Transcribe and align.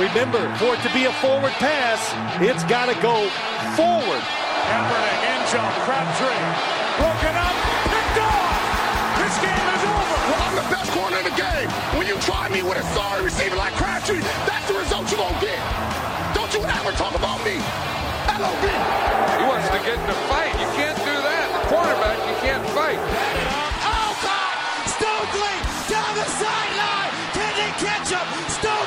Remember, 0.00 0.40
for 0.56 0.72
it 0.72 0.80
to 0.80 0.88
be 0.96 1.04
a 1.04 1.12
forward 1.20 1.52
pass, 1.60 2.00
it's 2.40 2.64
got 2.64 2.88
to 2.88 2.96
go 3.04 3.20
forward. 3.76 4.24
Kaepernick, 4.64 5.20
end 5.28 5.44
zone, 5.52 5.76
Crabtree, 5.84 6.40
broken 6.96 7.36
up, 7.36 7.52
picked 7.84 8.16
off. 8.24 8.56
This 9.20 9.36
game 9.44 9.66
is 9.76 9.84
over. 9.84 10.16
Well, 10.24 10.40
I'm 10.40 10.56
the 10.56 10.68
best 10.72 10.88
corner 10.96 11.20
in 11.20 11.28
the 11.28 11.36
game. 11.36 11.68
When 12.00 12.08
you 12.08 12.16
try 12.24 12.48
me 12.48 12.64
with 12.64 12.80
a 12.80 12.86
sorry 12.96 13.28
receiver 13.28 13.60
like 13.60 13.76
Crabtree, 13.76 14.24
that's 14.48 14.64
the 14.72 14.80
result 14.80 15.04
you're 15.12 15.20
going 15.20 15.36
to 15.36 15.44
get. 15.44 15.60
Don't 16.32 16.48
you 16.56 16.64
ever 16.64 16.96
talk 16.96 17.12
about 17.12 17.44
me. 17.44 17.60
LOB. 18.40 18.64
He 19.36 19.44
wants 19.44 19.68
to 19.68 19.84
get 19.84 20.00
in 20.00 20.08
the 20.08 20.16
fight. 20.32 20.56
You 20.56 20.68
can't 20.80 20.96
do 21.04 21.12
that. 21.12 21.44
The 21.44 21.76
quarterback, 21.76 22.16
you 22.24 22.36
can't 22.40 22.64
fight. 22.72 22.96
Oh, 23.84 24.16
God! 24.24 24.56
Stokley 24.96 25.56
down 25.92 26.12
the 26.16 26.24
sideline! 26.24 27.12
Can 27.36 27.52
they 27.52 27.72
catch 27.84 28.08
him? 28.08 28.24
Stokley! 28.48 28.79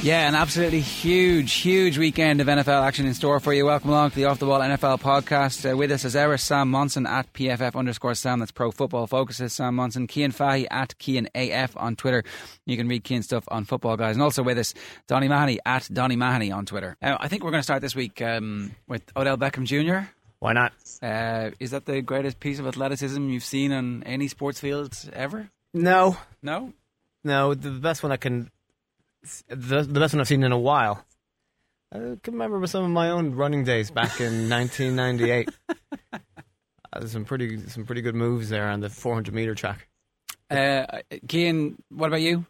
Yeah, 0.00 0.28
an 0.28 0.36
absolutely 0.36 0.80
huge, 0.80 1.52
huge 1.54 1.98
weekend 1.98 2.40
of 2.40 2.46
NFL 2.46 2.82
action 2.84 3.04
in 3.04 3.14
store 3.14 3.40
for 3.40 3.52
you. 3.52 3.66
Welcome 3.66 3.90
along 3.90 4.10
to 4.10 4.16
the 4.16 4.26
Off 4.26 4.38
the 4.38 4.46
Wall 4.46 4.60
NFL 4.60 5.00
podcast. 5.00 5.70
Uh, 5.70 5.76
with 5.76 5.90
us 5.90 6.04
as 6.04 6.14
ever, 6.14 6.38
Sam 6.38 6.70
Monson 6.70 7.04
at 7.04 7.30
PFF 7.32 7.74
underscore 7.74 8.14
Sam. 8.14 8.38
That's 8.38 8.52
Pro 8.52 8.70
Football 8.70 9.08
Focuses. 9.08 9.52
Sam 9.52 9.74
Monson, 9.74 10.06
Cian 10.06 10.30
Fahey 10.30 10.68
at 10.70 10.96
Kean 10.98 11.28
AF 11.34 11.76
on 11.76 11.96
Twitter. 11.96 12.22
You 12.64 12.76
can 12.76 12.86
read 12.86 13.04
Cian 13.06 13.24
stuff 13.24 13.42
on 13.48 13.64
Football 13.64 13.96
Guys. 13.96 14.14
And 14.14 14.22
also 14.22 14.44
with 14.44 14.56
us, 14.56 14.72
Donny 15.08 15.26
Mahoney 15.26 15.58
at 15.66 15.88
Donny 15.92 16.14
Mahoney 16.14 16.52
on 16.52 16.64
Twitter. 16.64 16.96
Uh, 17.02 17.16
I 17.18 17.26
think 17.26 17.42
we're 17.42 17.50
going 17.50 17.60
to 17.60 17.64
start 17.64 17.82
this 17.82 17.96
week 17.96 18.22
um, 18.22 18.76
with 18.86 19.02
Odell 19.16 19.36
Beckham 19.36 19.64
Jr. 19.64 20.08
Why 20.38 20.52
not? 20.52 20.72
Uh, 21.02 21.50
is 21.58 21.72
that 21.72 21.86
the 21.86 22.00
greatest 22.02 22.38
piece 22.38 22.60
of 22.60 22.68
athleticism 22.68 23.28
you've 23.30 23.44
seen 23.44 23.72
on 23.72 24.04
any 24.04 24.28
sports 24.28 24.60
field 24.60 24.96
ever? 25.12 25.50
No, 25.74 26.16
No? 26.40 26.72
no. 27.24 27.54
The 27.54 27.70
best 27.72 28.04
one 28.04 28.12
I 28.12 28.16
can, 28.16 28.48
the, 29.48 29.82
the 29.82 30.00
best 30.00 30.14
one 30.14 30.20
I've 30.20 30.28
seen 30.28 30.42
in 30.42 30.52
a 30.52 30.58
while. 30.58 31.04
I 31.92 32.18
can 32.22 32.34
remember 32.34 32.66
some 32.66 32.84
of 32.84 32.90
my 32.90 33.10
own 33.10 33.34
running 33.34 33.64
days 33.64 33.90
back 33.90 34.20
in 34.20 34.48
1998. 34.50 35.50
Uh, 36.90 37.00
there's 37.00 37.12
some 37.12 37.26
pretty 37.26 37.68
some 37.68 37.84
pretty 37.84 38.00
good 38.00 38.14
moves 38.14 38.48
there 38.48 38.66
on 38.66 38.80
the 38.80 38.88
400 38.88 39.34
meter 39.34 39.54
track. 39.54 39.88
Uh, 40.50 40.86
Cian, 41.28 41.76
what 41.90 42.06
about 42.06 42.22
you? 42.22 42.46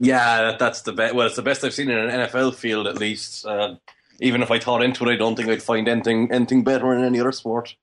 Yeah, 0.00 0.42
that, 0.44 0.58
that's 0.58 0.80
the 0.80 0.92
best. 0.94 1.14
Well, 1.14 1.26
it's 1.26 1.36
the 1.36 1.42
best 1.42 1.62
I've 1.62 1.74
seen 1.74 1.90
in 1.90 1.98
an 1.98 2.08
NFL 2.08 2.54
field, 2.54 2.86
at 2.86 2.96
least. 2.96 3.44
Uh, 3.44 3.74
even 4.20 4.42
if 4.42 4.50
I 4.50 4.58
thought 4.58 4.82
into 4.82 5.04
it, 5.06 5.12
I 5.12 5.16
don't 5.16 5.36
think 5.36 5.50
I'd 5.50 5.62
find 5.62 5.86
anything 5.86 6.32
anything 6.32 6.64
better 6.64 6.94
in 6.94 7.04
any 7.04 7.20
other 7.20 7.32
sport. 7.32 7.76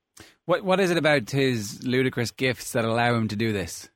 What 0.44 0.64
What 0.64 0.80
is 0.80 0.90
it 0.90 0.96
about 0.96 1.30
his 1.30 1.84
ludicrous 1.84 2.32
gifts 2.32 2.72
that 2.72 2.84
allow 2.84 3.14
him 3.14 3.28
to 3.28 3.36
do 3.36 3.52
this? 3.52 3.88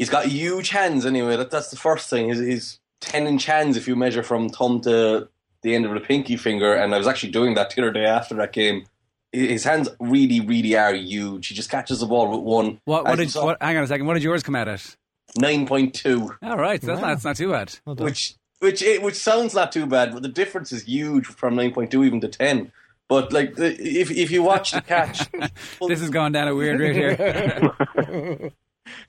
He's 0.00 0.08
got 0.08 0.24
huge 0.26 0.70
hands, 0.70 1.04
anyway. 1.04 1.36
That, 1.36 1.50
that's 1.50 1.68
the 1.70 1.76
first 1.76 2.08
thing. 2.08 2.28
He's, 2.30 2.38
he's 2.38 2.80
ten 3.00 3.26
inch 3.26 3.44
hands 3.44 3.76
if 3.76 3.86
you 3.86 3.94
measure 3.96 4.22
from 4.22 4.48
thumb 4.48 4.80
to 4.80 5.28
the 5.62 5.74
end 5.74 5.84
of 5.84 5.92
the 5.92 6.00
pinky 6.00 6.36
finger. 6.38 6.74
And 6.74 6.94
I 6.94 6.98
was 6.98 7.06
actually 7.06 7.32
doing 7.32 7.54
that 7.54 7.68
the 7.68 7.82
other 7.82 7.92
day 7.92 8.06
after 8.06 8.34
that 8.36 8.52
game. 8.54 8.86
His 9.30 9.62
hands 9.62 9.90
really, 10.00 10.40
really 10.40 10.74
are 10.74 10.94
huge. 10.94 11.48
He 11.48 11.54
just 11.54 11.70
catches 11.70 12.00
the 12.00 12.06
ball 12.06 12.30
with 12.30 12.40
one. 12.40 12.80
What, 12.86 13.04
what 13.04 13.18
you 13.18 13.24
did? 13.26 13.30
saw, 13.30 13.44
What, 13.44 13.58
hang 13.62 13.76
on 13.76 13.84
a 13.84 13.86
second. 13.86 14.06
What 14.06 14.14
did 14.14 14.22
yours 14.22 14.42
come 14.42 14.56
out 14.56 14.68
at? 14.68 14.96
nine 15.38 15.66
point 15.66 15.94
two. 15.94 16.34
All 16.42 16.56
right, 16.56 16.80
so 16.80 16.88
that's, 16.88 17.00
not, 17.00 17.08
that's 17.08 17.24
not 17.24 17.36
too 17.36 17.50
bad. 17.50 17.78
Well 17.84 17.94
which 17.96 18.34
which 18.58 18.82
it, 18.82 19.02
which 19.02 19.14
sounds 19.14 19.54
not 19.54 19.70
too 19.70 19.86
bad, 19.86 20.12
but 20.12 20.22
the 20.22 20.28
difference 20.28 20.72
is 20.72 20.84
huge 20.84 21.26
from 21.26 21.56
nine 21.56 21.72
point 21.72 21.90
two 21.90 22.04
even 22.04 22.20
to 22.22 22.28
ten. 22.28 22.72
But 23.08 23.32
like 23.32 23.54
if 23.58 24.10
if 24.10 24.30
you 24.30 24.42
watch 24.42 24.72
the 24.72 24.80
catch, 24.80 25.30
This 25.86 26.00
has 26.00 26.10
gone 26.10 26.32
down 26.32 26.48
a 26.48 26.54
weird 26.54 26.80
route 26.80 26.96
here. 26.96 28.50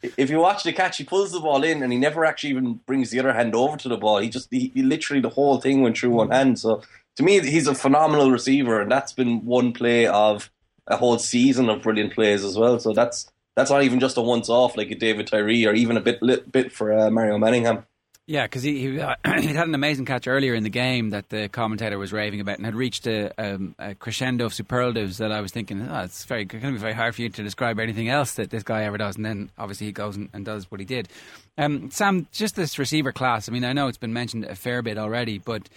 if 0.01 0.29
you 0.29 0.39
watch 0.39 0.63
the 0.63 0.73
catch, 0.73 0.97
he 0.97 1.03
pulls 1.03 1.31
the 1.31 1.39
ball 1.39 1.63
in 1.63 1.83
and 1.83 1.91
he 1.91 1.99
never 1.99 2.25
actually 2.25 2.51
even 2.51 2.75
brings 2.85 3.09
the 3.09 3.19
other 3.19 3.33
hand 3.33 3.55
over 3.55 3.77
to 3.77 3.89
the 3.89 3.97
ball. 3.97 4.19
He 4.19 4.29
just 4.29 4.47
he, 4.51 4.71
he 4.73 4.81
literally 4.81 5.21
the 5.21 5.29
whole 5.29 5.59
thing 5.59 5.81
went 5.81 5.97
through 5.97 6.11
one 6.11 6.31
hand. 6.31 6.59
So 6.59 6.81
to 7.17 7.23
me, 7.23 7.39
he's 7.39 7.67
a 7.67 7.75
phenomenal 7.75 8.31
receiver, 8.31 8.81
and 8.81 8.91
that's 8.91 9.13
been 9.13 9.45
one 9.45 9.73
play 9.73 10.07
of 10.07 10.49
a 10.87 10.97
whole 10.97 11.17
season 11.19 11.69
of 11.69 11.81
brilliant 11.81 12.13
plays 12.13 12.43
as 12.43 12.57
well. 12.57 12.79
So 12.79 12.93
that's 12.93 13.31
that's 13.55 13.69
not 13.69 13.83
even 13.83 13.99
just 13.99 14.17
a 14.17 14.21
once 14.21 14.49
off 14.49 14.77
like 14.77 14.91
a 14.91 14.95
David 14.95 15.27
Tyree 15.27 15.65
or 15.65 15.73
even 15.73 15.97
a 15.97 16.01
bit 16.01 16.19
bit 16.51 16.71
for 16.71 16.93
uh, 16.93 17.09
Mario 17.09 17.37
Manningham. 17.37 17.85
Yeah, 18.31 18.45
because 18.45 18.63
he 18.63 18.79
he 18.79 18.99
uh, 19.01 19.15
he'd 19.41 19.57
had 19.57 19.67
an 19.67 19.75
amazing 19.75 20.05
catch 20.05 20.25
earlier 20.25 20.53
in 20.53 20.63
the 20.63 20.69
game 20.69 21.09
that 21.09 21.27
the 21.27 21.49
commentator 21.49 21.99
was 21.99 22.13
raving 22.13 22.39
about, 22.39 22.55
and 22.55 22.65
had 22.65 22.75
reached 22.75 23.05
a, 23.05 23.29
um, 23.37 23.75
a 23.77 23.93
crescendo 23.93 24.45
of 24.45 24.53
superlatives 24.53 25.17
that 25.17 25.33
I 25.33 25.41
was 25.41 25.51
thinking, 25.51 25.81
oh, 25.81 26.03
it's 26.03 26.23
very 26.23 26.45
going 26.45 26.63
to 26.63 26.71
be 26.71 26.77
very 26.77 26.93
hard 26.93 27.13
for 27.13 27.23
you 27.23 27.29
to 27.29 27.43
describe 27.43 27.77
anything 27.77 28.07
else 28.07 28.35
that 28.35 28.49
this 28.49 28.63
guy 28.63 28.83
ever 28.83 28.97
does. 28.97 29.17
And 29.17 29.25
then 29.25 29.49
obviously 29.57 29.87
he 29.87 29.91
goes 29.91 30.15
and, 30.15 30.29
and 30.31 30.45
does 30.45 30.71
what 30.71 30.79
he 30.79 30.85
did. 30.85 31.09
Um, 31.57 31.91
Sam, 31.91 32.25
just 32.31 32.55
this 32.55 32.79
receiver 32.79 33.11
class. 33.11 33.49
I 33.49 33.51
mean, 33.51 33.65
I 33.65 33.73
know 33.73 33.89
it's 33.89 33.97
been 33.97 34.13
mentioned 34.13 34.45
a 34.45 34.55
fair 34.55 34.81
bit 34.81 34.97
already, 34.97 35.37
but 35.37 35.67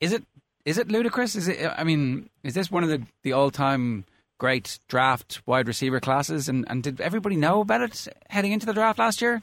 is 0.00 0.12
it 0.12 0.24
is 0.64 0.78
it 0.78 0.88
ludicrous? 0.88 1.36
Is 1.36 1.46
it? 1.46 1.64
I 1.64 1.84
mean, 1.84 2.28
is 2.42 2.54
this 2.54 2.72
one 2.72 2.82
of 2.82 2.88
the 2.88 3.02
the 3.22 3.34
all 3.34 3.52
time 3.52 4.04
great 4.38 4.80
draft 4.88 5.42
wide 5.46 5.68
receiver 5.68 6.00
classes? 6.00 6.48
And, 6.48 6.64
and 6.68 6.82
did 6.82 7.00
everybody 7.00 7.36
know 7.36 7.60
about 7.60 7.82
it 7.82 8.08
heading 8.28 8.50
into 8.50 8.66
the 8.66 8.74
draft 8.74 8.98
last 8.98 9.22
year? 9.22 9.42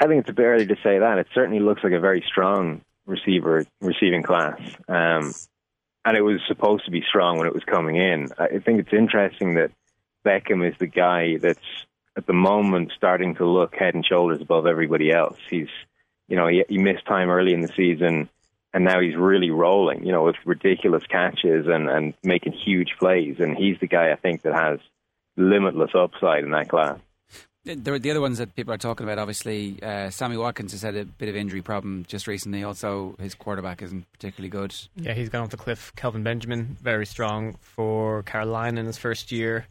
I 0.00 0.06
think 0.06 0.20
it's 0.20 0.30
a 0.30 0.34
bit 0.34 0.44
early 0.44 0.66
to 0.66 0.76
say 0.82 0.98
that. 0.98 1.18
It 1.18 1.26
certainly 1.34 1.60
looks 1.60 1.82
like 1.82 1.92
a 1.92 2.00
very 2.00 2.24
strong 2.26 2.82
receiver 3.06 3.66
receiving 3.80 4.22
class, 4.22 4.60
um, 4.88 5.32
and 6.04 6.16
it 6.16 6.22
was 6.22 6.40
supposed 6.46 6.84
to 6.84 6.90
be 6.90 7.02
strong 7.02 7.38
when 7.38 7.46
it 7.46 7.54
was 7.54 7.64
coming 7.64 7.96
in. 7.96 8.28
I 8.38 8.58
think 8.58 8.80
it's 8.80 8.92
interesting 8.92 9.54
that 9.54 9.72
Beckham 10.24 10.66
is 10.68 10.76
the 10.78 10.86
guy 10.86 11.38
that's 11.38 11.58
at 12.16 12.26
the 12.26 12.32
moment 12.32 12.92
starting 12.96 13.34
to 13.36 13.46
look 13.46 13.74
head 13.74 13.94
and 13.94 14.04
shoulders 14.04 14.40
above 14.40 14.66
everybody 14.66 15.12
else. 15.12 15.38
He's, 15.48 15.68
you 16.28 16.36
know, 16.36 16.46
he, 16.46 16.64
he 16.68 16.78
missed 16.78 17.06
time 17.06 17.30
early 17.30 17.52
in 17.52 17.60
the 17.60 17.72
season, 17.76 18.28
and 18.72 18.84
now 18.84 19.00
he's 19.00 19.16
really 19.16 19.50
rolling. 19.50 20.04
You 20.04 20.12
know, 20.12 20.24
with 20.24 20.36
ridiculous 20.44 21.04
catches 21.08 21.66
and 21.66 21.88
and 21.88 22.14
making 22.22 22.52
huge 22.52 22.94
plays, 22.98 23.36
and 23.40 23.56
he's 23.56 23.78
the 23.80 23.88
guy 23.88 24.12
I 24.12 24.16
think 24.16 24.42
that 24.42 24.54
has 24.54 24.78
limitless 25.36 25.90
upside 25.94 26.44
in 26.44 26.50
that 26.50 26.68
class. 26.68 26.98
The, 27.74 27.98
the 27.98 28.10
other 28.10 28.20
ones 28.20 28.38
that 28.38 28.56
people 28.56 28.72
are 28.72 28.78
talking 28.78 29.04
about, 29.04 29.18
obviously, 29.18 29.82
uh, 29.82 30.10
Sammy 30.10 30.36
Watkins 30.36 30.72
has 30.72 30.82
had 30.82 30.96
a 30.96 31.04
bit 31.04 31.28
of 31.28 31.36
injury 31.36 31.60
problem 31.60 32.04
just 32.08 32.26
recently. 32.26 32.64
Also, 32.64 33.14
his 33.20 33.34
quarterback 33.34 33.82
isn't 33.82 34.10
particularly 34.12 34.48
good. 34.48 34.74
Yeah, 34.96 35.12
he's 35.12 35.28
gone 35.28 35.42
off 35.42 35.50
the 35.50 35.58
cliff. 35.58 35.92
Kelvin 35.94 36.22
Benjamin, 36.22 36.76
very 36.80 37.04
strong 37.06 37.56
for 37.60 38.22
Carolina 38.22 38.80
in 38.80 38.86
his 38.86 38.96
first 38.96 39.30
year. 39.30 39.66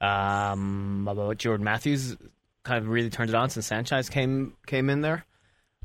Um, 0.00 1.06
about 1.08 1.38
Jordan 1.38 1.64
Matthews, 1.64 2.16
kind 2.64 2.82
of 2.82 2.88
really 2.88 3.10
turned 3.10 3.30
it 3.30 3.36
on 3.36 3.50
since 3.50 3.66
Sanchez 3.66 4.08
came 4.08 4.54
came 4.66 4.90
in 4.90 5.00
there. 5.00 5.24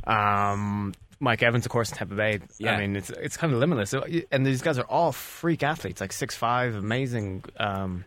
Um, 0.06 0.94
Mike 1.20 1.44
Evans, 1.44 1.66
of 1.66 1.72
course, 1.72 1.92
in 1.92 1.98
Tampa 1.98 2.16
Bay. 2.16 2.40
Yeah. 2.58 2.74
I 2.74 2.80
mean, 2.80 2.96
it's 2.96 3.10
it's 3.12 3.38
kind 3.38 3.54
of 3.54 3.60
limitless. 3.60 3.94
And 4.32 4.46
these 4.46 4.62
guys 4.62 4.78
are 4.80 4.86
all 4.86 5.12
freak 5.12 5.64
athletes, 5.64 6.02
like 6.02 6.12
six 6.12 6.36
five, 6.36 6.76
amazing, 6.76 7.44
um, 7.58 8.06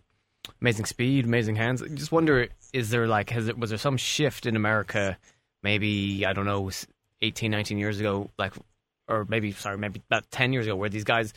amazing 0.60 0.86
speed, 0.86 1.24
amazing 1.24 1.56
hands. 1.56 1.82
I 1.82 1.86
just 1.88 2.12
wonder, 2.12 2.48
is 2.74 2.90
there 2.90 3.06
like, 3.06 3.30
has 3.30 3.46
it 3.46 3.56
was 3.56 3.70
there 3.70 3.78
some 3.78 3.96
shift 3.96 4.46
in 4.46 4.56
America? 4.56 5.16
Maybe 5.62 6.26
I 6.26 6.32
don't 6.34 6.44
know, 6.44 6.70
18, 7.22 7.50
19 7.50 7.78
years 7.78 8.00
ago, 8.00 8.28
like, 8.36 8.52
or 9.08 9.24
maybe 9.28 9.52
sorry, 9.52 9.78
maybe 9.78 10.02
about 10.10 10.30
ten 10.30 10.52
years 10.52 10.66
ago, 10.66 10.74
where 10.74 10.90
these 10.90 11.04
guys 11.04 11.32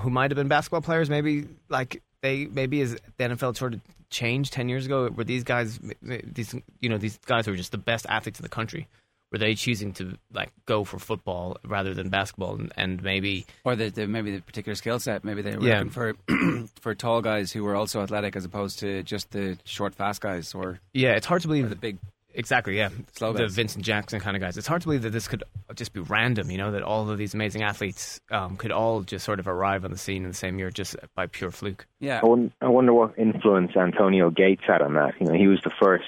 who 0.00 0.08
might 0.10 0.30
have 0.30 0.36
been 0.36 0.48
basketball 0.48 0.80
players, 0.80 1.10
maybe 1.10 1.48
like 1.68 2.02
they 2.22 2.46
maybe 2.46 2.80
as 2.80 2.92
the 2.92 3.24
NFL 3.24 3.56
sort 3.56 3.74
of 3.74 3.80
changed 4.10 4.52
ten 4.52 4.68
years 4.68 4.86
ago, 4.86 5.08
where 5.08 5.24
these 5.24 5.42
guys 5.42 5.80
these 6.00 6.54
you 6.80 6.88
know 6.88 6.98
these 6.98 7.18
guys 7.26 7.46
who 7.46 7.52
are 7.52 7.56
just 7.56 7.72
the 7.72 7.78
best 7.78 8.06
athletes 8.08 8.38
in 8.38 8.44
the 8.44 8.48
country? 8.48 8.86
Were 9.32 9.38
they 9.38 9.54
choosing 9.54 9.92
to 9.94 10.16
like 10.32 10.50
go 10.66 10.84
for 10.84 10.98
football 10.98 11.56
rather 11.64 11.94
than 11.94 12.08
basketball, 12.10 12.54
and, 12.54 12.72
and 12.76 13.02
maybe 13.02 13.44
Or 13.64 13.74
the, 13.74 13.88
the, 13.90 14.06
maybe 14.06 14.36
the 14.36 14.40
particular 14.42 14.74
skill 14.76 14.98
set. 15.00 15.24
Maybe 15.24 15.42
they 15.42 15.56
were 15.56 15.66
Yeah. 15.66 15.78
looking 15.82 15.90
for 15.90 16.14
for 16.80 16.94
tall 16.94 17.22
guys 17.22 17.50
who 17.52 17.64
were 17.64 17.74
also 17.74 18.00
athletic 18.02 18.36
as 18.36 18.44
opposed 18.44 18.78
to 18.80 19.02
just 19.02 19.32
the 19.32 19.58
short, 19.64 19.94
fast 19.94 20.20
guys 20.20 20.54
or, 20.54 20.78
yeah, 20.94 21.12
it's 21.12 21.26
hard 21.26 21.42
to 21.42 21.48
believe 21.48 21.68
the 21.70 21.76
big. 21.76 21.98
Exactly, 22.38 22.76
yeah. 22.76 22.90
Slow 23.14 23.32
the 23.32 23.44
guys. 23.44 23.54
Vincent 23.54 23.82
Jackson 23.82 24.20
kind 24.20 24.36
of 24.36 24.42
guys. 24.42 24.58
It's 24.58 24.66
hard 24.66 24.82
to 24.82 24.86
believe 24.88 25.00
that 25.02 25.10
this 25.10 25.26
could 25.26 25.42
just 25.74 25.94
be 25.94 26.00
random, 26.00 26.50
you 26.50 26.58
know, 26.58 26.70
that 26.72 26.82
all 26.82 27.08
of 27.08 27.16
these 27.16 27.32
amazing 27.32 27.62
athletes 27.62 28.20
um, 28.30 28.58
could 28.58 28.70
all 28.70 29.00
just 29.00 29.24
sort 29.24 29.40
of 29.40 29.48
arrive 29.48 29.86
on 29.86 29.90
the 29.90 29.96
scene 29.96 30.22
in 30.22 30.28
the 30.28 30.36
same 30.36 30.58
year 30.58 30.70
just 30.70 30.96
by 31.14 31.26
pure 31.26 31.50
fluke. 31.50 31.86
Yeah. 31.98 32.20
I 32.60 32.68
wonder 32.68 32.92
what 32.92 33.18
influence 33.18 33.74
Antonio 33.74 34.28
Gates 34.28 34.62
had 34.66 34.82
on 34.82 34.92
that. 34.94 35.14
You 35.18 35.28
know, 35.28 35.32
he 35.32 35.46
was 35.46 35.60
the 35.64 35.70
first 35.80 36.04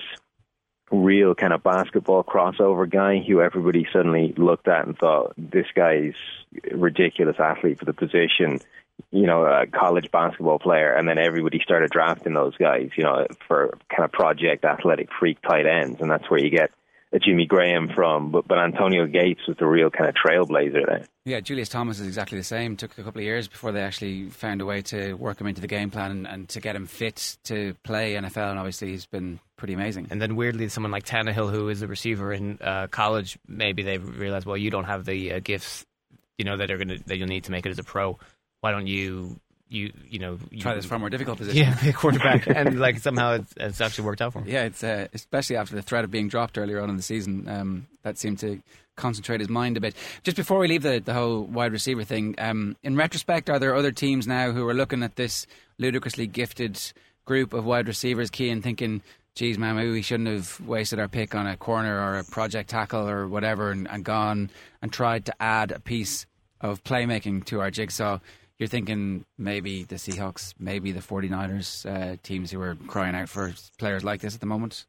real 0.91 1.35
kind 1.35 1.53
of 1.53 1.63
basketball 1.63 2.25
crossover 2.25 2.89
guy 2.89 3.19
who 3.19 3.41
everybody 3.41 3.87
suddenly 3.93 4.35
looked 4.37 4.69
at 4.69 4.87
and 4.87 4.99
thought 4.99 5.35
this 5.37 5.67
guy's 5.75 6.15
ridiculous 6.73 7.37
athlete 7.39 7.79
for 7.79 7.85
the 7.85 7.93
position. 7.93 8.61
You 9.13 9.27
know, 9.27 9.45
a 9.45 9.67
college 9.67 10.11
basketball 10.11 10.59
player, 10.59 10.93
and 10.93 11.09
then 11.09 11.19
everybody 11.19 11.61
started 11.63 11.91
drafting 11.91 12.35
those 12.35 12.57
guys. 12.57 12.91
You 12.97 13.05
know, 13.05 13.27
for 13.47 13.79
kind 13.89 14.05
of 14.05 14.11
project 14.11 14.65
athletic 14.65 15.09
freak 15.19 15.41
tight 15.43 15.67
ends, 15.67 16.01
and 16.01 16.11
that's 16.11 16.29
where 16.29 16.41
you 16.41 16.51
get 16.51 16.73
Jimmy 17.25 17.47
Graham 17.47 17.89
from, 17.95 18.31
but 18.31 18.47
but 18.47 18.59
Antonio 18.59 19.07
Gates 19.07 19.41
was 19.49 19.57
the 19.59 19.67
real 19.67 19.91
kind 19.91 20.09
of 20.09 20.15
trailblazer 20.15 20.85
there. 20.87 21.05
Yeah, 21.25 21.41
Julius 21.41 21.69
Thomas 21.69 22.01
is 22.01 22.07
exactly 22.07 22.37
the 22.37 22.45
same. 22.45 22.77
Took 22.77 22.99
a 22.99 23.03
couple 23.03 23.21
of 23.21 23.25
years 23.25 23.49
before 23.49 23.73
they 23.73 23.81
actually 23.81 24.29
found 24.29 24.61
a 24.61 24.67
way 24.67 24.83
to 24.83 25.15
work 25.15 25.41
him 25.41 25.47
into 25.47 25.61
the 25.61 25.67
game 25.67 25.91
plan 25.91 26.11
and, 26.11 26.27
and 26.27 26.49
to 26.51 26.61
get 26.61 26.77
him 26.77 26.87
fit 26.87 27.39
to 27.45 27.75
play 27.83 28.15
NFL. 28.15 28.51
And 28.51 28.59
obviously, 28.59 28.91
he's 28.91 29.07
been 29.07 29.41
pretty 29.57 29.75
amazing. 29.75 30.09
And 30.11 30.21
then 30.21 30.37
weirdly, 30.37 30.69
someone 30.69 30.93
like 30.93 31.05
Tannehill, 31.05 31.51
who 31.51 31.69
is 31.71 31.81
a 31.81 31.87
receiver 31.87 32.33
in 32.33 32.59
uh, 32.61 32.89
college, 32.89 33.39
maybe 33.47 33.83
they 33.83 33.99
realize, 33.99 34.45
well, 34.45 34.57
you 34.57 34.71
don't 34.71 34.85
have 34.85 35.07
the 35.07 35.35
uh, 35.35 35.41
gifts, 35.41 35.87
you 36.37 36.45
know, 36.45 36.59
that 36.59 36.71
are 36.71 36.77
going 36.77 36.89
to 36.89 36.99
that 37.07 37.17
you'll 37.17 37.29
need 37.29 37.45
to 37.45 37.53
make 37.53 37.65
it 37.65 37.71
as 37.71 37.79
a 37.79 37.85
pro. 37.85 38.19
Why 38.61 38.73
don't 38.73 38.87
you 38.87 39.41
you 39.69 39.93
you 40.09 40.19
know 40.19 40.39
you, 40.51 40.61
try 40.61 40.75
this 40.75 40.85
far 40.85 40.99
more 40.99 41.11
difficult 41.11 41.39
position. 41.39 41.59
Yeah, 41.59 41.81
be 41.81 41.89
a 41.91 41.93
quarterback, 41.93 42.47
and 42.55 42.79
like 42.79 42.99
somehow 42.99 43.35
it's, 43.35 43.55
it's, 43.57 43.81
actually 43.81 44.05
worked 44.05 44.23
out 44.23 44.33
for 44.33 44.41
him. 44.41 44.49
Yeah, 44.49 44.65
it's 44.65 44.83
uh, 44.83 45.09
especially 45.13 45.57
after 45.57 45.75
the 45.75 45.83
threat 45.83 46.05
of 46.05 46.11
being 46.11 46.29
dropped 46.29 46.59
earlier 46.59 46.81
on 46.81 46.91
in 46.91 46.97
the 46.97 47.03
season. 47.03 47.49
Um, 47.49 47.87
that 48.03 48.19
seemed 48.19 48.39
to 48.41 48.63
concentrate 48.97 49.41
his 49.41 49.49
mind 49.49 49.77
a 49.77 49.81
bit. 49.81 49.95
Just 50.23 50.37
before 50.37 50.59
we 50.59 50.69
leave 50.69 50.83
the 50.83 51.01
the 51.05 51.15
whole 51.15 51.43
wide 51.43 51.73
receiver 51.73 52.05
thing, 52.05 52.35
um, 52.39 52.77
in 52.83 52.97
retrospect, 52.97 53.51
are 53.51 53.59
there 53.59 53.75
other 53.75 53.93
teams 53.93 54.27
now 54.27 54.53
who 54.53 54.67
are 54.69 54.75
looking 54.75 55.03
at 55.03 55.17
this 55.17 55.47
ludicrously 55.79 56.27
gifted 56.27 56.81
group 57.25 57.53
of 57.53 57.65
wide 57.65 57.89
receivers, 57.89 58.31
key 58.31 58.51
and 58.51 58.63
thinking? 58.63 59.03
Geez, 59.35 59.57
man, 59.57 59.77
maybe 59.77 59.93
we 59.93 60.03
shouldn't 60.03 60.29
have 60.29 60.61
wasted 60.67 60.99
our 60.99 61.07
pick 61.07 61.33
on 61.33 61.47
a 61.47 61.57
corner 61.57 62.01
or 62.01 62.19
a 62.19 62.25
project 62.25 62.71
tackle 62.71 63.09
or 63.09 63.29
whatever, 63.29 63.71
and, 63.71 63.89
and 63.89 64.05
gone 64.05 64.51
and 64.83 64.93
tried 64.93 65.27
to 65.27 65.35
add 65.41 65.71
a 65.71 65.79
piece 65.79 66.27
of 66.61 66.83
playmaking 66.83 67.45
to 67.45 67.61
our 67.61 67.71
jigsaw 67.71 68.19
you're 68.59 68.69
thinking 68.69 69.25
maybe 69.37 69.85
the 69.85 69.97
Seahawks, 69.97 70.55
maybe 70.59 70.93
the 70.93 71.01
49ers, 71.01 71.87
uh, 71.87 72.17
teams 72.23 72.51
who 72.51 72.61
are 72.61 72.77
crying 72.87 73.15
out 73.15 73.29
for 73.29 73.55
players 73.79 74.05
like 74.05 74.21
this 74.21 74.35
at 74.35 74.41
the 74.41 74.47
moment? 74.47 74.85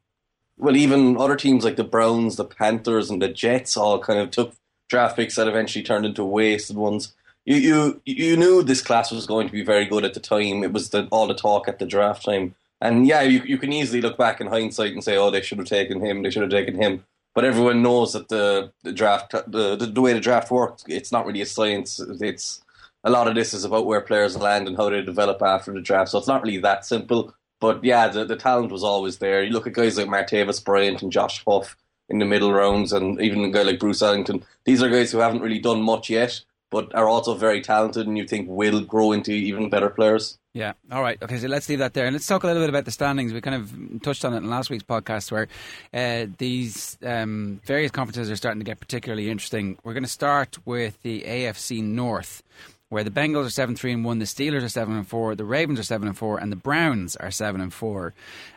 Well, 0.58 0.76
even 0.76 1.16
other 1.16 1.36
teams 1.36 1.64
like 1.64 1.76
the 1.76 1.84
Browns, 1.84 2.36
the 2.36 2.44
Panthers, 2.44 3.10
and 3.10 3.22
the 3.22 3.28
Jets 3.28 3.76
all 3.76 3.98
kind 3.98 4.18
of 4.18 4.30
took 4.30 4.54
draft 4.88 5.16
picks 5.16 5.36
that 5.36 5.48
eventually 5.48 5.82
turned 5.82 6.04
into 6.04 6.24
wasted 6.24 6.76
ones. 6.76 7.14
You 7.46 7.56
you 7.56 8.02
you 8.04 8.36
knew 8.36 8.62
this 8.62 8.82
class 8.82 9.10
was 9.10 9.26
going 9.26 9.46
to 9.46 9.52
be 9.52 9.64
very 9.64 9.86
good 9.86 10.04
at 10.04 10.12
the 10.12 10.20
time. 10.20 10.62
It 10.62 10.72
was 10.72 10.90
the, 10.90 11.08
all 11.10 11.26
the 11.26 11.34
talk 11.34 11.66
at 11.68 11.78
the 11.78 11.86
draft 11.86 12.24
time, 12.24 12.54
and 12.80 13.06
yeah, 13.06 13.22
you 13.22 13.42
you 13.44 13.56
can 13.56 13.72
easily 13.72 14.02
look 14.02 14.18
back 14.18 14.40
in 14.40 14.48
hindsight 14.48 14.92
and 14.92 15.02
say, 15.02 15.16
oh, 15.16 15.30
they 15.30 15.40
should 15.40 15.58
have 15.58 15.66
taken 15.66 16.04
him. 16.04 16.22
They 16.22 16.30
should 16.30 16.42
have 16.42 16.50
taken 16.50 16.74
him. 16.74 17.04
But 17.34 17.44
everyone 17.44 17.82
knows 17.82 18.12
that 18.12 18.28
the, 18.28 18.72
the 18.82 18.92
draft, 18.92 19.30
the, 19.30 19.76
the 19.76 19.86
the 19.86 20.00
way 20.00 20.12
the 20.12 20.20
draft 20.20 20.50
works, 20.50 20.84
it's 20.88 21.12
not 21.12 21.24
really 21.24 21.40
a 21.40 21.46
science. 21.46 21.98
It's 22.00 22.60
a 23.04 23.10
lot 23.10 23.28
of 23.28 23.34
this 23.34 23.54
is 23.54 23.64
about 23.64 23.86
where 23.86 24.00
players 24.00 24.36
land 24.36 24.68
and 24.68 24.76
how 24.76 24.90
they 24.90 25.02
develop 25.02 25.42
after 25.42 25.72
the 25.72 25.80
draft. 25.80 26.10
So 26.10 26.18
it's 26.18 26.28
not 26.28 26.42
really 26.42 26.58
that 26.58 26.84
simple. 26.84 27.34
But 27.60 27.84
yeah, 27.84 28.08
the, 28.08 28.24
the 28.24 28.36
talent 28.36 28.72
was 28.72 28.84
always 28.84 29.18
there. 29.18 29.42
You 29.42 29.52
look 29.52 29.66
at 29.66 29.74
guys 29.74 29.98
like 29.98 30.08
Martavis 30.08 30.64
Bryant 30.64 31.02
and 31.02 31.12
Josh 31.12 31.44
Huff 31.46 31.76
in 32.08 32.18
the 32.18 32.24
middle 32.24 32.52
rounds, 32.52 32.92
and 32.92 33.20
even 33.20 33.44
a 33.44 33.50
guy 33.50 33.62
like 33.62 33.78
Bruce 33.78 34.02
Ellington. 34.02 34.44
These 34.64 34.82
are 34.82 34.88
guys 34.88 35.12
who 35.12 35.18
haven't 35.18 35.42
really 35.42 35.60
done 35.60 35.80
much 35.80 36.10
yet, 36.10 36.40
but 36.70 36.92
are 36.94 37.08
also 37.08 37.34
very 37.34 37.60
talented, 37.60 38.06
and 38.06 38.18
you 38.18 38.26
think 38.26 38.48
will 38.48 38.80
grow 38.80 39.12
into 39.12 39.32
even 39.32 39.70
better 39.70 39.90
players. 39.90 40.38
Yeah. 40.52 40.72
All 40.90 41.02
right. 41.02 41.22
Okay. 41.22 41.38
So 41.38 41.46
let's 41.46 41.68
leave 41.68 41.78
that 41.78 41.94
there, 41.94 42.06
and 42.06 42.14
let's 42.14 42.26
talk 42.26 42.42
a 42.42 42.46
little 42.46 42.62
bit 42.62 42.68
about 42.68 42.84
the 42.84 42.90
standings. 42.90 43.32
We 43.32 43.40
kind 43.40 43.56
of 43.56 44.02
touched 44.02 44.24
on 44.24 44.34
it 44.34 44.38
in 44.38 44.50
last 44.50 44.70
week's 44.70 44.82
podcast, 44.82 45.30
where 45.30 45.46
uh, 45.94 46.26
these 46.38 46.98
um, 47.04 47.60
various 47.64 47.92
conferences 47.92 48.30
are 48.30 48.36
starting 48.36 48.60
to 48.60 48.64
get 48.64 48.80
particularly 48.80 49.30
interesting. 49.30 49.78
We're 49.84 49.94
going 49.94 50.02
to 50.02 50.08
start 50.10 50.58
with 50.64 51.00
the 51.02 51.22
AFC 51.22 51.82
North 51.84 52.42
where 52.90 53.02
the 53.02 53.10
Bengals 53.10 53.46
are 53.46 53.50
seven 53.50 53.74
three 53.74 53.92
and 53.92 54.04
one, 54.04 54.18
the 54.18 54.26
Steelers 54.26 54.62
are 54.62 54.68
seven 54.68 54.94
and 54.96 55.08
four, 55.08 55.34
the 55.34 55.44
Ravens 55.44 55.80
are 55.80 55.84
seven 55.84 56.06
and 56.06 56.18
four, 56.18 56.38
and 56.38 56.52
the 56.52 56.56
Browns 56.56 57.16
are 57.16 57.30
seven 57.30 57.60
and 57.60 57.72
four. 57.72 58.12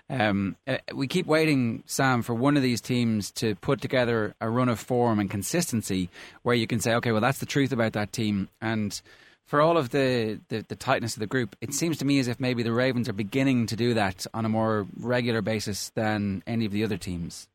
Um, 0.09 0.57
uh, 0.67 0.77
we 0.93 1.07
keep 1.07 1.25
waiting, 1.25 1.83
Sam, 1.85 2.21
for 2.23 2.33
one 2.33 2.57
of 2.57 2.63
these 2.63 2.81
teams 2.81 3.31
to 3.31 3.55
put 3.55 3.79
together 3.79 4.35
a 4.41 4.49
run 4.49 4.69
of 4.69 4.79
form 4.79 5.19
and 5.19 5.29
consistency 5.29 6.09
where 6.41 6.55
you 6.55 6.67
can 6.67 6.79
say, 6.79 6.93
okay, 6.95 7.11
well, 7.11 7.21
that's 7.21 7.39
the 7.39 7.45
truth 7.45 7.71
about 7.71 7.93
that 7.93 8.11
team. 8.11 8.49
And 8.59 8.99
for 9.45 9.61
all 9.61 9.77
of 9.77 9.89
the, 9.89 10.39
the, 10.49 10.65
the 10.67 10.75
tightness 10.75 11.15
of 11.15 11.19
the 11.19 11.27
group, 11.27 11.55
it 11.61 11.73
seems 11.73 11.97
to 11.97 12.05
me 12.05 12.19
as 12.19 12.27
if 12.27 12.39
maybe 12.39 12.63
the 12.63 12.73
Ravens 12.73 13.07
are 13.07 13.13
beginning 13.13 13.67
to 13.67 13.75
do 13.75 13.93
that 13.93 14.25
on 14.33 14.45
a 14.45 14.49
more 14.49 14.87
regular 14.99 15.41
basis 15.41 15.89
than 15.89 16.43
any 16.47 16.65
of 16.65 16.71
the 16.71 16.83
other 16.83 16.97
teams. 16.97 17.47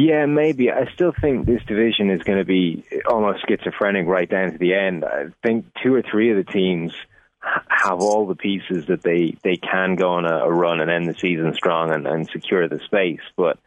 Yeah, 0.00 0.24
maybe. 0.24 0.70
I 0.70 0.90
still 0.94 1.12
think 1.12 1.44
this 1.44 1.62
division 1.64 2.08
is 2.08 2.22
going 2.22 2.38
to 2.38 2.44
be 2.46 2.84
almost 3.06 3.44
schizophrenic 3.46 4.06
right 4.06 4.28
down 4.28 4.52
to 4.52 4.56
the 4.56 4.72
end. 4.72 5.04
I 5.04 5.26
think 5.42 5.66
two 5.82 5.94
or 5.94 6.00
three 6.00 6.30
of 6.30 6.38
the 6.38 6.50
teams 6.50 6.94
have 7.68 8.00
all 8.00 8.26
the 8.26 8.34
pieces 8.34 8.86
that 8.86 9.02
they, 9.02 9.36
they 9.42 9.58
can 9.58 9.96
go 9.96 10.12
on 10.12 10.24
a, 10.24 10.38
a 10.38 10.50
run 10.50 10.80
and 10.80 10.90
end 10.90 11.06
the 11.06 11.18
season 11.20 11.52
strong 11.52 11.92
and, 11.92 12.06
and 12.06 12.26
secure 12.30 12.66
the 12.66 12.80
space. 12.86 13.20
But 13.36 13.58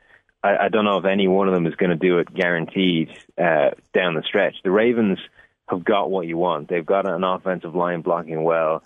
I, 0.44 0.58
I 0.58 0.70
don't 0.70 0.86
know 0.86 0.98
if 0.98 1.06
any 1.06 1.28
one 1.28 1.48
of 1.48 1.54
them 1.54 1.68
is 1.68 1.76
going 1.76 1.92
to 1.92 1.96
do 1.96 2.18
it 2.18 2.34
guaranteed 2.34 3.12
uh, 3.38 3.72
down 3.94 4.16
the 4.16 4.24
stretch. 4.24 4.56
The 4.64 4.72
Ravens 4.72 5.20
have 5.68 5.84
got 5.84 6.10
what 6.10 6.26
you 6.26 6.38
want. 6.38 6.68
They've 6.68 6.84
got 6.84 7.08
an 7.08 7.24
offensive 7.24 7.76
line 7.76 8.02
blocking 8.02 8.44
well. 8.44 8.82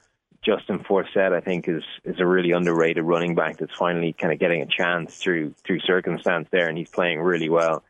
Justin 0.48 0.80
Forsett, 0.80 1.34
I 1.34 1.42
think, 1.42 1.68
is 1.68 1.84
is 2.06 2.22
a 2.22 2.26
really 2.26 2.52
underrated 2.52 3.04
running 3.04 3.36
back 3.36 3.58
that's 3.58 3.76
finally 3.76 4.14
kind 4.14 4.32
of 4.32 4.40
getting 4.40 4.62
a 4.62 4.66
chance 4.66 5.18
through 5.18 5.54
through 5.66 5.82
circumstance 5.82 6.48
there, 6.52 6.70
and 6.70 6.78
he's 6.78 6.90
playing 6.90 7.20
really 7.20 7.50
well. 7.50 7.84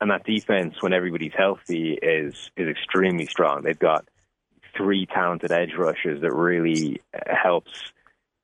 And 0.00 0.10
that 0.10 0.24
defense, 0.24 0.80
when 0.80 0.94
everybody's 0.94 1.34
healthy, 1.36 1.92
is 2.00 2.50
is 2.56 2.68
extremely 2.68 3.26
strong. 3.26 3.60
They've 3.62 3.78
got 3.78 4.08
three 4.74 5.04
talented 5.04 5.52
edge 5.52 5.74
rushers 5.76 6.22
that 6.22 6.32
really 6.32 7.02
uh, 7.12 7.34
helps 7.34 7.92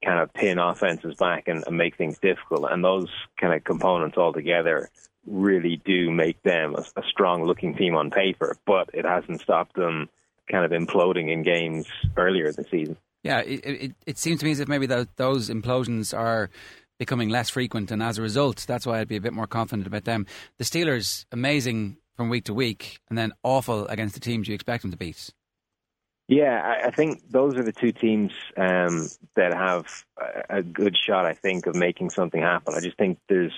kind 0.04 0.18
of 0.18 0.34
pin 0.34 0.58
offenses 0.58 1.14
back 1.14 1.48
and, 1.48 1.64
and 1.66 1.78
make 1.78 1.96
things 1.96 2.18
difficult. 2.18 2.66
And 2.70 2.84
those 2.84 3.08
kind 3.40 3.54
of 3.54 3.64
components 3.64 4.18
all 4.18 4.34
together 4.34 4.90
really 5.26 5.80
do 5.86 6.10
make 6.10 6.42
them 6.42 6.74
a, 6.74 6.84
a 7.00 7.02
strong 7.08 7.44
looking 7.44 7.74
team 7.74 7.96
on 7.96 8.10
paper. 8.10 8.58
But 8.66 8.90
it 8.92 9.06
hasn't 9.06 9.40
stopped 9.40 9.74
them 9.74 10.10
kind 10.50 10.66
of 10.66 10.78
imploding 10.78 11.32
in 11.32 11.42
games 11.42 11.86
earlier 12.18 12.52
this 12.52 12.68
season. 12.70 12.98
Yeah, 13.24 13.40
it, 13.40 13.64
it, 13.64 13.92
it 14.06 14.18
seems 14.18 14.40
to 14.40 14.46
me 14.46 14.52
as 14.52 14.60
if 14.60 14.68
maybe 14.68 14.86
those, 14.86 15.06
those 15.16 15.50
implosions 15.50 16.16
are 16.16 16.50
becoming 16.98 17.30
less 17.30 17.50
frequent, 17.50 17.90
and 17.90 18.02
as 18.02 18.18
a 18.18 18.22
result, 18.22 18.64
that's 18.68 18.86
why 18.86 19.00
I'd 19.00 19.08
be 19.08 19.16
a 19.16 19.20
bit 19.20 19.32
more 19.32 19.46
confident 19.46 19.86
about 19.86 20.04
them. 20.04 20.26
The 20.58 20.64
Steelers, 20.64 21.24
amazing 21.32 21.96
from 22.14 22.28
week 22.28 22.44
to 22.44 22.54
week, 22.54 23.00
and 23.08 23.18
then 23.18 23.32
awful 23.42 23.88
against 23.88 24.14
the 24.14 24.20
teams 24.20 24.46
you 24.46 24.54
expect 24.54 24.82
them 24.82 24.92
to 24.92 24.96
beat. 24.96 25.30
Yeah, 26.28 26.80
I 26.84 26.90
think 26.90 27.22
those 27.30 27.54
are 27.56 27.62
the 27.62 27.72
two 27.72 27.92
teams 27.92 28.32
um, 28.56 29.08
that 29.36 29.52
have 29.52 30.04
a 30.48 30.62
good 30.62 30.96
shot. 30.96 31.26
I 31.26 31.34
think 31.34 31.66
of 31.66 31.74
making 31.74 32.10
something 32.10 32.40
happen. 32.40 32.74
I 32.74 32.80
just 32.80 32.96
think 32.96 33.18
there's 33.28 33.52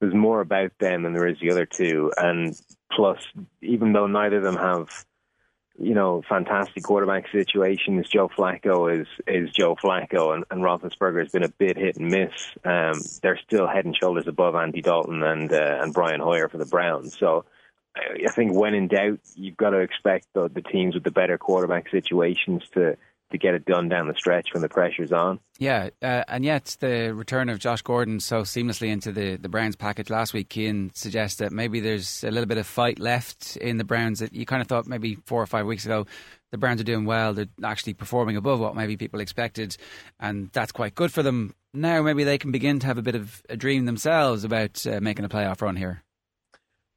there's 0.00 0.14
more 0.14 0.40
about 0.40 0.72
them 0.78 1.02
than 1.02 1.12
there 1.12 1.26
is 1.26 1.38
the 1.40 1.50
other 1.50 1.66
two, 1.66 2.12
and 2.16 2.60
plus, 2.90 3.18
even 3.62 3.92
though 3.92 4.06
neither 4.06 4.38
of 4.38 4.42
them 4.44 4.56
have 4.56 5.04
you 5.78 5.94
know, 5.94 6.22
fantastic 6.28 6.82
quarterback 6.82 7.30
situations. 7.30 8.08
Joe 8.08 8.28
Flacco 8.28 9.00
is 9.00 9.06
is 9.26 9.50
Joe 9.50 9.76
Flacco, 9.76 10.34
and, 10.34 10.44
and 10.50 10.62
Roethlisberger 10.62 11.20
has 11.20 11.32
been 11.32 11.44
a 11.44 11.48
bit 11.48 11.76
hit 11.76 11.96
and 11.96 12.10
miss. 12.10 12.32
Um, 12.64 13.00
they're 13.22 13.38
still 13.46 13.66
head 13.66 13.84
and 13.84 13.96
shoulders 13.96 14.26
above 14.26 14.54
Andy 14.54 14.82
Dalton 14.82 15.22
and 15.22 15.52
uh, 15.52 15.78
and 15.80 15.94
Brian 15.94 16.20
Hoyer 16.20 16.48
for 16.48 16.58
the 16.58 16.66
Browns. 16.66 17.16
So 17.16 17.44
I 17.96 18.30
think 18.32 18.54
when 18.54 18.74
in 18.74 18.88
doubt, 18.88 19.20
you've 19.34 19.56
got 19.56 19.70
to 19.70 19.78
expect 19.78 20.26
the, 20.34 20.48
the 20.48 20.62
teams 20.62 20.94
with 20.94 21.04
the 21.04 21.10
better 21.10 21.38
quarterback 21.38 21.88
situations 21.90 22.62
to 22.74 22.96
to 23.30 23.38
get 23.38 23.54
it 23.54 23.64
done 23.64 23.88
down 23.88 24.08
the 24.08 24.14
stretch 24.14 24.52
when 24.52 24.62
the 24.62 24.68
pressure's 24.68 25.12
on. 25.12 25.38
Yeah, 25.58 25.90
uh, 26.02 26.24
and 26.28 26.44
yet 26.44 26.76
the 26.80 27.12
return 27.14 27.48
of 27.48 27.58
Josh 27.58 27.82
Gordon 27.82 28.20
so 28.20 28.42
seamlessly 28.42 28.88
into 28.88 29.12
the, 29.12 29.36
the 29.36 29.48
Browns 29.48 29.76
package 29.76 30.10
last 30.10 30.32
week, 30.32 30.52
Cian 30.52 30.90
suggests 30.94 31.38
that 31.38 31.52
maybe 31.52 31.80
there's 31.80 32.24
a 32.24 32.30
little 32.30 32.46
bit 32.46 32.58
of 32.58 32.66
fight 32.66 32.98
left 32.98 33.56
in 33.56 33.78
the 33.78 33.84
Browns 33.84 34.20
that 34.20 34.32
you 34.32 34.46
kind 34.46 34.62
of 34.62 34.68
thought 34.68 34.86
maybe 34.86 35.16
four 35.26 35.42
or 35.42 35.46
five 35.46 35.66
weeks 35.66 35.84
ago 35.84 36.06
the 36.50 36.58
Browns 36.58 36.80
are 36.80 36.84
doing 36.84 37.04
well, 37.04 37.34
they're 37.34 37.48
actually 37.62 37.94
performing 37.94 38.36
above 38.36 38.60
what 38.60 38.74
maybe 38.74 38.96
people 38.96 39.20
expected, 39.20 39.76
and 40.18 40.50
that's 40.52 40.72
quite 40.72 40.94
good 40.94 41.12
for 41.12 41.22
them. 41.22 41.54
Now 41.74 42.02
maybe 42.02 42.24
they 42.24 42.38
can 42.38 42.50
begin 42.50 42.78
to 42.80 42.86
have 42.86 42.98
a 42.98 43.02
bit 43.02 43.14
of 43.14 43.42
a 43.48 43.56
dream 43.56 43.84
themselves 43.84 44.44
about 44.44 44.86
uh, 44.86 45.00
making 45.00 45.24
a 45.24 45.28
playoff 45.28 45.60
run 45.60 45.76
here. 45.76 46.02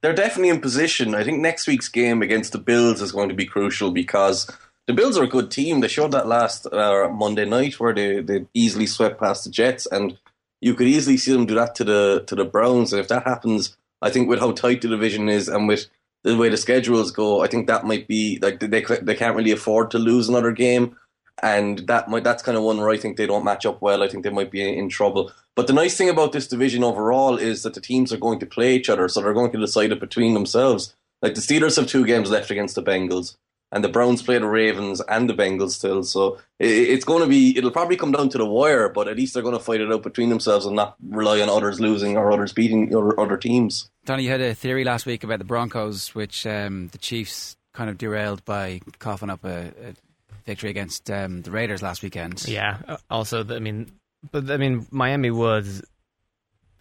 They're 0.02 0.14
definitely 0.14 0.50
in 0.50 0.62
position. 0.62 1.14
I 1.14 1.24
think 1.24 1.40
next 1.40 1.68
week's 1.68 1.90
game 1.90 2.22
against 2.22 2.54
the 2.54 2.58
Bills 2.58 3.02
is 3.02 3.12
going 3.12 3.30
to 3.30 3.36
be 3.36 3.46
crucial 3.46 3.92
because 3.92 4.50
the 4.88 4.94
Bills 4.94 5.18
are 5.18 5.24
a 5.24 5.28
good 5.28 5.52
team. 5.52 5.80
They 5.80 5.88
showed 5.88 6.12
that 6.12 6.28
last 6.28 6.66
uh, 6.66 7.08
Monday 7.10 7.46
night 7.46 7.80
where 7.80 7.94
they, 7.94 8.22
they 8.22 8.46
easily 8.54 8.88
swept 8.88 9.20
past 9.20 9.44
the 9.44 9.50
Jets, 9.50 9.86
and 9.86 10.18
you 10.60 10.74
could 10.74 10.88
easily 10.88 11.18
see 11.18 11.34
them 11.34 11.46
do 11.46 11.56
that 11.56 11.76
to 11.76 11.84
the 11.84 12.24
to 12.28 12.36
the 12.36 12.46
Browns. 12.46 12.94
And 12.94 13.00
if 13.00 13.08
that 13.10 13.24
happens, 13.24 13.78
I 14.02 14.10
think 14.10 14.28
with 14.28 14.40
how 14.40 14.52
tight 14.52 14.82
the 14.82 14.88
division 14.88 15.30
is 15.30 15.48
and 15.48 15.68
with 15.68 15.88
the 16.24 16.38
way 16.38 16.50
the 16.50 16.58
schedules 16.58 17.12
go, 17.12 17.42
I 17.42 17.48
think 17.48 17.68
that 17.68 17.86
might 17.86 18.08
be 18.08 18.40
like 18.42 18.60
they 18.60 18.68
they 18.68 19.16
can't 19.16 19.36
really 19.36 19.52
afford 19.52 19.92
to 19.92 20.00
lose 20.00 20.30
another 20.30 20.52
game, 20.52 20.98
and 21.42 21.80
that 21.88 22.10
might 22.10 22.24
that's 22.24 22.44
kind 22.44 22.58
of 22.58 22.64
one 22.64 22.78
where 22.78 22.90
I 22.90 22.98
think 22.98 23.18
they 23.18 23.28
don't 23.28 23.46
match 23.46 23.66
up 23.66 23.82
well. 23.82 24.04
I 24.04 24.08
think 24.08 24.24
they 24.24 24.30
might 24.30 24.52
be 24.52 24.62
in 24.62 24.90
trouble. 24.90 25.32
But 25.56 25.68
the 25.68 25.74
nice 25.74 25.98
thing 25.98 26.10
about 26.10 26.32
this 26.32 26.48
division 26.48 26.84
overall 26.84 27.38
is 27.38 27.64
that 27.64 27.74
the 27.74 27.82
teams 27.82 28.14
are 28.14 28.18
going 28.18 28.40
to 28.40 28.46
play 28.46 28.76
each 28.76 28.90
other, 28.90 29.08
so 29.10 29.22
they're 29.22 29.34
going 29.34 29.52
to 29.52 29.60
decide 29.60 29.92
it 29.92 30.00
between 30.00 30.34
themselves. 30.34 30.96
Like 31.22 31.36
the 31.36 31.42
Steelers 31.42 31.76
have 31.76 31.88
two 31.88 32.06
games 32.06 32.32
left 32.32 32.50
against 32.50 32.76
the 32.76 32.82
Bengals. 32.82 33.36
And 33.72 33.84
the 33.84 33.90
Browns 33.90 34.22
play 34.22 34.38
the 34.38 34.46
Ravens 34.48 35.01
and 35.01 35.30
the 35.30 35.34
Bengals 35.34 35.72
still. 35.72 36.04
So 36.04 36.40
it, 36.60 36.70
it's 36.70 37.06
going 37.06 37.22
to 37.22 37.28
be, 37.30 37.58
it'll 37.58 37.72
probably 37.72 37.98
come 37.98 38.12
down 38.12 38.30
to 38.30 38.38
the 38.38 38.46
wire, 38.46 38.90
but 38.90 39.08
at 39.08 39.18
least 39.18 39.34
they're 39.34 39.44
going 39.44 39.58
to 39.58 39.63
fight 39.63 39.82
it 39.82 39.92
out 39.92 40.04
between 40.04 40.30
themselves 40.30 40.66
and 40.66 40.75
not 40.75 40.96
rely 41.08 41.40
on 41.42 41.50
others 41.50 41.80
losing 41.80 42.18
or 42.18 42.32
others 42.32 42.54
beating 42.54 42.94
or 42.94 43.20
other 43.20 43.38
teams. 43.38 43.90
Tony, 44.06 44.24
you 44.24 44.30
had 44.30 44.42
a 44.42 44.54
theory 44.56 44.84
last 44.84 45.06
week 45.06 45.24
about 45.24 45.40
the 45.40 45.46
Broncos, 45.46 46.13
which 46.13 46.46
um, 46.46 46.90
the 46.90 46.98
Chiefs 46.98 47.56
kind 47.74 47.90
of 47.90 47.98
derailed 47.98 48.44
by 48.46 48.82
coughing 49.00 49.30
up 49.30 49.46
a, 49.46 49.68
a 49.68 49.94
victory 50.46 50.70
against 50.70 51.10
um, 51.10 51.42
the 51.42 51.51
Raiders 51.51 51.82
last 51.82 52.04
weekend. 52.04 52.46
Yeah. 52.48 52.78
uh, 52.88 52.98
Also, 53.10 53.46
I 53.48 53.60
mean, 53.60 53.92
but 54.32 54.51
I 54.51 54.58
mean, 54.58 54.86
Miami 54.92 55.32
was 55.32 55.82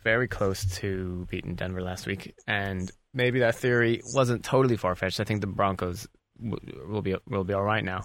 very 0.02 0.28
close 0.28 0.64
to 0.78 1.26
beating 1.30 1.54
Denver 1.54 1.82
last 1.82 2.06
week, 2.06 2.35
and 2.47 2.90
maybe 3.12 3.40
that 3.40 3.54
theory 3.54 4.02
wasn't 4.14 4.44
totally 4.44 4.76
far 4.76 4.94
fetched. 4.94 5.20
I 5.20 5.25
think 5.25 5.40
the 5.42 5.47
Broncos 5.47 6.09
w- 6.42 6.87
will 6.88 7.02
be 7.02 7.16
we'll 7.26 7.44
be 7.44 7.54
all 7.54 7.62
right 7.62 7.85
now, 7.85 8.02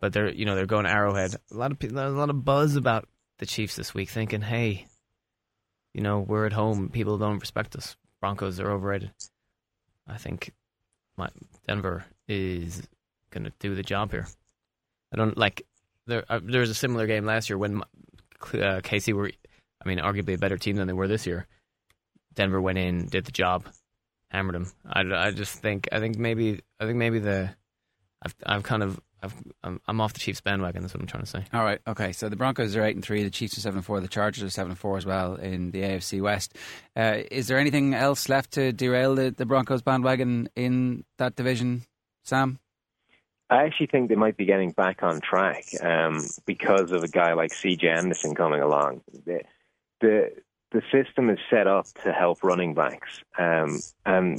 but 0.00 0.12
they're 0.12 0.30
you 0.30 0.44
know 0.44 0.54
they're 0.54 0.66
going 0.66 0.84
to 0.84 0.90
Arrowhead. 0.90 1.34
A 1.50 1.54
lot 1.56 1.72
of 1.72 1.78
pe- 1.78 1.88
there's 1.88 2.12
a 2.12 2.16
lot 2.16 2.30
of 2.30 2.44
buzz 2.44 2.76
about 2.76 3.08
the 3.38 3.46
Chiefs 3.46 3.76
this 3.76 3.94
week, 3.94 4.10
thinking, 4.10 4.42
hey, 4.42 4.86
you 5.94 6.02
know, 6.02 6.20
we're 6.20 6.46
at 6.46 6.52
home. 6.52 6.88
People 6.90 7.18
don't 7.18 7.38
respect 7.38 7.76
us. 7.76 7.96
Broncos 8.20 8.60
are 8.60 8.70
overrated. 8.70 9.12
I 10.06 10.16
think 10.16 10.52
my, 11.16 11.28
Denver 11.66 12.04
is 12.26 12.82
going 13.30 13.44
to 13.44 13.52
do 13.58 13.74
the 13.74 13.82
job 13.82 14.10
here. 14.10 14.26
I 15.12 15.16
don't 15.16 15.36
like 15.36 15.66
there. 16.06 16.24
Uh, 16.28 16.40
there 16.42 16.60
was 16.60 16.70
a 16.70 16.74
similar 16.74 17.06
game 17.06 17.24
last 17.24 17.48
year 17.48 17.58
when 17.58 17.80
uh, 17.80 18.80
KC 18.82 19.12
were, 19.12 19.30
I 19.84 19.88
mean, 19.88 19.98
arguably 19.98 20.34
a 20.34 20.38
better 20.38 20.58
team 20.58 20.76
than 20.76 20.86
they 20.86 20.92
were 20.92 21.08
this 21.08 21.26
year. 21.26 21.46
Denver 22.34 22.60
went 22.60 22.78
in, 22.78 23.06
did 23.06 23.24
the 23.24 23.32
job, 23.32 23.64
hammered 24.30 24.54
them. 24.54 24.72
I, 24.86 25.00
I 25.00 25.30
just 25.30 25.58
think 25.58 25.88
I 25.92 25.98
think 26.00 26.18
maybe 26.18 26.60
I 26.80 26.86
think 26.86 26.98
maybe 26.98 27.18
the 27.18 27.50
I've 28.22 28.34
I've 28.44 28.62
kind 28.62 28.82
of 28.82 29.00
I've 29.22 29.34
I'm, 29.62 29.80
I'm 29.86 30.00
off 30.00 30.12
the 30.12 30.20
Chiefs 30.20 30.40
bandwagon. 30.40 30.82
That's 30.82 30.94
what 30.94 31.00
I'm 31.00 31.06
trying 31.06 31.24
to 31.24 31.30
say. 31.30 31.44
All 31.52 31.64
right, 31.64 31.80
okay. 31.86 32.12
So 32.12 32.28
the 32.28 32.36
Broncos 32.36 32.76
are 32.76 32.84
eight 32.84 32.94
and 32.94 33.04
three. 33.04 33.22
The 33.24 33.30
Chiefs 33.30 33.58
are 33.58 33.60
seven 33.60 33.78
and 33.78 33.84
four. 33.84 34.00
The 34.00 34.08
Chargers 34.08 34.44
are 34.44 34.50
seven 34.50 34.72
and 34.72 34.78
four 34.78 34.96
as 34.96 35.06
well 35.06 35.34
in 35.34 35.70
the 35.70 35.82
AFC 35.82 36.20
West. 36.20 36.54
Uh, 36.96 37.18
is 37.30 37.48
there 37.48 37.58
anything 37.58 37.94
else 37.94 38.28
left 38.28 38.52
to 38.52 38.72
derail 38.72 39.14
the, 39.14 39.30
the 39.30 39.46
Broncos 39.46 39.82
bandwagon 39.82 40.48
in 40.56 41.04
that 41.18 41.36
division, 41.36 41.82
Sam? 42.24 42.58
I 43.50 43.64
actually 43.64 43.86
think 43.86 44.10
they 44.10 44.14
might 44.14 44.36
be 44.36 44.44
getting 44.44 44.72
back 44.72 45.02
on 45.02 45.20
track 45.20 45.64
um, 45.82 46.22
because 46.44 46.92
of 46.92 47.02
a 47.02 47.08
guy 47.08 47.32
like 47.32 47.52
C.J. 47.54 47.88
Anderson 47.88 48.34
coming 48.34 48.60
along. 48.60 49.00
The, 49.24 49.40
the 50.00 50.32
the 50.70 50.82
system 50.92 51.30
is 51.30 51.38
set 51.50 51.66
up 51.66 51.86
to 52.04 52.12
help 52.12 52.42
running 52.42 52.74
backs, 52.74 53.22
um, 53.38 53.80
and 54.04 54.38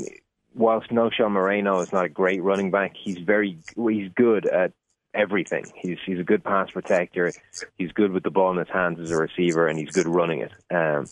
whilst 0.53 0.89
Knowshon 0.89 1.31
Moreno 1.31 1.79
is 1.79 1.91
not 1.91 2.05
a 2.05 2.09
great 2.09 2.43
running 2.43 2.71
back, 2.71 2.93
he's 2.95 3.17
very 3.19 3.57
he's 3.75 4.11
good 4.15 4.45
at 4.45 4.73
everything. 5.13 5.65
He's 5.75 5.97
he's 6.05 6.19
a 6.19 6.23
good 6.23 6.43
pass 6.43 6.71
protector. 6.71 7.31
He's 7.77 7.91
good 7.91 8.11
with 8.11 8.23
the 8.23 8.31
ball 8.31 8.51
in 8.51 8.57
his 8.57 8.69
hands 8.69 8.99
as 8.99 9.11
a 9.11 9.17
receiver, 9.17 9.67
and 9.67 9.79
he's 9.79 9.91
good 9.91 10.07
running 10.07 10.41
it. 10.41 10.51
Um, 10.73 11.07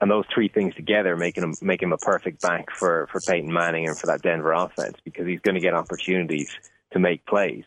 and 0.00 0.10
those 0.10 0.24
three 0.32 0.48
things 0.48 0.74
together 0.74 1.16
making 1.16 1.42
him 1.42 1.54
make 1.60 1.82
him 1.82 1.92
a 1.92 1.98
perfect 1.98 2.40
back 2.40 2.70
for 2.70 3.08
for 3.10 3.20
Peyton 3.20 3.52
Manning 3.52 3.88
and 3.88 3.98
for 3.98 4.06
that 4.06 4.22
Denver 4.22 4.52
offense 4.52 4.96
because 5.04 5.26
he's 5.26 5.40
going 5.40 5.54
to 5.54 5.60
get 5.60 5.74
opportunities 5.74 6.54
to 6.92 6.98
make 6.98 7.26
plays. 7.26 7.64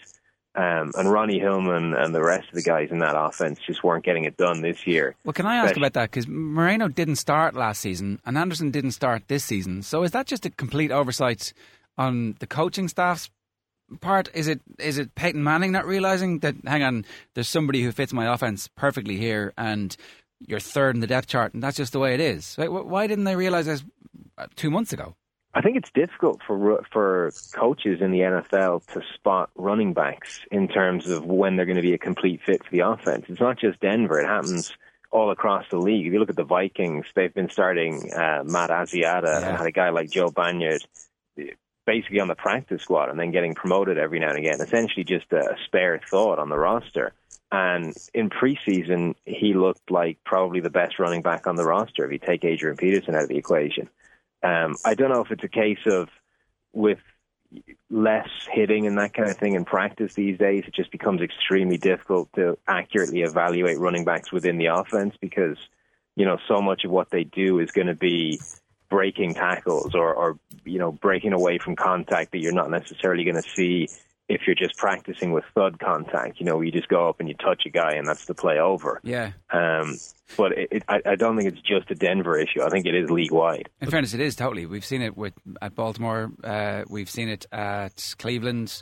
Um, 0.53 0.91
and 0.95 1.09
Ronnie 1.09 1.39
Hillman 1.39 1.93
and 1.93 2.13
the 2.13 2.21
rest 2.21 2.49
of 2.49 2.55
the 2.55 2.61
guys 2.61 2.89
in 2.91 2.99
that 2.99 3.15
offense 3.17 3.57
just 3.65 3.83
weren't 3.85 4.03
getting 4.03 4.25
it 4.25 4.35
done 4.35 4.61
this 4.61 4.85
year. 4.85 5.15
Well, 5.23 5.31
can 5.33 5.45
I 5.45 5.55
ask 5.55 5.65
Especially- 5.67 5.81
about 5.83 5.93
that? 5.93 6.11
Because 6.11 6.27
Moreno 6.27 6.89
didn't 6.89 7.15
start 7.15 7.55
last 7.55 7.79
season, 7.79 8.19
and 8.25 8.37
Anderson 8.37 8.69
didn't 8.69 8.91
start 8.91 9.23
this 9.29 9.45
season. 9.45 9.81
So 9.81 10.03
is 10.03 10.11
that 10.11 10.25
just 10.27 10.45
a 10.45 10.49
complete 10.49 10.91
oversight 10.91 11.53
on 11.97 12.35
the 12.39 12.47
coaching 12.47 12.89
staff's 12.89 13.29
part? 14.01 14.29
Is 14.33 14.49
it 14.49 14.59
is 14.77 14.97
it 14.97 15.15
Peyton 15.15 15.41
Manning 15.43 15.71
not 15.71 15.85
realizing 15.85 16.39
that? 16.39 16.55
Hang 16.65 16.83
on, 16.83 17.05
there's 17.33 17.47
somebody 17.47 17.81
who 17.83 17.93
fits 17.93 18.11
my 18.11 18.31
offense 18.33 18.67
perfectly 18.75 19.15
here, 19.15 19.53
and 19.57 19.95
you're 20.45 20.59
third 20.59 20.95
in 20.95 21.01
the 21.01 21.07
depth 21.07 21.27
chart, 21.27 21.53
and 21.53 21.63
that's 21.63 21.77
just 21.77 21.93
the 21.93 21.99
way 21.99 22.13
it 22.13 22.19
is. 22.19 22.55
Why- 22.55 22.67
Why 22.67 23.07
didn't 23.07 23.23
they 23.23 23.37
realize 23.37 23.67
this 23.67 23.85
uh, 24.37 24.47
two 24.57 24.69
months 24.69 24.91
ago? 24.91 25.15
I 25.53 25.61
think 25.61 25.77
it's 25.77 25.91
difficult 25.91 26.41
for 26.45 26.83
for 26.91 27.31
coaches 27.53 28.01
in 28.01 28.11
the 28.11 28.19
NFL 28.19 28.85
to 28.93 29.01
spot 29.15 29.49
running 29.55 29.93
backs 29.93 30.39
in 30.49 30.67
terms 30.67 31.09
of 31.09 31.25
when 31.25 31.55
they're 31.55 31.65
going 31.65 31.75
to 31.75 31.81
be 31.81 31.93
a 31.93 31.97
complete 31.97 32.41
fit 32.45 32.63
for 32.63 32.71
the 32.71 32.79
offense. 32.79 33.25
It's 33.27 33.41
not 33.41 33.59
just 33.59 33.79
Denver; 33.81 34.19
it 34.19 34.27
happens 34.27 34.71
all 35.11 35.29
across 35.29 35.65
the 35.69 35.77
league. 35.77 36.07
If 36.07 36.13
you 36.13 36.19
look 36.19 36.29
at 36.29 36.37
the 36.37 36.45
Vikings, 36.45 37.05
they've 37.15 37.33
been 37.33 37.49
starting 37.49 38.13
uh, 38.13 38.43
Matt 38.45 38.69
Asiata 38.69 39.43
and 39.43 39.57
had 39.57 39.67
a 39.67 39.71
guy 39.71 39.89
like 39.89 40.09
Joe 40.09 40.31
Banyard 40.31 40.81
basically 41.85 42.19
on 42.19 42.27
the 42.29 42.35
practice 42.35 42.81
squad 42.81 43.09
and 43.09 43.19
then 43.19 43.31
getting 43.31 43.53
promoted 43.53 43.97
every 43.97 44.19
now 44.19 44.29
and 44.29 44.37
again. 44.37 44.61
Essentially, 44.61 45.03
just 45.03 45.31
a 45.33 45.57
spare 45.65 45.99
thought 46.09 46.39
on 46.39 46.47
the 46.47 46.57
roster. 46.57 47.11
And 47.51 47.93
in 48.13 48.29
preseason, 48.29 49.15
he 49.25 49.53
looked 49.53 49.91
like 49.91 50.19
probably 50.23 50.61
the 50.61 50.69
best 50.69 50.99
running 50.99 51.21
back 51.21 51.47
on 51.47 51.57
the 51.57 51.65
roster 51.65 52.05
if 52.05 52.11
you 52.13 52.17
take 52.17 52.45
Adrian 52.45 52.77
Peterson 52.77 53.15
out 53.15 53.23
of 53.23 53.29
the 53.29 53.37
equation. 53.37 53.89
Um, 54.43 54.75
I 54.85 54.95
don't 54.95 55.09
know 55.09 55.21
if 55.21 55.31
it's 55.31 55.43
a 55.43 55.47
case 55.47 55.79
of 55.85 56.09
with 56.73 56.99
less 57.89 58.29
hitting 58.49 58.87
and 58.87 58.97
that 58.97 59.13
kind 59.13 59.29
of 59.29 59.37
thing 59.37 59.55
in 59.55 59.65
practice 59.65 60.13
these 60.13 60.37
days, 60.37 60.63
it 60.67 60.73
just 60.73 60.91
becomes 60.91 61.21
extremely 61.21 61.77
difficult 61.77 62.29
to 62.33 62.57
accurately 62.67 63.21
evaluate 63.21 63.77
running 63.77 64.05
backs 64.05 64.31
within 64.31 64.57
the 64.57 64.67
offense 64.67 65.15
because, 65.19 65.57
you 66.15 66.25
know, 66.25 66.37
so 66.47 66.61
much 66.61 66.85
of 66.85 66.91
what 66.91 67.09
they 67.09 67.23
do 67.23 67.59
is 67.59 67.71
going 67.71 67.87
to 67.87 67.95
be 67.95 68.39
breaking 68.89 69.33
tackles 69.33 69.93
or, 69.95 70.13
or, 70.13 70.39
you 70.63 70.79
know, 70.79 70.91
breaking 70.91 71.33
away 71.33 71.57
from 71.57 71.75
contact 71.75 72.31
that 72.31 72.39
you're 72.39 72.53
not 72.53 72.69
necessarily 72.69 73.23
going 73.23 73.41
to 73.41 73.49
see 73.55 73.89
if 74.31 74.47
you're 74.47 74.55
just 74.55 74.77
practicing 74.77 75.31
with 75.31 75.43
thud 75.53 75.79
contact. 75.79 76.39
You 76.39 76.45
know, 76.45 76.61
you 76.61 76.71
just 76.71 76.87
go 76.87 77.09
up 77.09 77.19
and 77.19 77.27
you 77.27 77.35
touch 77.35 77.63
a 77.65 77.69
guy 77.69 77.93
and 77.93 78.07
that's 78.07 78.25
the 78.25 78.33
play 78.33 78.59
over. 78.59 78.99
Yeah. 79.03 79.31
Um, 79.51 79.97
but 80.37 80.53
it, 80.53 80.67
it, 80.71 80.83
I, 80.87 81.01
I 81.05 81.15
don't 81.15 81.37
think 81.37 81.51
it's 81.51 81.61
just 81.61 81.91
a 81.91 81.95
Denver 81.95 82.37
issue. 82.39 82.61
I 82.61 82.69
think 82.69 82.85
it 82.85 82.95
is 82.95 83.09
league 83.09 83.31
wide. 83.31 83.69
In 83.81 83.89
fairness, 83.89 84.13
it 84.13 84.21
is 84.21 84.35
totally. 84.35 84.65
We've 84.65 84.85
seen 84.85 85.01
it 85.01 85.17
with 85.17 85.33
at 85.61 85.75
Baltimore. 85.75 86.31
Uh, 86.43 86.83
we've 86.89 87.09
seen 87.09 87.27
it 87.27 87.45
at 87.51 88.15
Cleveland. 88.17 88.81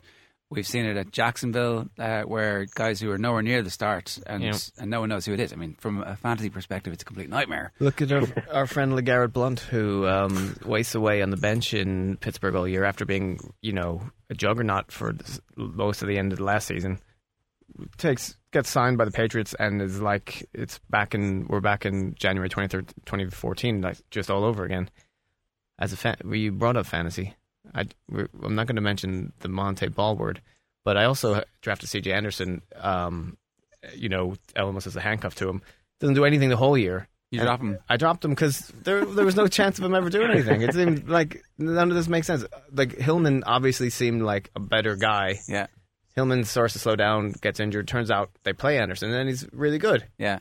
We've 0.52 0.66
seen 0.66 0.86
it 0.86 0.98
at 0.98 1.12
Jacksonville, 1.12 1.88
uh, 2.00 2.24
where 2.24 2.66
guys 2.74 3.00
who 3.00 3.12
are 3.12 3.20
nowhere 3.20 3.44
near 3.44 3.62
the 3.62 3.70
start 3.70 4.18
and 4.26 4.44
Yeah. 4.44 4.58
and 4.80 4.90
no 4.90 5.00
one 5.02 5.10
knows 5.10 5.26
who 5.28 5.34
it 5.34 5.40
is. 5.40 5.54
I 5.54 5.56
mean, 5.58 5.76
from 5.80 6.02
a 6.02 6.16
fantasy 6.16 6.50
perspective, 6.50 6.92
it's 6.92 7.04
a 7.04 7.06
complete 7.06 7.30
nightmare. 7.30 7.72
Look 7.80 8.02
at 8.02 8.12
our, 8.12 8.24
our 8.52 8.66
friend 8.66 8.94
LeGarrette 8.94 9.32
Blunt, 9.32 9.60
who 9.60 10.08
um, 10.08 10.56
wastes 10.66 10.96
away 10.96 11.22
on 11.22 11.30
the 11.30 11.38
bench 11.38 11.76
in 11.76 12.18
Pittsburgh 12.18 12.56
all 12.56 12.68
year 12.68 12.84
after 12.84 13.06
being, 13.06 13.40
you 13.62 13.74
know, 13.74 14.02
a 14.32 14.34
juggernaut 14.34 14.92
for 14.92 15.14
most 15.56 16.02
of 16.02 16.08
the 16.08 16.18
end 16.18 16.32
of 16.32 16.40
the 16.40 16.46
last 16.46 16.66
season. 16.68 17.00
Takes 17.98 18.36
gets 18.52 18.70
signed 18.72 18.98
by 18.98 19.06
the 19.06 19.12
Patriots 19.12 19.54
and 19.60 19.80
is 19.84 20.02
like 20.02 20.50
it's 20.54 20.80
back 20.90 21.14
in 21.14 21.46
we're 21.48 21.62
back 21.62 21.86
in 21.86 22.16
January 22.16 22.50
twenty 22.50 22.68
third, 22.68 22.92
twenty 23.06 23.30
fourteen, 23.30 23.82
like 23.82 23.98
just 24.10 24.32
all 24.32 24.44
over 24.44 24.64
again. 24.66 24.90
As 25.78 25.94
a 25.94 25.98
fan, 25.98 26.18
we 26.26 26.50
brought 26.50 26.76
up 26.76 26.88
fantasy. 26.88 27.36
I, 27.74 27.86
I'm 28.44 28.56
not 28.56 28.68
going 28.68 28.76
to 28.76 28.82
mention 28.82 29.34
the 29.40 29.50
Montee 29.50 29.88
Ball 29.88 30.16
word, 30.16 30.42
but 30.86 30.98
I 30.98 31.06
also 31.06 31.44
drafted 31.62 31.90
C.J. 31.90 32.12
Anderson. 32.12 32.62
Um, 32.76 33.38
you 33.96 34.10
know, 34.10 34.36
almost 34.58 34.88
as 34.88 34.96
a 34.96 35.02
handcuff 35.02 35.36
to 35.36 35.48
him. 35.48 35.62
Doesn't 36.00 36.16
do 36.16 36.26
anything 36.26 36.50
the 36.50 36.58
whole 36.58 36.78
year. 36.78 37.08
You 37.32 37.40
And 37.40 37.48
drop 37.48 37.62
him. 37.62 37.78
I 37.88 37.98
dropped 37.98 38.26
him 38.26 38.32
because 38.32 38.68
there 38.84 39.06
there 39.06 39.24
was 39.24 39.36
no 39.36 39.48
chance 39.48 39.78
of 39.78 39.86
him 39.86 39.94
ever 39.94 40.10
doing 40.10 40.32
anything. 40.32 40.62
It 40.64 40.74
seemed 40.74 41.08
like 41.08 41.44
none 41.58 41.90
of 41.90 41.96
this 41.96 42.08
makes 42.08 42.26
sense. 42.28 42.44
Like 42.72 42.98
Hillman 42.98 43.44
obviously 43.46 43.90
seemed 43.92 44.24
like 44.24 44.50
a 44.56 44.60
better 44.60 44.96
guy. 44.96 45.40
Yeah, 45.48 45.68
Hillman 46.16 46.44
starts 46.44 46.74
to 46.74 46.80
slow 46.80 46.96
down, 46.96 47.34
gets 47.42 47.60
injured. 47.60 47.88
Turns 47.88 48.10
out 48.10 48.32
they 48.44 48.52
play 48.54 48.80
Anderson, 48.80 49.14
and 49.14 49.30
he's 49.30 49.48
really 49.54 49.78
good. 49.78 50.08
yeah. 50.18 50.40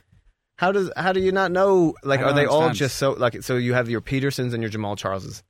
How 0.57 0.73
does 0.73 0.91
how 0.97 1.13
do 1.13 1.21
you 1.21 1.31
not 1.31 1.53
know? 1.53 1.95
Like, 2.03 2.21
are 2.21 2.33
they 2.33 2.47
all 2.47 2.71
just 2.71 2.97
so 2.97 3.13
like? 3.13 3.45
So 3.45 3.57
you 3.57 3.75
have 3.75 3.89
your 3.89 4.01
Petersons 4.01 4.55
and 4.55 4.63
your 4.63 4.73
Jamaal 4.73 4.99
Charleses, 4.99 5.45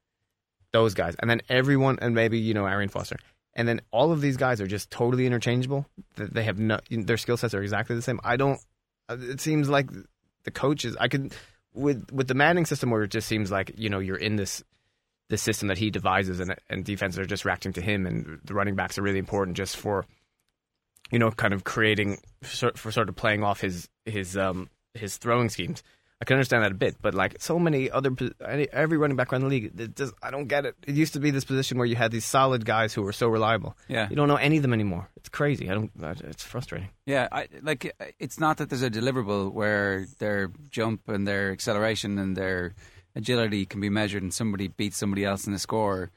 those 0.72 0.94
guys, 0.94 1.14
and 1.18 1.30
then 1.30 1.40
everyone, 1.48 1.98
and 2.00 2.14
maybe 2.14 2.38
you 2.38 2.54
know 2.54 2.66
Arian 2.66 2.88
Foster, 2.88 3.16
and 3.54 3.66
then 3.66 3.80
all 3.90 4.12
of 4.12 4.20
these 4.20 4.36
guys 4.36 4.60
are 4.60 4.66
just 4.66 4.90
totally 4.90 5.26
interchangeable. 5.26 5.86
They 6.16 6.44
have 6.44 6.58
no, 6.58 6.78
their 6.90 7.16
skill 7.16 7.36
sets 7.36 7.54
are 7.54 7.62
exactly 7.62 7.96
the 7.96 8.02
same. 8.02 8.20
I 8.24 8.36
don't. 8.36 8.60
It 9.08 9.40
seems 9.40 9.68
like 9.68 9.88
the 10.44 10.50
coaches. 10.50 10.96
I 11.00 11.08
could 11.08 11.32
with 11.74 12.10
with 12.12 12.28
the 12.28 12.34
Manning 12.34 12.66
system 12.66 12.90
where 12.90 13.02
it 13.02 13.10
just 13.10 13.28
seems 13.28 13.50
like 13.50 13.72
you 13.76 13.88
know 13.88 13.98
you're 13.98 14.16
in 14.16 14.36
this 14.36 14.62
this 15.28 15.42
system 15.42 15.68
that 15.68 15.78
he 15.78 15.90
devises 15.90 16.40
and 16.40 16.54
and 16.68 16.84
defenses 16.84 17.18
are 17.18 17.26
just 17.26 17.44
reacting 17.44 17.72
to 17.74 17.80
him 17.80 18.06
and 18.06 18.40
the 18.44 18.54
running 18.54 18.74
backs 18.74 18.98
are 18.98 19.02
really 19.02 19.18
important 19.18 19.56
just 19.56 19.76
for 19.76 20.06
you 21.10 21.18
know 21.18 21.30
kind 21.30 21.52
of 21.52 21.64
creating 21.64 22.18
for 22.42 22.90
sort 22.90 23.08
of 23.08 23.16
playing 23.16 23.42
off 23.42 23.60
his 23.60 23.88
his 24.04 24.36
um 24.36 24.68
his 24.94 25.16
throwing 25.16 25.48
schemes. 25.48 25.82
I 26.20 26.24
can 26.24 26.34
understand 26.34 26.64
that 26.64 26.72
a 26.72 26.74
bit, 26.74 26.96
but 27.00 27.14
like 27.14 27.36
so 27.38 27.60
many 27.60 27.90
other 27.90 28.10
every 28.72 28.98
running 28.98 29.16
back 29.16 29.32
around 29.32 29.42
the 29.42 29.48
league, 29.48 29.94
just, 29.94 30.12
I 30.20 30.32
don't 30.32 30.48
get 30.48 30.66
it. 30.66 30.74
It 30.84 30.96
used 30.96 31.12
to 31.12 31.20
be 31.20 31.30
this 31.30 31.44
position 31.44 31.78
where 31.78 31.86
you 31.86 31.94
had 31.94 32.10
these 32.10 32.24
solid 32.24 32.64
guys 32.64 32.92
who 32.92 33.02
were 33.02 33.12
so 33.12 33.28
reliable. 33.28 33.76
Yeah. 33.86 34.08
you 34.10 34.16
don't 34.16 34.26
know 34.26 34.36
any 34.36 34.56
of 34.56 34.62
them 34.62 34.72
anymore. 34.72 35.08
It's 35.16 35.28
crazy. 35.28 35.70
I 35.70 35.74
don't. 35.74 35.92
It's 36.24 36.42
frustrating. 36.42 36.88
Yeah, 37.06 37.28
I, 37.30 37.46
like 37.62 37.94
it's 38.18 38.40
not 38.40 38.56
that 38.56 38.68
there's 38.68 38.82
a 38.82 38.90
deliverable 38.90 39.52
where 39.52 40.06
their 40.18 40.50
jump 40.70 41.08
and 41.08 41.26
their 41.26 41.52
acceleration 41.52 42.18
and 42.18 42.36
their 42.36 42.74
agility 43.14 43.64
can 43.64 43.80
be 43.80 43.88
measured, 43.88 44.22
and 44.22 44.34
somebody 44.34 44.68
beats 44.68 44.96
somebody 44.96 45.24
else 45.24 45.46
in 45.46 45.54
a 45.54 45.58
score, 45.58 46.10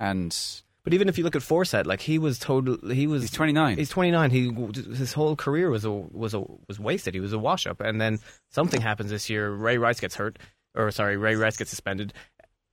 and 0.00 0.36
But 0.84 0.92
even 0.92 1.08
if 1.08 1.16
you 1.16 1.24
look 1.24 1.34
at 1.34 1.40
Forsett, 1.42 1.86
like 1.86 2.00
he 2.02 2.18
was 2.18 2.38
total, 2.38 2.76
he 2.90 3.06
was 3.06 3.22
He's 3.22 3.30
29. 3.30 3.78
He's 3.78 3.88
29. 3.88 4.30
He 4.30 4.52
his 4.94 5.14
whole 5.14 5.34
career 5.34 5.70
was 5.70 5.84
a 5.86 5.90
was 5.90 6.34
a 6.34 6.40
was 6.68 6.78
wasted. 6.78 7.14
He 7.14 7.20
was 7.20 7.32
a 7.32 7.38
wash 7.38 7.66
up, 7.66 7.80
and 7.80 8.00
then 8.00 8.18
something 8.50 8.80
happens 8.82 9.10
this 9.10 9.30
year. 9.30 9.50
Ray 9.50 9.78
Rice 9.78 9.98
gets 9.98 10.14
hurt, 10.14 10.38
or 10.74 10.90
sorry, 10.90 11.16
Ray 11.16 11.36
Rice 11.36 11.56
gets 11.56 11.70
suspended. 11.70 12.12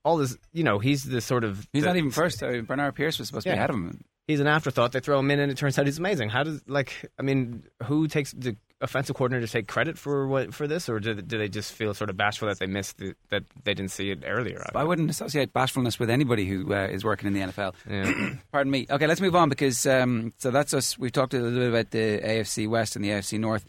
All 0.04 0.18
this, 0.18 0.36
you 0.52 0.64
know, 0.64 0.78
he's 0.78 1.04
the 1.04 1.20
sort 1.20 1.42
of 1.44 1.66
He's 1.72 1.82
the- 1.84 1.88
not 1.88 1.96
even 1.96 2.10
first. 2.10 2.42
Uh, 2.42 2.60
Bernard 2.62 2.94
Pierce 2.96 3.18
was 3.18 3.28
supposed 3.28 3.44
to 3.46 3.52
be 3.52 3.56
ahead 3.56 3.70
of 3.70 3.76
him. 3.76 4.04
He's 4.26 4.40
an 4.40 4.46
afterthought. 4.46 4.92
They 4.92 5.00
throw 5.00 5.18
him 5.18 5.30
in, 5.30 5.40
and 5.40 5.50
it 5.50 5.56
turns 5.56 5.78
out 5.78 5.86
he's 5.86 5.98
amazing. 5.98 6.28
How 6.28 6.42
does 6.42 6.60
like? 6.68 7.10
I 7.18 7.22
mean, 7.22 7.64
who 7.84 8.08
takes 8.08 8.32
the 8.32 8.56
offensive 8.82 9.16
coordinator 9.16 9.46
to 9.46 9.52
take 9.52 9.68
credit 9.68 9.96
for 9.96 10.26
what 10.26 10.52
for 10.52 10.66
this, 10.66 10.88
or 10.88 11.00
do, 11.00 11.14
do 11.14 11.38
they 11.38 11.48
just 11.48 11.72
feel 11.72 11.94
sort 11.94 12.10
of 12.10 12.16
bashful 12.16 12.48
that 12.48 12.58
they 12.58 12.66
missed 12.66 12.98
the, 12.98 13.14
that 13.30 13.44
they 13.64 13.74
didn't 13.74 13.90
see 13.90 14.10
it 14.10 14.24
earlier? 14.26 14.64
I 14.74 14.84
wouldn't 14.84 15.10
associate 15.10 15.52
bashfulness 15.52 15.98
with 15.98 16.10
anybody 16.10 16.46
who 16.46 16.74
uh, 16.74 16.86
is 16.86 17.04
working 17.04 17.28
in 17.28 17.32
the 17.32 17.52
NFL. 17.52 17.74
Yeah. 17.88 18.34
Pardon 18.52 18.70
me. 18.70 18.86
Okay, 18.90 19.06
let's 19.06 19.20
move 19.20 19.36
on 19.36 19.48
because 19.48 19.86
um, 19.86 20.32
so 20.38 20.50
that's 20.50 20.74
us. 20.74 20.98
We've 20.98 21.12
talked 21.12 21.34
a 21.34 21.38
little 21.38 21.58
bit 21.58 21.68
about 21.68 21.90
the 21.90 22.20
AFC 22.20 22.68
West 22.68 22.96
and 22.96 23.04
the 23.04 23.10
AFC 23.10 23.38
North. 23.38 23.64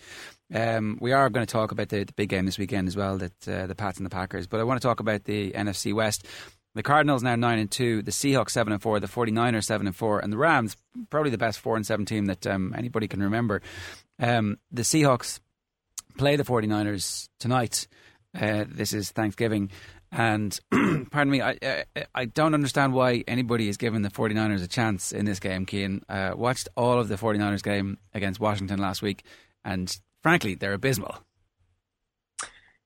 Um, 0.54 0.98
we 1.02 1.14
are 1.14 1.30
going 1.30 1.46
to 1.46 1.52
talk 1.52 1.72
about 1.72 1.90
the, 1.90 2.04
the 2.04 2.14
big 2.14 2.30
game 2.30 2.46
this 2.46 2.58
weekend 2.58 2.88
as 2.88 2.96
well, 2.96 3.18
that 3.18 3.48
uh, 3.48 3.68
the 3.68 3.76
Pats 3.76 3.98
and 3.98 4.06
the 4.06 4.12
Packers. 4.12 4.48
But 4.48 4.60
I 4.60 4.64
want 4.64 4.82
to 4.82 4.88
talk 4.88 5.00
about 5.00 5.24
the 5.24 5.52
NFC 5.52 5.94
West. 5.94 6.28
The 6.76 6.84
Cardinals 6.84 7.22
now 7.22 7.36
nine 7.36 7.60
and 7.60 7.70
two, 7.70 8.02
the 8.02 8.12
Seahawks 8.12 8.50
seven 8.50 8.74
and 8.74 8.82
four, 8.82 9.00
the 9.00 9.08
49ers 9.08 9.66
seven 9.66 9.86
and 9.86 9.96
four, 9.96 10.20
and 10.20 10.34
the 10.34 10.38
Rams 10.38 10.76
probably 11.10 11.30
the 11.30 11.38
best 11.38 11.60
four 11.60 11.76
and 11.76 11.86
seven 11.86 12.06
team 12.06 12.26
that 12.26 12.48
um, 12.48 12.74
anybody 12.76 13.08
can 13.08 13.22
remember. 13.22 13.62
Um, 14.20 14.58
the 14.72 14.84
Seahawks 14.84 15.40
play 16.18 16.36
the 16.36 16.44
49ers 16.44 17.30
tonight. 17.40 17.88
Uh, 18.40 18.66
this 18.68 18.94
is 18.94 19.12
Thanksgiving. 19.12 19.72
And 20.12 20.60
pardon 21.12 21.32
me, 21.32 21.42
I, 21.42 21.58
I 21.64 22.06
I 22.14 22.26
don't 22.26 22.54
understand 22.54 22.94
why 22.94 23.24
anybody 23.28 23.68
is 23.68 23.78
giving 23.78 24.04
the 24.04 24.10
49ers 24.10 24.64
a 24.64 24.68
chance 24.68 25.12
in 25.12 25.26
this 25.26 25.40
game, 25.40 25.66
Cian. 25.66 26.04
Uh, 26.08 26.34
watched 26.36 26.70
all 26.78 27.00
of 27.00 27.08
the 27.08 27.16
49ers 27.16 27.64
game 27.64 27.98
against 28.14 28.40
Washington 28.40 28.80
last 28.80 29.02
week, 29.02 29.24
and 29.66 29.96
frankly, 30.22 30.54
they're 30.54 30.74
abysmal. 30.74 31.18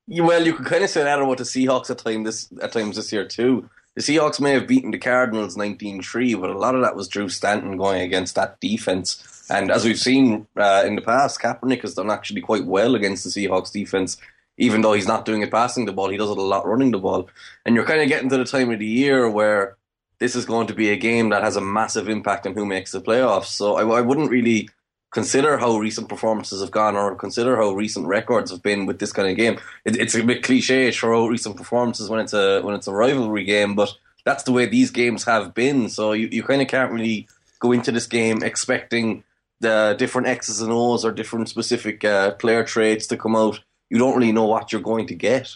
Well, 0.07 0.45
you 0.45 0.53
can 0.53 0.63
kind 0.63 0.85
of 0.85 0.89
say 0.89 1.03
that 1.03 1.19
about 1.19 1.37
the 1.37 1.43
Seahawks 1.43 1.89
at 1.89 1.97
time 1.97 2.23
this 2.23 2.47
at 2.61 2.71
times 2.71 2.95
this 2.95 3.11
year 3.11 3.25
too. 3.25 3.69
The 3.97 4.03
Seahawks 4.03 4.39
may 4.39 4.51
have 4.51 4.67
beaten 4.67 4.91
the 4.91 4.99
Cardinals 4.99 5.57
19-3, 5.57 6.39
but 6.39 6.51
a 6.51 6.57
lot 6.59 6.75
of 6.75 6.81
that 6.81 6.95
was 6.95 7.07
Drew 7.07 7.29
Stanton 7.29 7.77
going 7.77 8.01
against 8.01 8.35
that 8.35 8.59
defense. 8.59 9.47
And 9.49 9.71
as 9.71 9.85
we've 9.85 9.97
seen 9.97 10.45
uh, 10.55 10.83
in 10.85 10.95
the 10.95 11.01
past, 11.01 11.41
Kaepernick 11.41 11.81
has 11.81 11.95
done 11.95 12.11
actually 12.11 12.41
quite 12.41 12.65
well 12.65 12.93
against 12.93 13.23
the 13.23 13.31
Seahawks 13.31 13.71
defense. 13.71 14.17
Even 14.59 14.81
though 14.81 14.93
he's 14.93 15.07
not 15.07 15.25
doing 15.25 15.41
it 15.41 15.49
passing 15.49 15.85
the 15.85 15.93
ball, 15.93 16.09
he 16.09 16.17
does 16.17 16.29
it 16.29 16.37
a 16.37 16.41
lot 16.43 16.67
running 16.67 16.91
the 16.91 16.99
ball. 16.99 17.27
And 17.65 17.73
you're 17.73 17.85
kind 17.85 18.03
of 18.03 18.07
getting 18.07 18.29
to 18.29 18.37
the 18.37 18.45
time 18.45 18.69
of 18.69 18.77
the 18.77 18.85
year 18.85 19.27
where 19.27 19.77
this 20.19 20.35
is 20.35 20.45
going 20.45 20.67
to 20.67 20.75
be 20.75 20.91
a 20.91 20.95
game 20.95 21.29
that 21.29 21.43
has 21.43 21.55
a 21.55 21.61
massive 21.61 22.07
impact 22.07 22.45
on 22.45 22.53
who 22.53 22.67
makes 22.67 22.91
the 22.91 23.01
playoffs. 23.01 23.45
So 23.45 23.77
I, 23.77 23.97
I 23.97 24.01
wouldn't 24.01 24.29
really 24.29 24.69
consider 25.17 25.57
how 25.57 25.75
recent 25.79 26.07
performances 26.07 26.61
have 26.61 26.69
gone 26.69 26.95
or 26.95 27.15
consider 27.15 27.55
how 27.55 27.71
recent 27.71 28.05
records 28.05 28.51
have 28.51 28.61
been 28.61 28.85
with 28.85 28.99
this 28.99 29.11
kind 29.11 29.27
of 29.27 29.35
game. 29.35 29.57
It, 29.83 29.95
it's 29.95 30.13
a 30.13 30.23
bit 30.23 30.43
cliche 30.43 30.91
for 30.91 31.15
out 31.15 31.31
recent 31.31 31.57
performances 31.57 32.07
when 32.07 32.19
it's 32.19 32.33
a 32.33 32.61
when 32.61 32.75
it's 32.75 32.87
a 32.87 32.93
rivalry 32.93 33.43
game, 33.43 33.73
but 33.73 33.91
that's 34.25 34.43
the 34.43 34.51
way 34.51 34.67
these 34.67 34.91
games 34.91 35.23
have 35.23 35.55
been. 35.55 35.89
So 35.89 36.11
you, 36.11 36.27
you 36.31 36.43
kind 36.43 36.61
of 36.61 36.67
can't 36.67 36.91
really 36.91 37.27
go 37.57 37.71
into 37.71 37.91
this 37.91 38.05
game 38.05 38.43
expecting 38.43 39.23
the 39.59 39.95
different 39.97 40.27
X's 40.27 40.61
and 40.61 40.71
O's 40.71 41.03
or 41.03 41.11
different 41.11 41.49
specific 41.49 42.05
uh, 42.05 42.33
player 42.35 42.63
traits 42.63 43.07
to 43.07 43.17
come 43.17 43.35
out. 43.35 43.59
You 43.89 43.97
don't 43.97 44.15
really 44.15 44.31
know 44.31 44.45
what 44.45 44.71
you're 44.71 44.81
going 44.81 45.07
to 45.07 45.15
get. 45.15 45.49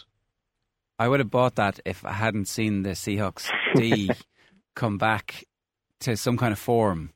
I 0.98 1.06
would 1.06 1.20
have 1.20 1.30
bought 1.30 1.54
that 1.54 1.78
if 1.84 2.04
I 2.04 2.14
hadn't 2.14 2.48
seen 2.48 2.82
the 2.82 2.96
Seahawks 2.96 3.48
D 3.76 4.10
come 4.74 4.98
back 4.98 5.44
to 6.00 6.16
some 6.16 6.36
kind 6.36 6.50
of 6.52 6.58
form. 6.58 7.12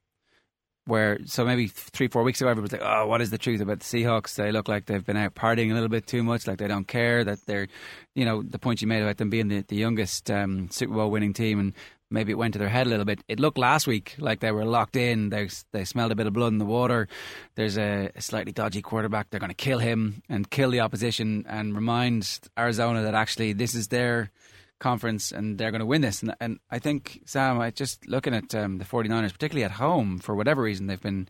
Where 0.87 1.19
so 1.25 1.45
maybe 1.45 1.67
three 1.67 2.07
four 2.07 2.23
weeks 2.23 2.41
ago 2.41 2.49
everybody 2.49 2.75
was 2.75 2.81
like, 2.81 2.89
oh, 2.89 3.07
what 3.07 3.21
is 3.21 3.31
the 3.31 3.39
truth 3.39 3.61
about 3.61 3.81
the 3.81 3.85
Seahawks? 3.85 4.37
They 4.37 4.53
look 4.53 4.69
like 4.69 4.87
they've 4.87 5.05
been 5.05 5.17
out 5.17 5.35
partying 5.35 5.71
a 5.71 5.75
little 5.75 5.89
bit 5.89 6.07
too 6.07 6.23
much, 6.23 6.47
like 6.47 6.59
they 6.59 6.69
don't 6.69 6.87
care 6.87 7.25
that 7.25 7.45
they're, 7.47 7.67
you 8.15 8.25
know, 8.25 8.43
the 8.43 8.59
point 8.59 8.81
you 8.81 8.87
made 8.87 9.03
about 9.03 9.17
them 9.17 9.29
being 9.29 9.49
the, 9.49 9.63
the 9.63 9.77
youngest 9.77 10.31
um, 10.31 10.71
Super 10.71 10.95
Bowl 10.95 11.11
winning 11.11 11.33
team 11.33 11.59
and 11.59 11.73
maybe 12.11 12.33
it 12.33 12.37
went 12.37 12.53
to 12.53 12.59
their 12.59 12.69
head 12.69 12.87
a 12.87 12.91
little 12.91 13.05
bit. 13.05 13.21
It 13.29 13.41
looked 13.41 13.59
last 13.59 13.87
week 13.87 14.15
like 14.19 14.41
they 14.41 14.53
were 14.53 14.65
locked 14.65 14.97
in. 14.97 15.31
They 15.31 15.49
they 15.73 15.85
smelled 15.85 16.13
a 16.13 16.15
bit 16.15 16.27
of 16.27 16.33
blood 16.33 16.53
in 16.53 16.59
the 16.59 16.65
water. 16.65 17.09
There's 17.55 17.77
a, 17.77 18.11
a 18.15 18.21
slightly 18.21 18.53
dodgy 18.53 18.83
quarterback. 18.83 19.31
They're 19.31 19.41
going 19.41 19.51
to 19.51 19.55
kill 19.55 19.79
him 19.79 20.23
and 20.29 20.49
kill 20.51 20.71
the 20.71 20.81
opposition 20.81 21.45
and 21.49 21.75
remind 21.75 22.41
Arizona 22.59 23.03
that 23.03 23.15
actually 23.15 23.53
this 23.53 23.75
is 23.75 23.89
their 23.89 24.31
conference 24.79 25.33
and 25.33 25.59
they're 25.59 25.71
going 25.71 25.81
to 25.81 25.87
win 25.87 26.03
this. 26.03 26.23
And, 26.23 26.35
and 26.41 26.59
I 26.71 26.79
think, 26.79 27.23
Sam, 27.27 27.61
I 27.61 27.71
just 27.71 28.07
looking 28.09 28.35
at 28.35 28.55
um, 28.55 28.79
the 28.79 28.85
49ers, 28.85 29.33
particularly 29.33 29.65
at 29.65 29.73
home, 29.73 30.19
for 30.19 30.35
whatever 30.35 30.63
reason, 30.63 30.87
they've 30.87 31.01
been 31.01 31.29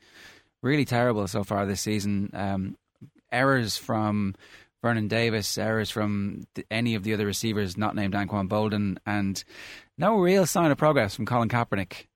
really 0.63 0.85
terrible 0.85 1.27
so 1.29 1.45
far 1.45 1.67
this 1.67 1.81
season. 1.81 2.31
Um, 2.33 2.77
errors 3.31 3.77
from 3.77 4.35
Vernon 4.83 5.09
Davis, 5.09 5.59
errors 5.59 5.91
from 5.91 6.45
any 6.71 6.95
of 6.95 7.03
the 7.03 7.15
other 7.15 7.27
receivers 7.27 7.77
not 7.77 7.95
named 7.95 8.15
Anquan 8.15 8.49
Boldin, 8.49 8.99
and 9.07 9.43
no 9.99 10.17
real 10.19 10.47
sign 10.47 10.71
of 10.71 10.79
progress 10.79 11.15
from 11.15 11.27
Colin 11.27 11.49
Kaepernick. 11.49 12.07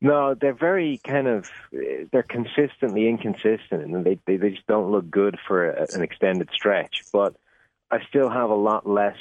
No, 0.00 0.34
they're 0.34 0.54
very 0.54 0.98
kind 1.06 1.28
of 1.28 1.50
they're 1.70 2.22
consistently 2.22 3.06
inconsistent, 3.06 3.82
and 3.82 4.04
they 4.04 4.18
they, 4.26 4.36
they 4.36 4.50
just 4.50 4.66
don't 4.66 4.90
look 4.90 5.10
good 5.10 5.38
for 5.46 5.70
a, 5.70 5.86
an 5.92 6.02
extended 6.02 6.48
stretch. 6.52 7.02
But 7.12 7.36
I 7.90 8.02
still 8.08 8.30
have 8.30 8.48
a 8.48 8.54
lot 8.54 8.88
less 8.88 9.18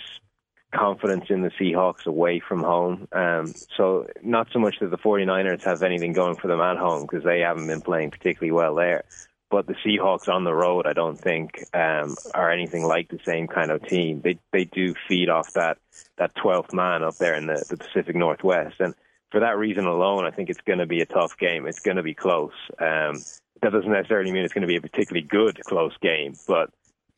confidence 0.72 1.26
in 1.30 1.42
the 1.42 1.52
Seahawks 1.52 2.06
away 2.06 2.40
from 2.40 2.62
home. 2.62 3.08
Um, 3.12 3.54
so 3.76 4.08
not 4.22 4.48
so 4.54 4.60
much 4.60 4.80
that 4.80 4.92
the 4.92 4.98
49ers 4.98 5.64
have 5.64 5.82
anything 5.82 6.14
going 6.14 6.36
for 6.36 6.48
them 6.48 6.62
at 6.62 6.78
home 6.78 7.02
because 7.02 7.24
they 7.24 7.40
haven't 7.40 7.68
been 7.68 7.82
playing 7.82 8.12
particularly 8.12 8.52
well 8.52 8.76
there. 8.76 9.04
But 9.50 9.66
the 9.66 9.74
Seahawks 9.74 10.28
on 10.28 10.44
the 10.44 10.54
road, 10.54 10.86
I 10.86 10.94
don't 10.94 11.20
think, 11.20 11.64
um, 11.74 12.16
are 12.36 12.52
anything 12.52 12.84
like 12.84 13.10
the 13.10 13.20
same 13.26 13.48
kind 13.48 13.72
of 13.72 13.82
team. 13.88 14.22
They 14.22 14.38
they 14.54 14.66
do 14.66 14.94
feed 15.08 15.28
off 15.28 15.54
that 15.54 15.80
that 16.18 16.36
12th 16.36 16.72
man 16.72 17.04
up 17.04 17.16
there 17.16 17.34
in 17.34 17.48
the, 17.48 17.66
the 17.68 17.78
Pacific 17.78 18.16
Northwest, 18.16 18.76
and 18.80 18.94
for 19.32 19.40
that 19.40 19.58
reason 19.58 19.86
alone, 19.86 20.26
I 20.26 20.32
think 20.32 20.52
it's 20.52 20.62
going 20.62 20.80
to 20.80 20.86
be 20.86 21.02
a 21.02 21.06
tough 21.08 21.36
game. 21.38 21.66
It's 21.66 21.80
going 21.80 21.98
to 21.98 22.04
be 22.04 22.14
close. 22.14 22.54
Um, 22.80 23.24
that 23.62 23.72
doesn't 23.72 23.92
necessarily 23.92 24.32
mean 24.32 24.44
it's 24.44 24.54
going 24.54 24.62
to 24.62 24.68
be 24.68 24.78
a 24.78 24.82
particularly 24.82 25.28
good 25.28 25.60
close 25.66 25.98
game, 26.02 26.36
but 26.48 26.70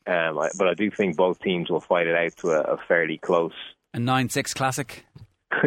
um, 0.06 0.38
I, 0.38 0.48
but 0.58 0.68
I 0.68 0.74
do 0.74 0.90
think 0.90 1.16
both 1.16 1.38
teams 1.40 1.70
will 1.70 1.80
fight 1.80 2.06
it 2.06 2.14
out 2.14 2.36
to 2.38 2.50
a, 2.50 2.74
a 2.74 2.76
fairly 2.88 3.18
close, 3.18 3.52
A 3.94 3.98
9 3.98 4.28
6 4.28 4.54
classic. 4.54 5.04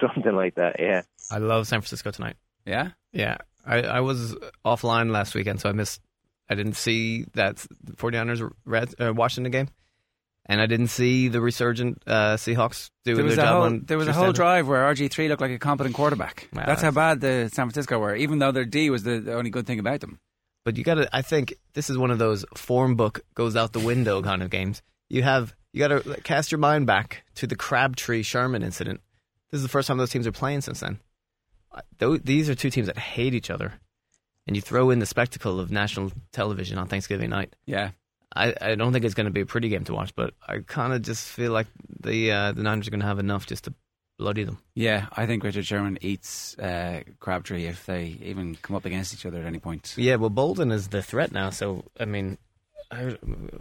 something 0.00 0.34
like 0.34 0.54
that. 0.56 0.76
Yeah. 0.78 1.02
I 1.30 1.38
love 1.38 1.66
San 1.66 1.80
Francisco 1.80 2.10
tonight. 2.10 2.36
Yeah? 2.66 2.90
Yeah, 3.12 3.38
I, 3.66 3.82
I 3.82 4.00
was 4.00 4.36
offline 4.64 5.10
last 5.10 5.34
weekend, 5.34 5.60
so 5.60 5.68
I 5.68 5.72
missed. 5.72 6.00
I 6.48 6.54
didn't 6.54 6.74
see 6.74 7.24
that 7.34 7.56
49ers 7.96 8.50
Red, 8.66 8.94
uh, 9.00 9.14
Washington 9.14 9.50
game, 9.50 9.68
and 10.46 10.60
I 10.60 10.66
didn't 10.66 10.88
see 10.88 11.28
the 11.28 11.40
resurgent 11.40 12.02
uh, 12.06 12.36
Seahawks 12.36 12.90
doing 13.04 13.16
There 13.16 13.24
was, 13.24 13.36
their 13.36 13.44
a 13.44 13.48
job. 13.48 13.70
whole, 13.70 13.80
there 13.82 13.98
was 13.98 14.08
a 14.08 14.12
whole 14.12 14.32
drive 14.32 14.68
where 14.68 14.82
RG3 14.92 15.28
looked 15.28 15.40
like 15.40 15.52
a 15.52 15.58
competent 15.58 15.94
quarterback. 15.94 16.48
Wow, 16.52 16.64
That's 16.66 16.82
how 16.82 16.90
bad 16.90 17.20
the 17.22 17.48
San 17.52 17.66
Francisco 17.66 17.98
were, 17.98 18.14
even 18.14 18.40
though 18.40 18.52
their 18.52 18.66
D 18.66 18.90
was 18.90 19.04
the, 19.04 19.20
the 19.20 19.34
only 19.34 19.48
good 19.50 19.66
thing 19.66 19.78
about 19.78 20.00
them. 20.00 20.18
But 20.64 20.76
you 20.76 20.84
got 20.84 20.94
to. 20.94 21.08
I 21.14 21.22
think 21.22 21.54
this 21.74 21.90
is 21.90 21.98
one 21.98 22.10
of 22.10 22.18
those 22.18 22.44
form 22.56 22.96
book 22.96 23.20
goes 23.34 23.56
out 23.56 23.72
the 23.72 23.80
window 23.80 24.22
kind 24.22 24.42
of 24.42 24.50
games. 24.50 24.82
You 25.08 25.22
have 25.22 25.54
you 25.72 25.86
got 25.86 25.88
to 25.88 26.20
cast 26.22 26.50
your 26.50 26.58
mind 26.58 26.86
back 26.86 27.24
to 27.36 27.46
the 27.46 27.56
Crabtree 27.56 28.22
Sherman 28.22 28.62
incident. 28.62 29.00
This 29.50 29.58
is 29.58 29.62
the 29.62 29.68
first 29.68 29.88
time 29.88 29.98
those 29.98 30.10
teams 30.10 30.26
are 30.26 30.32
playing 30.32 30.62
since 30.62 30.80
then. 30.80 31.00
These 31.98 32.48
are 32.48 32.54
two 32.54 32.70
teams 32.70 32.86
that 32.86 32.98
hate 32.98 33.34
each 33.34 33.50
other, 33.50 33.74
and 34.46 34.56
you 34.56 34.62
throw 34.62 34.90
in 34.90 35.00
the 35.00 35.06
spectacle 35.06 35.60
of 35.60 35.70
national 35.70 36.12
television 36.32 36.78
on 36.78 36.86
Thanksgiving 36.86 37.30
night. 37.30 37.54
Yeah. 37.66 37.90
I, 38.36 38.54
I 38.60 38.74
don't 38.74 38.92
think 38.92 39.04
it's 39.04 39.14
going 39.14 39.26
to 39.26 39.32
be 39.32 39.42
a 39.42 39.46
pretty 39.46 39.68
game 39.68 39.84
to 39.84 39.94
watch, 39.94 40.14
but 40.16 40.34
I 40.46 40.58
kind 40.66 40.92
of 40.92 41.02
just 41.02 41.28
feel 41.28 41.52
like 41.52 41.68
the 42.00 42.32
uh, 42.32 42.52
the 42.52 42.62
Niners 42.62 42.88
are 42.88 42.90
going 42.90 43.00
to 43.00 43.06
have 43.06 43.20
enough 43.20 43.46
just 43.46 43.64
to 43.64 43.74
bloody 44.18 44.44
them. 44.44 44.58
Yeah, 44.74 45.06
I 45.12 45.26
think 45.26 45.44
Richard 45.44 45.66
Sherman 45.66 45.98
eats 46.00 46.56
uh, 46.58 47.02
Crabtree 47.20 47.66
if 47.66 47.86
they 47.86 48.16
even 48.22 48.56
come 48.56 48.76
up 48.76 48.84
against 48.84 49.14
each 49.14 49.26
other 49.26 49.38
at 49.38 49.46
any 49.46 49.58
point. 49.58 49.94
Yeah, 49.96 50.16
well, 50.16 50.30
Boldin 50.30 50.72
is 50.72 50.88
the 50.88 51.02
threat 51.02 51.32
now, 51.32 51.50
so 51.50 51.84
I 51.98 52.04
mean, 52.04 52.38
I, 52.90 53.16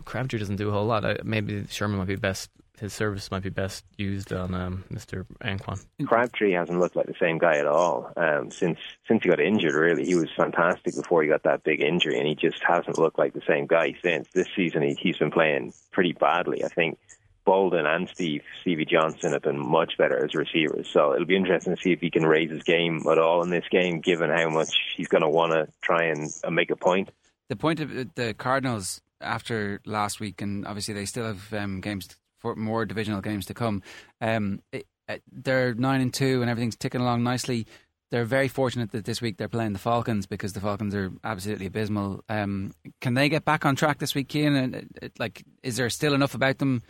Crabtree 0.05 0.39
doesn't 0.39 0.57
do 0.57 0.69
a 0.69 0.71
whole 0.71 0.85
lot. 0.85 1.05
I, 1.05 1.17
maybe 1.23 1.65
Sherman 1.69 1.97
might 1.97 2.07
be 2.07 2.15
best. 2.15 2.49
His 2.79 2.91
service 2.91 3.29
might 3.29 3.43
be 3.43 3.49
best 3.49 3.85
used 3.97 4.33
on 4.33 4.53
um, 4.55 4.83
Mr. 4.91 5.25
Anquan. 5.41 5.85
Crabtree 6.05 6.53
hasn't 6.53 6.79
looked 6.79 6.95
like 6.95 7.05
the 7.05 7.13
same 7.19 7.37
guy 7.37 7.57
at 7.57 7.67
all 7.67 8.11
um, 8.17 8.49
since 8.49 8.79
since 9.07 9.23
he 9.23 9.29
got 9.29 9.39
injured. 9.39 9.73
Really, 9.73 10.05
he 10.05 10.15
was 10.15 10.29
fantastic 10.35 10.95
before 10.95 11.21
he 11.21 11.29
got 11.29 11.43
that 11.43 11.63
big 11.63 11.81
injury, 11.81 12.17
and 12.17 12.27
he 12.27 12.35
just 12.35 12.61
hasn't 12.63 12.97
looked 12.97 13.19
like 13.19 13.33
the 13.33 13.43
same 13.47 13.67
guy 13.67 13.95
since. 14.03 14.27
This 14.33 14.47
season, 14.55 14.81
he, 14.81 14.95
he's 14.95 15.17
been 15.17 15.31
playing 15.31 15.73
pretty 15.91 16.13
badly. 16.13 16.65
I 16.65 16.67
think 16.67 16.97
Boldin 17.45 17.85
and 17.85 18.07
Steve 18.09 18.41
Stevie 18.61 18.85
Johnson 18.85 19.33
have 19.33 19.41
been 19.41 19.59
much 19.59 19.97
better 19.97 20.23
as 20.23 20.33
receivers. 20.33 20.89
So 20.91 21.13
it'll 21.13 21.25
be 21.25 21.35
interesting 21.35 21.75
to 21.75 21.81
see 21.81 21.91
if 21.91 21.99
he 21.99 22.09
can 22.09 22.25
raise 22.25 22.49
his 22.49 22.63
game 22.63 23.01
at 23.09 23.17
all 23.17 23.43
in 23.43 23.49
this 23.49 23.65
game, 23.69 23.99
given 23.99 24.29
how 24.29 24.49
much 24.49 24.69
he's 24.95 25.07
going 25.07 25.23
to 25.23 25.29
want 25.29 25.51
to 25.53 25.67
try 25.81 26.05
and 26.05 26.29
uh, 26.43 26.49
make 26.49 26.71
a 26.71 26.75
point. 26.75 27.09
The 27.49 27.55
point 27.55 27.79
of 27.79 27.95
uh, 27.95 28.05
the 28.15 28.33
Cardinals 28.33 29.01
after 29.21 29.81
last 29.85 30.19
week, 30.19 30.41
and 30.41 30.65
obviously 30.65 30.93
they 30.93 31.05
still 31.05 31.25
have 31.25 31.53
um, 31.53 31.81
games 31.81 32.07
for 32.39 32.55
more 32.55 32.85
divisional 32.85 33.21
games 33.21 33.45
to 33.47 33.53
come. 33.53 33.81
Um, 34.21 34.61
it, 34.71 34.85
uh, 35.09 35.17
they're 35.31 35.73
nine 35.73 36.01
and 36.01 36.13
two, 36.13 36.41
and 36.41 36.49
everything's 36.49 36.75
ticking 36.77 37.01
along 37.01 37.23
nicely. 37.23 37.67
they're 38.13 38.25
very 38.25 38.47
fortunate 38.47 38.91
that 38.91 39.05
this 39.05 39.23
week 39.23 39.37
they're 39.37 39.47
playing 39.47 39.73
the 39.73 39.79
Falcons 39.79 40.27
because 40.27 40.53
the 40.53 40.59
Falcons 40.59 40.93
are 40.93 41.11
absolutely 41.23 41.65
abysmal. 41.65 42.23
Um, 42.29 42.71
can 43.01 43.15
they 43.15 43.27
get 43.27 43.43
back 43.43 43.65
on 43.65 43.75
track 43.75 43.97
this 43.97 44.13
week, 44.13 44.31
Cian? 44.31 44.55
And 44.55 44.87
it, 45.01 45.13
like, 45.17 45.43
is 45.63 45.77
there 45.77 45.89
still 45.89 46.13
enough 46.13 46.35
about 46.35 46.59
them, 46.59 46.83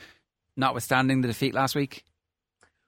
notwithstanding 0.55 1.21
the 1.21 1.27
defeat 1.27 1.53
last 1.53 1.75
week? 1.75 2.03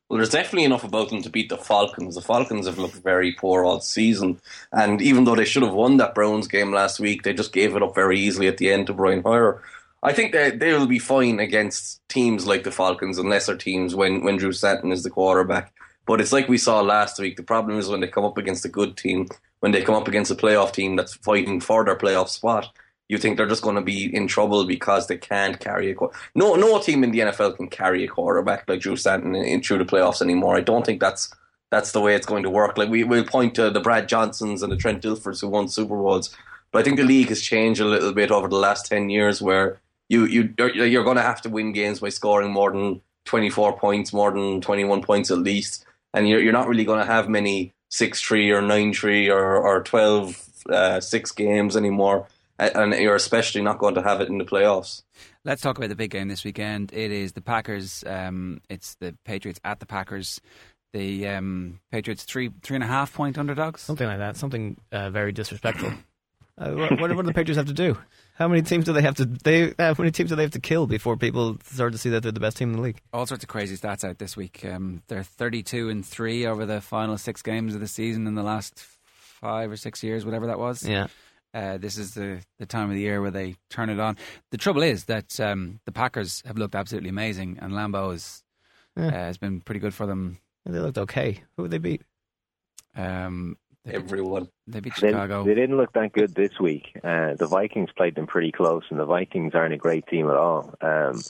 Well, 0.09 0.17
there's 0.17 0.29
definitely 0.29 0.65
enough 0.65 0.83
about 0.83 1.09
them 1.09 1.23
to 1.23 1.31
beat 1.31 1.49
the 1.49 1.57
Falcons. 1.57 2.13
The 2.13 2.21
Falcons 2.21 2.67
have 2.67 2.77
looked 2.77 2.95
very 2.95 3.31
poor 3.31 3.65
all 3.65 3.79
season, 3.79 4.39
and 4.71 5.01
even 5.01 5.23
though 5.23 5.35
they 5.35 5.45
should 5.45 5.63
have 5.63 5.73
won 5.73 5.97
that 5.97 6.13
Browns 6.13 6.47
game 6.47 6.71
last 6.71 6.99
week, 6.99 7.23
they 7.23 7.33
just 7.33 7.51
gave 7.51 7.75
it 7.75 7.81
up 7.81 7.95
very 7.95 8.19
easily 8.19 8.47
at 8.47 8.57
the 8.57 8.71
end 8.71 8.87
to 8.87 8.93
Brian 8.93 9.23
Hoyer. 9.23 9.63
I 10.03 10.13
think 10.13 10.33
that 10.33 10.59
they 10.59 10.73
will 10.73 10.85
be 10.85 10.99
fine 10.99 11.39
against 11.39 12.07
teams 12.07 12.45
like 12.45 12.63
the 12.63 12.71
Falcons 12.71 13.17
and 13.17 13.29
lesser 13.29 13.57
teams 13.57 13.95
when, 13.95 14.23
when 14.23 14.37
Drew 14.37 14.51
Stanton 14.51 14.91
is 14.91 15.01
the 15.01 15.09
quarterback. 15.09 15.73
But 16.05 16.21
it's 16.21 16.31
like 16.31 16.47
we 16.47 16.59
saw 16.59 16.81
last 16.81 17.17
week. 17.17 17.37
The 17.37 17.43
problem 17.43 17.79
is 17.79 17.89
when 17.89 18.01
they 18.01 18.07
come 18.07 18.25
up 18.25 18.37
against 18.37 18.65
a 18.65 18.69
good 18.69 18.97
team, 18.97 19.27
when 19.61 19.71
they 19.71 19.81
come 19.81 19.95
up 19.95 20.07
against 20.07 20.29
a 20.29 20.35
playoff 20.35 20.71
team 20.71 20.95
that's 20.95 21.15
fighting 21.15 21.59
for 21.59 21.83
their 21.83 21.97
playoff 21.97 22.29
spot, 22.29 22.71
you 23.09 23.17
think 23.17 23.37
they're 23.37 23.47
just 23.47 23.61
going 23.61 23.75
to 23.75 23.81
be 23.81 24.13
in 24.15 24.27
trouble 24.27 24.65
because 24.65 25.07
they 25.07 25.17
can't 25.17 25.59
carry 25.59 25.91
a 25.91 25.95
no 26.33 26.55
no 26.55 26.79
team 26.79 27.03
in 27.03 27.11
the 27.11 27.19
NFL 27.19 27.57
can 27.57 27.67
carry 27.67 28.03
a 28.03 28.07
quarterback 28.07 28.67
like 28.67 28.81
Drew 28.81 28.95
Stanton 28.95 29.35
in, 29.35 29.45
in 29.45 29.61
through 29.61 29.79
the 29.79 29.85
playoffs 29.85 30.21
anymore. 30.21 30.55
I 30.55 30.61
don't 30.61 30.85
think 30.85 30.99
that's 30.99 31.33
that's 31.71 31.91
the 31.91 32.01
way 32.01 32.15
it's 32.15 32.25
going 32.25 32.43
to 32.43 32.49
work. 32.49 32.77
Like 32.77 32.89
we 32.89 33.03
will 33.03 33.25
point 33.25 33.55
to 33.55 33.69
the 33.69 33.79
Brad 33.79 34.07
Johnsons 34.07 34.63
and 34.63 34.71
the 34.71 34.77
Trent 34.77 35.03
Dilfers 35.03 35.41
who 35.41 35.49
won 35.49 35.67
Super 35.67 35.95
Bowls, 35.95 36.35
but 36.71 36.79
I 36.79 36.83
think 36.83 36.97
the 36.97 37.03
league 37.03 37.29
has 37.29 37.41
changed 37.41 37.81
a 37.81 37.85
little 37.85 38.13
bit 38.13 38.31
over 38.31 38.47
the 38.47 38.55
last 38.55 38.87
ten 38.87 39.09
years 39.09 39.41
where 39.41 39.79
you 40.09 40.25
you 40.25 40.53
you're 40.57 41.03
going 41.03 41.17
to 41.17 41.21
have 41.21 41.41
to 41.41 41.49
win 41.49 41.73
games 41.73 41.99
by 41.99 42.09
scoring 42.09 42.51
more 42.51 42.71
than 42.71 43.01
24 43.25 43.79
points, 43.79 44.13
more 44.13 44.31
than 44.31 44.61
21 44.61 45.01
points 45.01 45.31
at 45.31 45.39
least 45.39 45.85
and 46.15 46.29
you're, 46.29 46.41
you're 46.41 46.53
not 46.53 46.67
really 46.67 46.85
going 46.85 46.99
to 46.99 47.05
have 47.05 47.29
many 47.29 47.73
6-3 47.91 48.51
or 48.51 48.61
9-3 48.61 49.29
or, 49.29 49.57
or 49.57 49.83
12 49.83 50.49
uh, 50.69 50.99
6 50.99 51.31
games 51.33 51.77
anymore 51.77 52.27
and 52.59 52.93
you're 52.93 53.15
especially 53.15 53.61
not 53.61 53.79
going 53.79 53.95
to 53.95 54.01
have 54.01 54.21
it 54.21 54.29
in 54.29 54.37
the 54.37 54.45
playoffs. 54.45 55.03
Let's 55.43 55.61
talk 55.61 55.77
about 55.77 55.89
the 55.89 55.95
big 55.95 56.11
game 56.11 56.27
this 56.27 56.43
weekend. 56.43 56.91
It 56.93 57.11
is 57.11 57.33
the 57.33 57.41
Packers. 57.41 58.03
Um, 58.07 58.61
it's 58.69 58.95
the 58.95 59.15
Patriots 59.25 59.59
at 59.63 59.79
the 59.79 59.85
Packers. 59.85 60.41
The 60.93 61.27
um, 61.27 61.79
Patriots 61.91 62.23
three 62.23 62.51
three 62.61 62.75
and 62.75 62.83
a 62.83 62.87
half 62.87 63.13
point 63.13 63.37
underdogs, 63.37 63.81
something 63.81 64.07
like 64.07 64.19
that. 64.19 64.37
Something 64.37 64.77
uh, 64.91 65.09
very 65.09 65.33
disrespectful. 65.33 65.89
uh, 66.57 66.71
what, 66.71 66.99
what, 66.99 67.07
do 67.11 67.21
the 67.21 67.33
Patriots 67.33 67.57
have 67.57 67.67
to 67.67 67.73
do? 67.73 67.97
How 68.35 68.47
many 68.47 68.61
teams 68.61 68.85
do 68.85 68.93
they 68.93 69.01
have 69.01 69.15
to 69.15 69.25
they 69.25 69.73
how 69.77 69.93
many 69.97 70.11
teams 70.11 70.29
do 70.29 70.37
they 70.37 70.43
have 70.43 70.51
to 70.51 70.59
kill 70.59 70.87
before 70.87 71.17
people 71.17 71.57
start 71.63 71.91
to 71.91 71.97
see 71.97 72.09
that 72.11 72.23
they're 72.23 72.31
the 72.31 72.39
best 72.39 72.55
team 72.57 72.69
in 72.69 72.77
the 72.77 72.81
league? 72.81 73.01
All 73.11 73.25
sorts 73.25 73.43
of 73.43 73.49
crazy 73.49 73.75
stats 73.75 74.07
out 74.07 74.19
this 74.19 74.37
week. 74.37 74.63
Um, 74.63 75.03
they're 75.07 75.23
32 75.23 75.89
and 75.89 76.05
3 76.05 76.45
over 76.45 76.65
the 76.65 76.79
final 76.79 77.17
6 77.17 77.41
games 77.41 77.75
of 77.75 77.81
the 77.81 77.87
season 77.87 78.25
in 78.25 78.35
the 78.35 78.43
last 78.43 78.79
5 78.79 79.71
or 79.71 79.77
6 79.77 80.03
years 80.03 80.23
whatever 80.23 80.47
that 80.47 80.59
was. 80.59 80.87
Yeah. 80.87 81.07
Uh, 81.55 81.77
this 81.77 81.97
is 81.97 82.13
the, 82.13 82.41
the 82.59 82.65
time 82.65 82.89
of 82.89 82.95
the 82.95 83.01
year 83.01 83.21
where 83.21 83.31
they 83.31 83.55
turn 83.69 83.89
it 83.89 83.97
on. 83.97 84.17
The 84.51 84.57
trouble 84.57 84.83
is 84.83 85.05
that 85.05 85.39
um, 85.39 85.79
the 85.85 85.93
Packers 85.93 86.43
have 86.45 86.57
looked 86.57 86.75
absolutely 86.75 87.09
amazing, 87.09 87.59
and 87.61 87.71
Lambeau 87.71 88.13
is, 88.13 88.43
yeah. 88.97 89.07
uh, 89.07 89.11
has 89.11 89.37
been 89.37 89.61
pretty 89.61 89.79
good 89.79 89.93
for 89.93 90.05
them. 90.05 90.39
They 90.65 90.79
looked 90.79 90.97
okay. 90.97 91.43
Who 91.55 91.63
would 91.63 91.71
they 91.71 91.77
beat? 91.77 92.01
Um, 92.93 93.55
everyone. 93.87 94.49
They 94.67 94.81
beat 94.81 94.95
Chicago. 94.95 95.43
They, 95.43 95.53
they, 95.53 95.61
didn't 95.61 95.77
look 95.77 95.93
that 95.93 96.11
good 96.11 96.35
this 96.35 96.59
week. 96.59 96.91
Uh, 97.01 97.35
the 97.35 97.47
Vikings 97.47 97.89
played 97.95 98.15
them 98.15 98.27
pretty 98.27 98.51
close, 98.51 98.83
and 98.89 98.99
the 98.99 99.05
Vikings 99.05 99.53
aren't 99.55 99.73
a 99.73 99.77
great 99.77 100.07
team 100.07 100.27
at 100.27 100.35
all. 100.35 100.73
Um, 100.81 101.21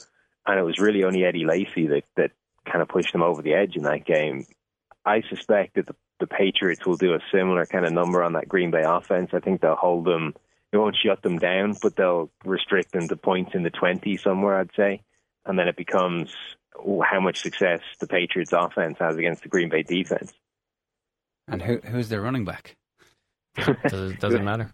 and 0.44 0.58
it 0.58 0.64
was 0.64 0.80
really 0.80 1.04
only 1.04 1.24
Eddie 1.24 1.44
Lacy 1.44 1.86
that, 1.86 2.02
that 2.16 2.32
kind 2.64 2.82
of 2.82 2.88
pushed 2.88 3.12
them 3.12 3.22
over 3.22 3.42
the 3.42 3.54
edge 3.54 3.76
in 3.76 3.84
that 3.84 4.04
game. 4.04 4.44
I 5.04 5.22
suspect 5.28 5.76
that 5.76 5.86
the, 5.86 5.94
the 6.18 6.26
Patriots 6.26 6.86
will 6.86 6.96
do 6.96 7.14
a 7.14 7.20
similar 7.32 7.66
kind 7.66 7.84
of 7.84 7.92
number 7.92 8.22
on 8.22 8.34
that 8.34 8.48
Green 8.48 8.70
Bay 8.70 8.82
offense. 8.84 9.30
I 9.32 9.40
think 9.40 9.60
they'll 9.60 9.76
hold 9.76 10.04
them. 10.04 10.34
They 10.72 10.78
won't 10.78 10.96
shut 10.96 11.22
them 11.22 11.38
down, 11.38 11.76
but 11.80 11.96
they'll 11.96 12.30
restrict 12.44 12.92
them 12.92 13.08
to 13.08 13.16
points 13.16 13.52
in 13.54 13.62
the 13.62 13.70
20 13.70 14.16
somewhere, 14.16 14.58
I'd 14.58 14.70
say. 14.76 15.02
And 15.44 15.58
then 15.58 15.68
it 15.68 15.76
becomes 15.76 16.34
how 17.04 17.20
much 17.20 17.40
success 17.40 17.80
the 18.00 18.06
Patriots 18.06 18.52
offense 18.52 18.96
has 18.98 19.16
against 19.16 19.42
the 19.42 19.48
Green 19.48 19.68
Bay 19.68 19.82
defense. 19.82 20.32
And 21.48 21.62
who 21.62 21.78
who's 21.78 22.08
their 22.08 22.20
running 22.20 22.44
back? 22.44 22.76
Does, 23.54 24.14
doesn't 24.16 24.44
matter. 24.44 24.72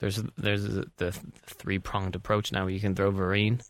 There's 0.00 0.20
there's 0.36 0.64
the 0.96 1.12
three 1.46 1.78
pronged 1.78 2.16
approach 2.16 2.50
now. 2.50 2.66
You 2.66 2.80
can 2.80 2.96
throw 2.96 3.12
Vereen, 3.12 3.64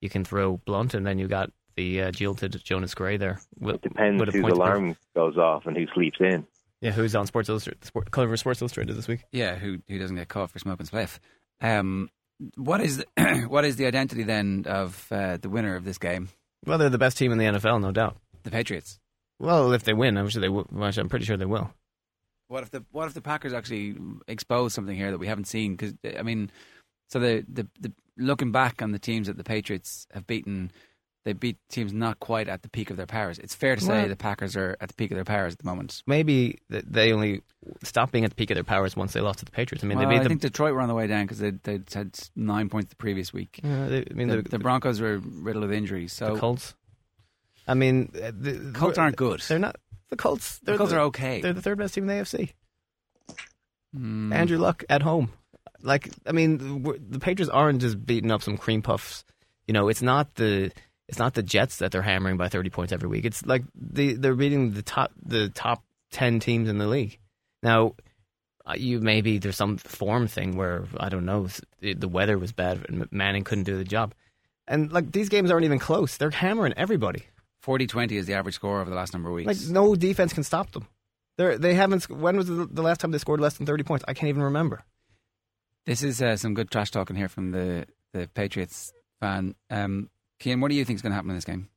you 0.00 0.08
can 0.08 0.24
throw 0.24 0.56
Blunt, 0.56 0.94
and 0.94 1.06
then 1.06 1.18
you 1.18 1.28
got 1.28 1.50
the 1.76 2.02
uh, 2.02 2.10
jilted 2.10 2.60
Jonas 2.62 2.94
Gray 2.94 3.16
there. 3.16 3.40
With, 3.58 3.76
it 3.76 3.82
depends 3.82 4.20
with 4.20 4.34
whose 4.34 4.52
alarm 4.52 4.96
goes 5.14 5.36
off 5.36 5.66
and 5.66 5.76
who 5.76 5.86
sleeps 5.94 6.18
in. 6.20 6.46
Yeah, 6.80 6.90
who's 6.90 7.14
on 7.14 7.26
Sports 7.26 7.48
Illustrated, 7.48 7.84
Sport, 7.84 8.10
cover 8.10 8.36
Sports 8.36 8.60
Illustrated 8.60 8.94
this 8.96 9.08
week? 9.08 9.24
Yeah, 9.32 9.56
who 9.56 9.78
who 9.88 9.98
doesn't 9.98 10.16
get 10.16 10.28
caught 10.28 10.50
for 10.50 10.58
smoking 10.58 10.86
spliff? 10.86 11.18
Um, 11.60 12.10
what 12.56 12.80
is 12.80 12.98
the, 12.98 13.44
what 13.48 13.64
is 13.64 13.76
the 13.76 13.86
identity 13.86 14.22
then 14.22 14.64
of 14.66 15.06
uh, 15.10 15.38
the 15.38 15.48
winner 15.48 15.76
of 15.76 15.84
this 15.84 15.98
game? 15.98 16.28
Well, 16.66 16.78
they're 16.78 16.90
the 16.90 16.98
best 16.98 17.16
team 17.16 17.32
in 17.32 17.38
the 17.38 17.44
NFL, 17.44 17.80
no 17.80 17.92
doubt. 17.92 18.16
The 18.42 18.50
Patriots. 18.50 18.98
Well, 19.38 19.72
if 19.72 19.84
they 19.84 19.94
win, 19.94 20.16
I'm 20.16 20.28
sure 20.28 20.40
they 20.40 20.48
will. 20.48 20.66
I'm 20.72 21.08
pretty 21.08 21.24
sure 21.24 21.36
they 21.36 21.44
will. 21.44 21.72
What 22.48 22.62
if 22.62 22.70
the 22.70 22.84
What 22.92 23.08
if 23.08 23.14
the 23.14 23.22
Packers 23.22 23.52
actually 23.52 23.96
expose 24.28 24.74
something 24.74 24.96
here 24.96 25.10
that 25.10 25.18
we 25.18 25.26
haven't 25.26 25.46
seen? 25.46 25.76
Because 25.76 25.94
I 26.18 26.22
mean, 26.22 26.50
so 27.08 27.18
the, 27.18 27.44
the 27.48 27.66
the 27.80 27.92
looking 28.16 28.52
back 28.52 28.82
on 28.82 28.92
the 28.92 28.98
teams 28.98 29.26
that 29.26 29.36
the 29.36 29.44
Patriots 29.44 30.06
have 30.12 30.26
beaten, 30.26 30.70
they 31.24 31.32
beat 31.32 31.56
teams 31.68 31.92
not 31.92 32.20
quite 32.20 32.48
at 32.48 32.62
the 32.62 32.68
peak 32.68 32.90
of 32.90 32.96
their 32.96 33.06
powers. 33.06 33.38
It's 33.38 33.54
fair 33.54 33.74
to 33.74 33.80
say 33.80 34.00
well, 34.00 34.08
the 34.08 34.16
Packers 34.16 34.56
are 34.56 34.76
at 34.80 34.88
the 34.88 34.94
peak 34.94 35.10
of 35.10 35.16
their 35.16 35.24
powers 35.24 35.54
at 35.54 35.58
the 35.58 35.64
moment. 35.64 36.02
Maybe 36.06 36.58
they 36.68 37.12
only 37.12 37.42
stopped 37.82 38.12
being 38.12 38.24
at 38.24 38.30
the 38.30 38.36
peak 38.36 38.50
of 38.50 38.56
their 38.56 38.64
powers 38.64 38.94
once 38.94 39.14
they 39.14 39.20
lost 39.20 39.38
to 39.38 39.44
the 39.46 39.50
Patriots. 39.50 39.82
I 39.82 39.86
mean, 39.86 39.98
well, 39.98 40.06
they 40.06 40.14
beat 40.14 40.20
I 40.20 40.22
the, 40.24 40.28
think 40.28 40.42
Detroit 40.42 40.74
were 40.74 40.82
on 40.82 40.88
the 40.88 40.94
way 40.94 41.06
down 41.06 41.24
because 41.24 41.38
they 41.38 41.50
they 41.50 41.80
had 41.92 42.18
nine 42.36 42.68
points 42.68 42.90
the 42.90 42.96
previous 42.96 43.32
week. 43.32 43.60
Yeah, 43.64 43.88
they, 43.88 44.04
I 44.10 44.14
mean, 44.14 44.28
the, 44.28 44.42
the, 44.42 44.50
the, 44.50 44.58
Broncos 44.58 45.00
were 45.00 45.18
riddled 45.18 45.64
with 45.66 45.72
injuries. 45.72 46.12
So 46.12 46.34
the 46.34 46.40
Colts. 46.40 46.74
I 47.66 47.74
mean, 47.74 48.10
the 48.12 48.72
Colts 48.74 48.98
aren't 48.98 49.16
good. 49.16 49.40
They're 49.40 49.58
not. 49.58 49.76
The 50.10 50.16
Colts. 50.16 50.58
The 50.58 50.76
Colts 50.76 50.92
are 50.92 51.00
okay. 51.00 51.40
They're 51.40 51.54
the 51.54 51.62
third 51.62 51.78
best 51.78 51.94
team 51.94 52.08
in 52.08 52.18
the 52.18 52.22
AFC. 52.22 52.52
Mm. 53.96 54.34
Andrew 54.34 54.58
Luck 54.58 54.84
at 54.90 55.02
home. 55.02 55.32
Like, 55.80 56.10
I 56.26 56.32
mean, 56.32 56.82
the 57.08 57.18
Patriots 57.18 57.50
aren't 57.50 57.80
just 57.80 58.04
beating 58.04 58.30
up 58.30 58.42
some 58.42 58.56
cream 58.56 58.82
puffs. 58.82 59.24
You 59.66 59.74
know, 59.74 59.88
it's 59.88 60.02
not 60.02 60.34
the 60.34 60.72
it's 61.08 61.18
not 61.18 61.34
the 61.34 61.42
Jets 61.42 61.76
that 61.78 61.92
they're 61.92 62.02
hammering 62.02 62.36
by 62.36 62.48
thirty 62.48 62.70
points 62.70 62.92
every 62.92 63.08
week. 63.08 63.24
It's 63.24 63.44
like 63.44 63.62
they 63.74 64.14
they're 64.14 64.34
beating 64.34 64.72
the 64.72 64.82
top 64.82 65.12
the 65.24 65.48
top 65.48 65.84
ten 66.10 66.40
teams 66.40 66.68
in 66.68 66.78
the 66.78 66.86
league. 66.86 67.18
Now, 67.62 67.94
uh, 68.66 68.74
you 68.76 69.00
maybe 69.00 69.38
there's 69.38 69.56
some 69.56 69.76
form 69.78 70.26
thing 70.28 70.56
where 70.56 70.84
I 70.98 71.08
don't 71.08 71.26
know 71.26 71.48
the 71.80 72.08
weather 72.08 72.38
was 72.38 72.52
bad 72.52 72.86
and 72.88 73.10
Manning 73.12 73.44
couldn't 73.44 73.64
do 73.64 73.76
the 73.76 73.84
job, 73.84 74.14
and 74.66 74.92
like 74.92 75.12
these 75.12 75.28
games 75.28 75.50
aren't 75.50 75.64
even 75.64 75.78
close. 75.78 76.16
They're 76.16 76.30
hammering 76.30 76.74
everybody. 76.76 77.24
40-20 77.64 78.12
is 78.12 78.26
the 78.26 78.34
average 78.34 78.56
score 78.56 78.82
over 78.82 78.90
the 78.90 78.96
last 78.96 79.14
number 79.14 79.30
of 79.30 79.34
weeks. 79.34 79.46
Like 79.46 79.72
no 79.72 79.94
defense 79.94 80.34
can 80.34 80.44
stop 80.44 80.72
them. 80.72 80.86
They 81.36 81.56
they 81.56 81.74
haven't. 81.74 82.08
When 82.08 82.36
was 82.36 82.46
the, 82.46 82.68
the, 82.70 82.82
last 82.82 83.00
time 83.00 83.10
they 83.10 83.18
scored 83.18 83.40
less 83.40 83.56
than 83.56 83.66
thirty 83.66 83.82
points? 83.82 84.04
I 84.06 84.14
can't 84.14 84.28
even 84.28 84.42
remember. 84.42 84.84
This 85.86 86.02
is 86.02 86.22
uh, 86.22 86.36
some 86.36 86.54
good 86.54 86.70
trash 86.70 86.90
talking 86.90 87.16
here 87.16 87.28
from 87.28 87.50
the 87.50 87.86
the 88.12 88.28
Patriots 88.34 88.92
fan. 89.20 89.54
Um, 89.70 90.10
Cian, 90.40 90.60
what 90.60 90.68
do 90.70 90.74
you 90.74 90.84
think 90.84 90.96
is 90.96 91.02
going 91.02 91.12
to 91.12 91.16
happen 91.16 91.30
in 91.30 91.36
this 91.36 91.44
game? 91.44 91.68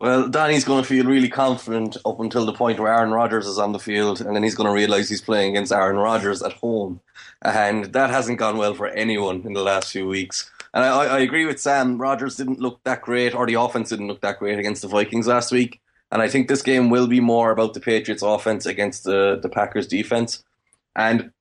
Well, 0.00 0.28
Danny's 0.28 0.64
going 0.64 0.82
to 0.82 0.88
feel 0.88 1.06
really 1.06 1.28
confident 1.28 1.96
up 2.06 2.20
until 2.20 2.46
the 2.46 2.52
point 2.52 2.78
where 2.78 2.92
Aaron 2.92 3.10
Rodgers 3.10 3.46
is 3.48 3.58
on 3.58 3.72
the 3.72 3.80
field, 3.80 4.20
and 4.20 4.34
then 4.34 4.44
he's 4.44 4.54
going 4.54 4.68
to 4.68 4.72
realise 4.72 5.08
he's 5.08 5.20
playing 5.20 5.50
against 5.50 5.72
Aaron 5.72 5.96
Rodgers 5.96 6.40
at 6.40 6.52
home, 6.52 7.00
and 7.42 7.86
that 7.86 8.10
hasn't 8.10 8.38
gone 8.38 8.58
well 8.58 8.74
for 8.74 8.86
anyone 8.86 9.42
in 9.44 9.54
the 9.54 9.62
last 9.62 9.90
few 9.90 10.06
weeks. 10.06 10.50
And 10.72 10.84
I, 10.84 11.16
I 11.16 11.18
agree 11.18 11.46
with 11.46 11.60
Sam. 11.60 11.98
Rodgers 11.98 12.36
didn't 12.36 12.60
look 12.60 12.80
that 12.84 13.02
great, 13.02 13.34
or 13.34 13.44
the 13.44 13.54
offense 13.54 13.88
didn't 13.88 14.06
look 14.06 14.20
that 14.20 14.38
great 14.38 14.58
against 14.58 14.82
the 14.82 14.88
Vikings 14.88 15.26
last 15.26 15.50
week. 15.50 15.80
And 16.12 16.22
I 16.22 16.28
think 16.28 16.46
this 16.46 16.62
game 16.62 16.90
will 16.90 17.08
be 17.08 17.20
more 17.20 17.50
about 17.50 17.74
the 17.74 17.80
Patriots' 17.80 18.22
offense 18.22 18.66
against 18.66 19.02
the, 19.02 19.38
the 19.42 19.48
Packers' 19.48 19.88
defense. 19.88 20.44
And 20.94 21.32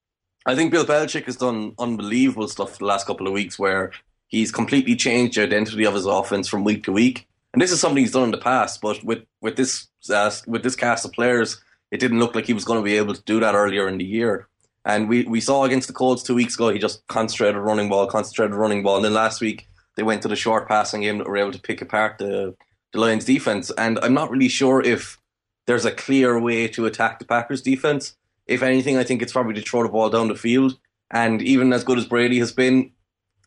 I 0.48 0.56
think 0.56 0.72
Bill 0.72 0.86
Belichick 0.86 1.26
has 1.26 1.36
done 1.36 1.74
unbelievable 1.78 2.48
stuff 2.48 2.80
the 2.80 2.86
last 2.86 3.06
couple 3.06 3.28
of 3.28 3.34
weeks 3.34 3.60
where 3.60 3.92
he's 4.28 4.52
completely 4.52 4.96
changed 4.96 5.38
the 5.38 5.44
identity 5.44 5.86
of 5.86 5.94
his 5.94 6.06
offense 6.06 6.48
from 6.48 6.64
week 6.64 6.84
to 6.84 6.92
week. 6.92 7.28
And 7.54 7.62
this 7.62 7.72
is 7.72 7.80
something 7.80 8.04
he's 8.04 8.12
done 8.12 8.26
in 8.26 8.32
the 8.32 8.38
past, 8.38 8.82
but 8.82 9.04
with, 9.04 9.24
with 9.42 9.56
this 9.56 9.88
uh, 10.14 10.32
with 10.46 10.64
this 10.64 10.76
cast 10.76 11.06
of 11.06 11.12
players, 11.12 11.62
it 11.92 12.00
didn't 12.00 12.20
look 12.20 12.36
like 12.36 12.46
he 12.46 12.54
was 12.54 12.66
going 12.66 12.80
to 12.80 12.84
be 12.84 12.98
able 12.98 13.14
to 13.14 13.24
do 13.24 13.40
that 13.40 13.56
earlier 13.56 13.88
in 13.88 13.98
the 13.98 14.06
year. 14.06 14.48
And 14.86 15.10
we, 15.10 15.24
we 15.24 15.42
saw 15.42 15.64
against 15.64 15.88
the 15.88 15.94
Colts 15.94 16.24
two 16.24 16.36
weeks 16.36 16.56
ago, 16.56 16.70
he 16.70 16.80
just 16.80 17.06
concentrated 17.08 17.58
running 17.58 17.90
ball, 17.90 18.08
concentrated 18.08 18.56
running 18.56 18.84
ball. 18.84 18.98
And 18.98 19.06
then 19.06 19.14
last 19.14 19.42
week, 19.42 19.68
they 19.96 20.04
went 20.04 20.22
to 20.22 20.30
the 20.30 20.36
short 20.36 20.68
passing 20.68 21.02
game 21.02 21.18
that 21.18 21.28
were 21.28 21.36
able 21.36 21.52
to 21.52 21.60
pick 21.60 21.82
apart 21.82 22.20
the 22.20 22.56
the 22.94 23.00
Lions 23.00 23.26
defense. 23.26 23.72
And 23.78 24.00
I'm 24.00 24.14
not 24.14 24.32
really 24.32 24.48
sure 24.48 24.82
if 24.82 25.18
there's 25.66 25.86
a 25.86 25.92
clear 25.92 26.40
way 26.40 26.68
to 26.70 26.86
attack 26.86 27.20
the 27.20 27.26
Packers 27.26 27.62
defense. 27.62 28.16
If 28.46 28.64
anything, 28.64 28.98
I 28.98 29.04
think 29.04 29.22
it's 29.22 29.34
probably 29.34 29.56
to 29.56 29.62
throw 29.62 29.84
the 29.84 29.90
ball 29.90 30.10
down 30.10 30.30
the 30.30 30.36
field. 30.36 30.78
And 31.12 31.42
even 31.42 31.74
as 31.74 31.84
good 31.84 31.98
as 31.98 32.06
Brady 32.06 32.40
has 32.40 32.52
been, 32.52 32.92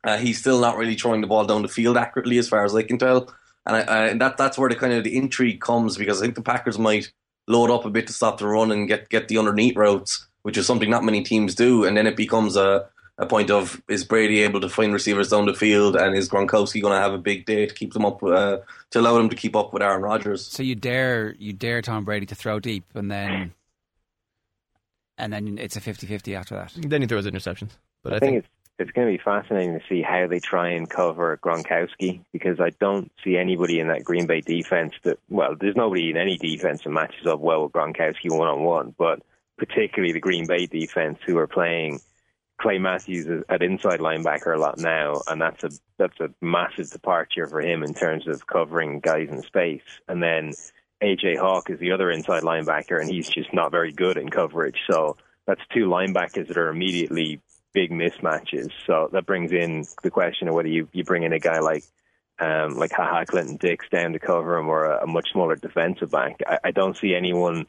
uh, 0.04 0.16
he's 0.18 0.38
still 0.38 0.60
not 0.60 0.76
really 0.76 0.94
throwing 0.94 1.20
the 1.20 1.26
ball 1.26 1.44
down 1.44 1.62
the 1.62 1.68
field 1.68 1.96
accurately, 1.96 2.38
as 2.38 2.48
far 2.48 2.64
as 2.64 2.74
I 2.74 2.82
can 2.82 2.98
tell. 2.98 3.32
And, 3.66 3.76
I, 3.76 4.06
I, 4.08 4.14
that 4.14 4.36
that's 4.36 4.58
where 4.58 4.68
the 4.68 4.76
kind 4.76 4.92
of 4.92 5.04
the 5.04 5.16
intrigue 5.16 5.60
comes 5.60 5.96
because 5.96 6.20
I 6.20 6.24
think 6.24 6.34
the 6.34 6.42
Packers 6.42 6.78
might 6.78 7.12
load 7.46 7.70
up 7.70 7.84
a 7.84 7.90
bit 7.90 8.06
to 8.06 8.12
stop 8.12 8.38
the 8.38 8.46
run 8.46 8.70
and 8.70 8.88
get 8.88 9.08
get 9.08 9.28
the 9.28 9.38
underneath 9.38 9.76
routes, 9.76 10.26
which 10.42 10.56
is 10.56 10.66
something 10.66 10.90
not 10.90 11.04
many 11.04 11.22
teams 11.22 11.54
do. 11.54 11.84
And 11.84 11.96
then 11.96 12.06
it 12.06 12.16
becomes 12.16 12.56
a 12.56 12.88
a 13.20 13.26
point 13.26 13.50
of 13.50 13.82
is 13.86 14.02
Brady 14.02 14.40
able 14.40 14.62
to 14.62 14.68
find 14.68 14.94
receivers 14.94 15.28
down 15.28 15.44
the 15.44 15.52
field, 15.52 15.94
and 15.94 16.16
is 16.16 16.28
Gronkowski 16.28 16.80
going 16.80 16.94
to 16.94 17.00
have 17.00 17.12
a 17.12 17.18
big 17.18 17.44
day 17.44 17.66
to 17.66 17.74
keep 17.74 17.92
them 17.92 18.06
up 18.06 18.22
uh, 18.22 18.58
to 18.90 19.00
allow 19.00 19.18
them 19.18 19.28
to 19.28 19.36
keep 19.36 19.54
up 19.54 19.74
with 19.74 19.82
Aaron 19.82 20.00
Rodgers? 20.00 20.46
So 20.46 20.62
you 20.62 20.74
dare 20.74 21.34
you 21.38 21.52
dare 21.52 21.82
Tom 21.82 22.04
Brady 22.06 22.24
to 22.26 22.34
throw 22.34 22.58
deep, 22.60 22.86
and 22.94 23.10
then 23.10 23.52
and 25.18 25.32
then 25.34 25.58
it's 25.58 25.76
a 25.76 25.82
50-50 25.82 26.34
after 26.34 26.54
that. 26.54 26.72
Then 26.74 27.02
he 27.02 27.06
throws 27.06 27.26
interceptions. 27.26 27.72
But 28.02 28.14
I, 28.14 28.16
I 28.16 28.18
think 28.20 28.36
it's 28.38 28.48
it's 28.80 28.90
going 28.92 29.06
to 29.06 29.12
be 29.16 29.22
fascinating 29.22 29.78
to 29.78 29.84
see 29.88 30.00
how 30.00 30.26
they 30.26 30.40
try 30.40 30.70
and 30.70 30.88
cover 30.88 31.38
Gronkowski 31.42 32.24
because 32.32 32.58
I 32.60 32.70
don't 32.80 33.12
see 33.22 33.36
anybody 33.36 33.78
in 33.78 33.88
that 33.88 34.04
Green 34.04 34.26
Bay 34.26 34.40
defense 34.40 34.94
that 35.04 35.18
well, 35.28 35.54
there's 35.60 35.76
nobody 35.76 36.10
in 36.10 36.16
any 36.16 36.38
defense 36.38 36.82
that 36.84 36.90
matches 36.90 37.26
up 37.26 37.40
well 37.40 37.64
with 37.64 37.72
Gronkowski 37.72 38.30
one 38.30 38.48
on 38.48 38.62
one, 38.62 38.94
but 38.96 39.22
particularly 39.58 40.12
the 40.12 40.20
Green 40.20 40.46
Bay 40.46 40.64
defense 40.64 41.18
who 41.26 41.36
are 41.36 41.46
playing 41.46 42.00
Clay 42.58 42.78
Matthews 42.78 43.44
at 43.50 43.62
inside 43.62 44.00
linebacker 44.00 44.56
a 44.56 44.58
lot 44.58 44.78
now, 44.78 45.20
and 45.28 45.40
that's 45.40 45.62
a 45.62 45.70
that's 45.98 46.18
a 46.20 46.30
massive 46.40 46.90
departure 46.90 47.46
for 47.46 47.60
him 47.60 47.82
in 47.82 47.92
terms 47.92 48.26
of 48.26 48.46
covering 48.46 49.00
guys 49.00 49.28
in 49.28 49.42
space. 49.42 49.82
And 50.08 50.22
then 50.22 50.52
AJ 51.02 51.38
Hawk 51.38 51.68
is 51.68 51.78
the 51.80 51.92
other 51.92 52.10
inside 52.10 52.44
linebacker, 52.44 52.98
and 52.98 53.10
he's 53.10 53.28
just 53.28 53.52
not 53.52 53.70
very 53.70 53.92
good 53.92 54.16
in 54.16 54.30
coverage. 54.30 54.78
So 54.90 55.18
that's 55.46 55.60
two 55.72 55.86
linebackers 55.86 56.48
that 56.48 56.56
are 56.56 56.68
immediately 56.68 57.40
big 57.72 57.90
mismatches. 57.90 58.70
So 58.86 59.08
that 59.12 59.26
brings 59.26 59.52
in 59.52 59.84
the 60.02 60.10
question 60.10 60.48
of 60.48 60.54
whether 60.54 60.68
you, 60.68 60.88
you 60.92 61.04
bring 61.04 61.22
in 61.22 61.32
a 61.32 61.38
guy 61.38 61.60
like 61.60 61.84
um, 62.38 62.76
like 62.76 62.92
Ha 62.92 63.06
Ha 63.06 63.24
Clinton 63.24 63.56
Dix 63.56 63.86
down 63.90 64.12
to 64.12 64.18
cover 64.18 64.56
him 64.56 64.68
or 64.68 64.84
a, 64.84 65.04
a 65.04 65.06
much 65.06 65.28
smaller 65.32 65.56
defensive 65.56 66.10
back. 66.10 66.40
I, 66.46 66.58
I 66.64 66.70
don't 66.70 66.96
see 66.96 67.14
anyone 67.14 67.66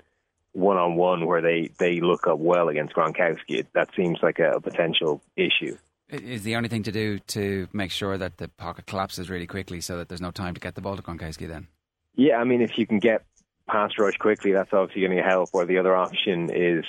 one 0.54 0.78
on 0.78 0.96
one 0.96 1.26
where 1.26 1.42
they, 1.42 1.72
they 1.80 2.02
look 2.02 2.28
up 2.28 2.40
well 2.40 2.70
against 2.70 2.94
Gronkowski. 2.94 3.66
That 3.74 3.90
seems 3.96 4.20
like 4.22 4.40
a, 4.40 4.54
a 4.54 4.62
potential 4.62 5.22
issue. 5.36 5.78
Is 6.10 6.44
the 6.44 6.58
only 6.58 6.68
thing 6.68 6.84
to 6.84 6.92
do 6.92 7.20
to 7.20 7.70
make 7.72 7.92
sure 7.92 8.18
that 8.18 8.38
the 8.38 8.50
pocket 8.50 8.86
collapses 8.86 9.30
really 9.30 9.48
quickly 9.48 9.80
so 9.80 9.98
that 9.98 10.10
there's 10.10 10.20
no 10.22 10.32
time 10.32 10.54
to 10.54 10.60
get 10.60 10.76
the 10.76 10.82
ball 10.82 10.98
to 10.98 11.02
Gronkowski 11.02 11.48
then? 11.48 11.68
Yeah, 12.16 12.36
I 12.38 12.44
mean, 12.44 12.62
if 12.62 12.78
you 12.78 12.86
can 12.86 13.00
get 13.00 13.24
pass 13.72 13.92
rush 13.98 14.18
quickly, 14.18 14.52
that's 14.52 14.74
obviously 14.74 15.02
going 15.02 15.18
to 15.18 15.24
help. 15.24 15.50
Or 15.54 15.66
the 15.66 15.78
other 15.78 15.96
option 15.96 16.50
is 16.54 16.86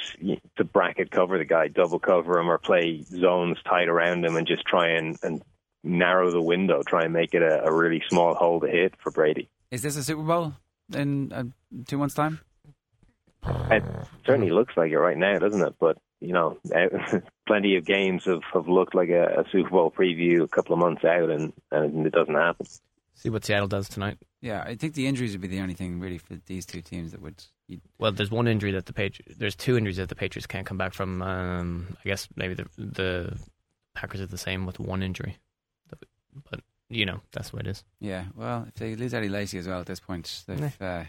to 0.56 0.64
bracket 0.64 1.10
cover 1.10 1.38
the 1.38 1.44
guy, 1.44 1.68
double 1.68 1.98
cover 1.98 2.38
him, 2.38 2.50
or 2.50 2.58
play 2.58 3.02
zones 3.02 3.58
tight 3.64 3.88
around 3.88 4.24
him 4.24 4.36
and 4.36 4.46
just 4.46 4.64
try 4.64 4.90
and, 4.90 5.16
and 5.22 5.42
narrow 5.84 6.30
the 6.30 6.42
window, 6.42 6.82
try 6.82 7.04
and 7.04 7.12
make 7.12 7.34
it 7.34 7.42
a, 7.42 7.64
a 7.64 7.72
really 7.72 8.02
small 8.08 8.34
hole 8.34 8.60
to 8.60 8.68
hit 8.68 8.94
for 9.02 9.10
Brady. 9.10 9.48
Is 9.70 9.82
this 9.82 9.96
a 9.96 10.02
Super 10.02 10.22
Bowl 10.22 10.54
in 10.94 11.32
uh, 11.32 11.44
two 11.86 11.98
months' 11.98 12.14
time? 12.14 12.40
It 13.70 13.82
certainly 14.26 14.50
looks 14.50 14.76
like 14.76 14.92
it 14.92 14.98
right 14.98 15.16
now, 15.16 15.38
doesn't 15.38 15.62
it? 15.62 15.74
But 15.80 15.98
you 16.20 16.32
know, 16.32 16.58
plenty 17.46 17.76
of 17.76 17.84
games 17.84 18.24
have, 18.26 18.42
have 18.54 18.68
looked 18.68 18.94
like 18.94 19.08
a, 19.08 19.40
a 19.40 19.44
Super 19.50 19.70
Bowl 19.70 19.90
preview 19.90 20.42
a 20.42 20.48
couple 20.48 20.74
of 20.74 20.78
months 20.78 21.04
out, 21.04 21.30
and, 21.30 21.52
and 21.72 22.06
it 22.06 22.12
doesn't 22.12 22.34
happen. 22.34 22.66
See 23.14 23.30
what 23.30 23.44
Seattle 23.44 23.68
does 23.68 23.88
tonight. 23.88 24.18
Yeah, 24.40 24.62
I 24.62 24.74
think 24.74 24.94
the 24.94 25.06
injuries 25.06 25.32
would 25.32 25.40
be 25.40 25.48
the 25.48 25.60
only 25.60 25.74
thing 25.74 26.00
really 26.00 26.18
for 26.18 26.34
these 26.46 26.66
two 26.66 26.80
teams 26.82 27.12
that 27.12 27.20
would. 27.20 27.44
Well, 27.98 28.12
there's 28.12 28.30
one 28.30 28.48
injury 28.48 28.72
that 28.72 28.86
the 28.86 28.92
Patriots. 28.92 29.36
There's 29.38 29.54
two 29.54 29.76
injuries 29.76 29.96
that 29.98 30.08
the 30.08 30.14
Patriots 30.14 30.46
can't 30.46 30.66
come 30.66 30.78
back 30.78 30.92
from. 30.94 31.22
Um, 31.22 31.96
I 32.04 32.08
guess 32.08 32.28
maybe 32.36 32.54
the 32.54 32.66
the 32.76 33.38
Packers 33.94 34.20
are 34.20 34.26
the 34.26 34.38
same 34.38 34.66
with 34.66 34.80
one 34.80 35.02
injury, 35.02 35.38
but 36.50 36.60
you 36.88 37.06
know 37.06 37.20
that's 37.32 37.52
what 37.52 37.66
it 37.66 37.70
is. 37.70 37.84
Yeah, 38.00 38.24
well, 38.34 38.64
if 38.68 38.74
they 38.74 38.96
lose 38.96 39.14
Eddie 39.14 39.28
Lacy 39.28 39.58
as 39.58 39.68
well 39.68 39.80
at 39.80 39.86
this 39.86 40.00
point, 40.00 40.42
they've. 40.46 40.82
Uh, 40.82 41.04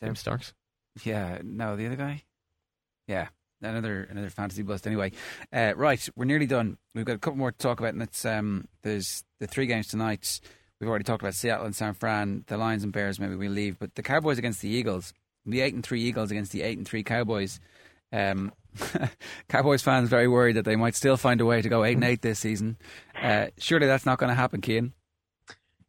James 0.00 0.20
Starks. 0.20 0.52
Yeah, 1.02 1.38
no, 1.42 1.76
the 1.76 1.86
other 1.86 1.96
guy. 1.96 2.22
Yeah, 3.06 3.28
another 3.64 4.06
another 4.10 4.30
fantasy 4.30 4.62
bust. 4.62 4.86
Anyway, 4.86 5.12
uh, 5.52 5.72
right, 5.76 6.08
we're 6.16 6.24
nearly 6.24 6.46
done. 6.46 6.78
We've 6.94 7.04
got 7.04 7.16
a 7.16 7.18
couple 7.18 7.38
more 7.38 7.52
to 7.52 7.58
talk 7.58 7.80
about, 7.80 7.94
and 7.94 8.02
it's 8.02 8.24
um, 8.24 8.68
there's 8.82 9.24
the 9.40 9.46
three 9.46 9.66
games 9.66 9.88
tonight. 9.88 10.40
We've 10.80 10.88
already 10.88 11.04
talked 11.04 11.22
about 11.22 11.34
Seattle 11.34 11.66
and 11.66 11.74
San 11.74 11.94
Fran, 11.94 12.44
the 12.46 12.56
Lions 12.56 12.84
and 12.84 12.92
Bears. 12.92 13.18
Maybe 13.18 13.36
we'll 13.36 13.50
leave, 13.50 13.78
but 13.78 13.94
the 13.94 14.02
Cowboys 14.02 14.38
against 14.38 14.60
the 14.60 14.68
Eagles, 14.68 15.12
the 15.46 15.60
eight 15.60 15.74
and 15.74 15.84
three 15.84 16.02
Eagles 16.02 16.30
against 16.30 16.52
the 16.52 16.62
eight 16.62 16.78
and 16.78 16.86
three 16.86 17.02
Cowboys. 17.02 17.60
Um, 18.12 18.52
Cowboys 19.48 19.82
fans 19.82 20.08
very 20.08 20.28
worried 20.28 20.56
that 20.56 20.64
they 20.64 20.76
might 20.76 20.94
still 20.94 21.16
find 21.16 21.40
a 21.40 21.46
way 21.46 21.62
to 21.62 21.68
go 21.68 21.84
eight 21.84 21.94
and 21.94 22.04
eight 22.04 22.22
this 22.22 22.38
season. 22.38 22.76
Uh, 23.20 23.46
surely 23.58 23.86
that's 23.86 24.06
not 24.06 24.18
going 24.18 24.28
to 24.28 24.34
happen, 24.34 24.60
Cian. 24.60 24.92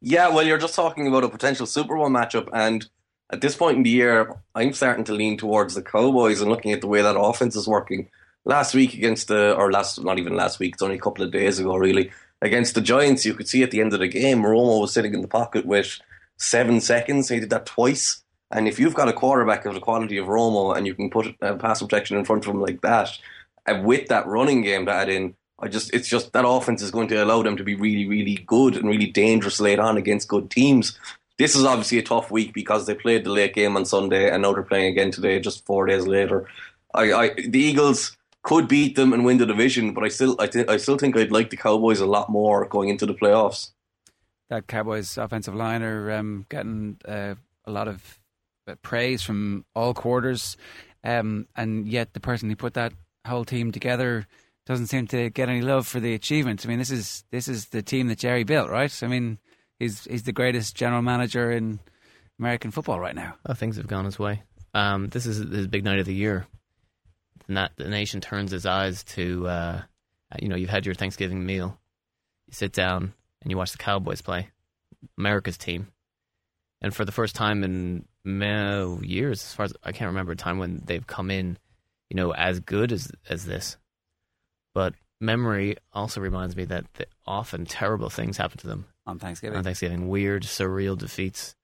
Yeah, 0.02 0.30
well, 0.30 0.44
you're 0.44 0.58
just 0.58 0.76
talking 0.76 1.08
about 1.08 1.24
a 1.24 1.30
potential 1.30 1.66
Super 1.66 1.96
Bowl 1.96 2.10
matchup, 2.10 2.50
and 2.54 2.86
at 3.32 3.42
this 3.42 3.56
point 3.56 3.78
in 3.78 3.84
the 3.84 3.90
year, 3.90 4.36
I'm 4.54 4.74
starting 4.74 5.04
to 5.06 5.14
lean 5.14 5.38
towards 5.38 5.74
the 5.74 5.82
Cowboys 5.82 6.42
and 6.42 6.50
looking 6.50 6.72
at 6.72 6.82
the 6.82 6.88
way 6.88 7.02
that 7.02 7.20
offense 7.20 7.56
is 7.56 7.68
working. 7.68 8.10
Last 8.46 8.76
week 8.76 8.94
against 8.94 9.28
the, 9.28 9.56
or 9.56 9.72
last, 9.72 10.04
not 10.04 10.20
even 10.20 10.36
last 10.36 10.60
week, 10.60 10.74
it's 10.74 10.84
only 10.84 10.96
a 10.96 11.02
couple 11.02 11.24
of 11.24 11.32
days 11.32 11.58
ago, 11.58 11.76
really. 11.76 12.12
Against 12.42 12.76
the 12.76 12.82
Giants, 12.82 13.26
you 13.26 13.34
could 13.34 13.48
see 13.48 13.64
at 13.64 13.72
the 13.72 13.82
end 13.82 13.94
of 13.94 14.00
the 14.00 14.08
game, 14.08 14.44
Romo 14.44 14.82
was 14.82 14.94
sitting 14.94 15.14
in 15.14 15.22
the 15.22 15.28
pocket 15.28 15.66
with 15.66 16.00
seven 16.38 16.80
seconds. 16.80 17.30
He 17.30 17.40
did 17.40 17.50
that 17.50 17.66
twice. 17.66 18.24
And 18.52 18.68
if 18.68 18.80
you've 18.80 18.94
got 18.94 19.10
a 19.10 19.14
quarterback 19.14 19.66
of 19.66 19.74
the 19.74 19.80
quality 19.80 20.18
of 20.18 20.28
Romo 20.28 20.78
and 20.78 20.86
you 20.86 20.94
can 20.94 21.10
put 21.10 21.36
a 21.42 21.56
pass 21.56 21.82
protection 21.82 22.18
in 22.18 22.26
front 22.26 22.46
of 22.46 22.54
him 22.54 22.62
like 22.62 22.82
that, 22.82 23.18
and 23.66 23.84
with 23.84 24.08
that 24.10 24.28
running 24.28 24.62
game 24.62 24.86
to 24.86 24.92
add 24.92 25.10
in, 25.10 25.36
I 25.58 25.68
just 25.68 25.94
it's 25.94 26.08
just 26.08 26.34
that 26.34 26.48
offense 26.48 26.82
is 26.82 26.92
going 26.92 27.08
to 27.08 27.24
allow 27.24 27.42
them 27.42 27.58
to 27.58 27.64
be 27.64 27.76
really, 27.76 28.08
really 28.08 28.36
good 28.46 28.76
and 28.76 28.88
really 28.88 29.08
dangerous 29.08 29.60
late 29.60 29.80
on 29.80 29.98
against 29.98 30.28
good 30.28 30.52
teams. 30.52 31.00
This 31.38 31.56
is 31.56 31.66
obviously 31.66 31.98
a 31.98 32.04
tough 32.04 32.32
week 32.32 32.54
because 32.54 32.86
they 32.86 32.96
played 32.96 33.26
the 33.26 33.32
late 33.32 33.54
game 33.54 33.76
on 33.76 33.86
Sunday 33.86 34.30
and 34.30 34.42
now 34.42 34.54
they're 34.54 34.64
playing 34.64 34.92
again 34.92 35.12
today, 35.12 35.40
just 35.40 35.66
four 35.66 35.86
days 35.86 36.08
later. 36.08 36.48
I, 36.94 37.14
I 37.14 37.34
the 37.34 37.60
Eagles 37.60 38.16
could 38.42 38.68
beat 38.68 38.96
them 38.96 39.12
and 39.12 39.26
win 39.26 39.38
the 39.38 39.46
division, 39.46 39.94
but 39.94 40.04
I 40.04 40.08
still 40.08 40.36
I, 40.40 40.48
th- 40.48 40.70
I 40.70 40.78
still 40.78 40.98
think 40.98 41.18
I'd 41.18 41.32
like 41.32 41.50
the 41.50 41.58
Cowboys 41.58 42.00
a 42.00 42.06
lot 42.06 42.30
more 42.30 42.66
going 42.66 42.90
into 42.90 43.06
the 43.06 43.14
playoffs. 43.14 43.72
That 44.50 44.68
Cowboys 44.68 45.18
offensive 45.18 45.56
line 45.56 45.82
are 45.84 46.12
um, 46.12 46.46
getting 46.50 46.98
uh, 47.06 47.36
a 47.66 47.72
lot 47.72 47.88
of 47.88 48.20
praise 48.82 49.24
from 49.24 49.66
all 49.76 49.94
quarters, 49.94 50.56
um, 51.04 51.48
and 51.56 51.88
yet 51.88 52.14
the 52.14 52.20
person 52.20 52.50
who 52.50 52.56
put 52.56 52.76
that 52.76 52.94
whole 53.28 53.44
team 53.44 53.72
together 53.72 54.28
doesn't 54.66 54.88
seem 54.88 55.08
to 55.08 55.30
get 55.30 55.50
any 55.50 55.62
love 55.62 55.88
for 55.88 56.00
the 56.00 56.14
achievement. 56.14 56.66
I 56.66 56.70
mean, 56.70 56.80
this 56.80 56.92
is 56.92 57.24
this 57.32 57.48
is 57.48 57.68
the 57.68 57.82
team 57.82 58.08
that 58.08 58.20
Jerry 58.20 58.44
built, 58.44 58.70
right? 58.70 59.04
I 59.04 59.08
mean, 59.08 59.40
he's 59.80 60.06
he's 60.06 60.24
the 60.24 60.32
greatest 60.32 60.76
general 60.76 61.02
manager 61.02 61.52
in 61.52 61.80
American 62.40 62.72
football 62.72 63.00
right 63.00 63.16
now. 63.16 63.36
Oh, 63.46 63.54
things 63.54 63.78
have 63.78 63.88
gone 63.88 64.06
his 64.06 64.20
way. 64.20 64.44
Um, 64.74 65.08
this 65.08 65.26
is 65.26 65.38
his 65.38 65.68
big 65.68 65.84
night 65.84 66.00
of 66.00 66.06
the 66.06 66.14
year. 66.14 66.48
The, 67.48 67.70
the 67.78 67.90
nation 67.90 68.22
turns 68.22 68.52
its 68.52 68.66
eyes 68.66 69.04
to, 69.04 69.48
uh, 69.48 69.82
you 70.42 70.50
know, 70.50 70.56
you've 70.56 70.70
had 70.70 70.86
your 70.86 70.96
Thanksgiving 70.96 71.46
meal. 71.46 71.80
You 72.48 72.54
sit 72.54 72.74
down 72.74 73.14
and 73.42 73.52
you 73.52 73.58
watch 73.58 73.72
the 73.72 73.78
Cowboys 73.78 74.22
play, 74.22 74.50
America's 75.18 75.58
team. 75.58 75.88
And 76.82 76.94
for 76.94 77.06
the 77.06 77.12
first 77.12 77.36
time 77.36 77.64
in 77.64 78.06
many 78.26 79.08
years, 79.08 79.42
as 79.42 79.54
far 79.54 79.64
as 79.66 79.74
I 79.84 79.92
can't 79.92 80.10
remember 80.10 80.34
a 80.34 80.36
time 80.36 80.58
when 80.58 80.82
they've 80.86 81.06
come 81.06 81.32
in, 81.32 81.58
you 82.10 82.18
know, 82.18 82.34
as 82.34 82.60
good 82.60 82.92
as 82.92 83.12
as 83.30 83.46
this. 83.46 83.78
But 84.74 84.94
memory 85.22 85.78
also 85.94 86.20
reminds 86.20 86.56
me 86.58 86.66
that 86.66 86.86
the, 86.96 87.08
often 87.26 87.66
terrible 87.66 88.10
things 88.10 88.38
happen 88.38 88.58
to 88.58 88.68
them 88.68 88.86
on 89.06 89.20
Thanksgiving. 89.20 89.58
On 89.58 89.64
Thanksgiving, 89.64 90.08
weird, 90.08 90.44
surreal 90.44 90.98
defeats, 90.98 91.56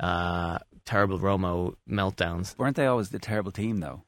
uh, 0.00 0.58
terrible 0.84 1.18
Romo 1.18 1.74
meltdowns. 1.88 2.56
Weren't 2.58 2.76
they 2.76 2.86
always 2.86 3.10
the 3.10 3.18
terrible 3.18 3.52
team 3.52 3.78
though? 3.78 4.02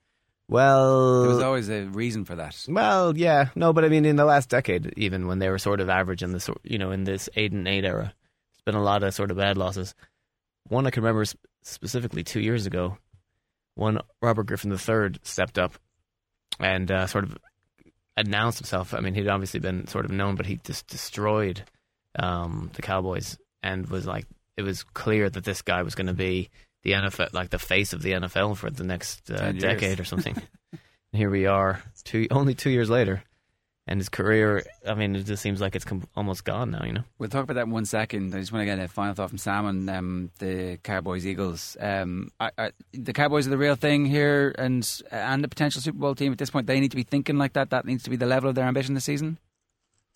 Well, 0.48 1.22
there 1.22 1.34
was 1.34 1.42
always 1.44 1.68
a 1.68 1.84
reason 1.84 2.24
for 2.24 2.34
that. 2.34 2.64
Well, 2.68 3.16
yeah, 3.16 3.50
no, 3.54 3.72
but 3.72 3.84
I 3.84 3.88
mean, 3.88 4.04
in 4.04 4.16
the 4.16 4.24
last 4.24 4.48
decade, 4.48 4.92
even 4.96 5.28
when 5.28 5.38
they 5.38 5.48
were 5.48 5.58
sort 5.58 5.80
of 5.80 5.88
average 5.88 6.24
in 6.24 6.32
this, 6.32 6.50
you 6.64 6.76
know, 6.76 6.90
in 6.90 7.04
this 7.04 7.28
eight 7.36 7.52
and 7.52 7.68
eight 7.68 7.84
era, 7.84 8.12
it's 8.52 8.62
been 8.62 8.74
a 8.74 8.82
lot 8.82 9.04
of 9.04 9.14
sort 9.14 9.30
of 9.30 9.36
bad 9.36 9.56
losses. 9.56 9.94
One 10.68 10.88
I 10.88 10.90
can 10.90 11.04
remember 11.04 11.24
specifically 11.62 12.24
two 12.24 12.40
years 12.40 12.66
ago, 12.66 12.98
when 13.76 14.00
Robert 14.20 14.46
Griffin 14.46 14.72
III 14.72 15.20
stepped 15.22 15.56
up 15.56 15.74
and 16.58 16.90
uh, 16.90 17.06
sort 17.06 17.24
of 17.24 17.38
announced 18.16 18.58
himself. 18.58 18.92
I 18.92 19.00
mean, 19.00 19.14
he'd 19.14 19.28
obviously 19.28 19.60
been 19.60 19.86
sort 19.86 20.04
of 20.04 20.10
known, 20.10 20.34
but 20.34 20.46
he 20.46 20.60
just 20.64 20.86
destroyed 20.86 21.62
um, 22.18 22.70
the 22.74 22.82
Cowboys 22.82 23.38
and 23.62 23.86
was 23.88 24.06
like, 24.06 24.26
it 24.56 24.62
was 24.62 24.82
clear 24.82 25.30
that 25.30 25.44
this 25.44 25.62
guy 25.62 25.82
was 25.82 25.94
going 25.94 26.06
to 26.06 26.14
be 26.14 26.50
the 26.82 26.92
NFL, 26.92 27.32
like 27.32 27.50
the 27.50 27.58
face 27.58 27.92
of 27.92 28.02
the 28.02 28.12
NFL 28.12 28.56
for 28.56 28.70
the 28.70 28.84
next 28.84 29.30
uh, 29.30 29.52
decade 29.52 30.00
or 30.00 30.04
something. 30.04 30.36
and 30.72 30.80
here 31.12 31.30
we 31.30 31.46
are, 31.46 31.82
two 32.04 32.26
only 32.30 32.54
two 32.54 32.70
years 32.70 32.88
later, 32.88 33.22
and 33.86 34.00
his 34.00 34.08
career. 34.08 34.64
I 34.86 34.94
mean, 34.94 35.14
it 35.14 35.24
just 35.24 35.42
seems 35.42 35.60
like 35.60 35.76
it's 35.76 35.84
com- 35.84 36.08
almost 36.16 36.44
gone 36.44 36.70
now. 36.70 36.84
You 36.84 36.92
know. 36.94 37.04
We'll 37.18 37.28
talk 37.28 37.44
about 37.44 37.54
that 37.54 37.64
in 37.64 37.70
one 37.70 37.84
second. 37.84 38.34
I 38.34 38.40
just 38.40 38.52
want 38.52 38.62
to 38.62 38.66
get 38.66 38.78
a 38.78 38.88
final 38.88 39.14
thought 39.14 39.28
from 39.28 39.38
Sam 39.38 39.66
on 39.66 39.88
um, 39.88 40.30
the 40.38 40.78
Cowboys 40.82 41.26
Eagles. 41.26 41.76
Um, 41.80 42.30
I, 42.40 42.50
I, 42.56 42.70
the 42.92 43.12
Cowboys 43.12 43.46
are 43.46 43.50
the 43.50 43.58
real 43.58 43.76
thing 43.76 44.06
here, 44.06 44.54
and 44.58 44.88
and 45.10 45.44
the 45.44 45.48
potential 45.48 45.82
Super 45.82 45.98
Bowl 45.98 46.14
team 46.14 46.32
at 46.32 46.38
this 46.38 46.50
point. 46.50 46.66
They 46.66 46.80
need 46.80 46.92
to 46.92 46.96
be 46.96 47.02
thinking 47.02 47.36
like 47.36 47.52
that. 47.54 47.70
That 47.70 47.84
needs 47.84 48.02
to 48.04 48.10
be 48.10 48.16
the 48.16 48.26
level 48.26 48.48
of 48.48 48.54
their 48.54 48.66
ambition 48.66 48.94
this 48.94 49.04
season. 49.04 49.38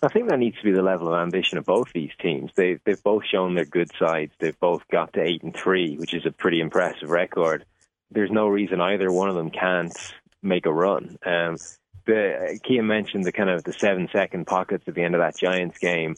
I 0.02 0.08
think 0.08 0.28
that 0.28 0.38
needs 0.38 0.58
to 0.58 0.64
be 0.64 0.72
the 0.72 0.82
level 0.82 1.08
of 1.08 1.20
ambition 1.20 1.56
of 1.56 1.64
both 1.64 1.92
these 1.94 2.10
teams. 2.20 2.50
They've 2.56 2.80
they've 2.84 3.02
both 3.02 3.24
shown 3.24 3.54
their 3.54 3.64
good 3.64 3.90
sides. 3.98 4.32
They've 4.38 4.58
both 4.58 4.82
got 4.90 5.12
to 5.14 5.22
eight 5.22 5.42
and 5.42 5.54
three, 5.54 5.96
which 5.96 6.14
is 6.14 6.26
a 6.26 6.32
pretty 6.32 6.60
impressive 6.60 7.10
record. 7.10 7.64
there's 8.10 8.30
no 8.30 8.46
reason 8.46 8.80
either 8.80 9.10
one 9.10 9.28
of 9.28 9.34
them 9.34 9.50
can't 9.50 9.96
make 10.42 10.66
a 10.66 10.72
run. 10.72 11.16
Um, 11.24 11.56
the 12.06 12.60
Cian 12.66 12.86
mentioned 12.86 13.24
the 13.24 13.32
kind 13.32 13.50
of 13.50 13.64
the 13.64 13.72
seven 13.72 14.08
second 14.12 14.46
pockets 14.46 14.84
at 14.86 14.94
the 14.94 15.02
end 15.02 15.14
of 15.14 15.20
that 15.20 15.36
Giants 15.36 15.78
game. 15.78 16.16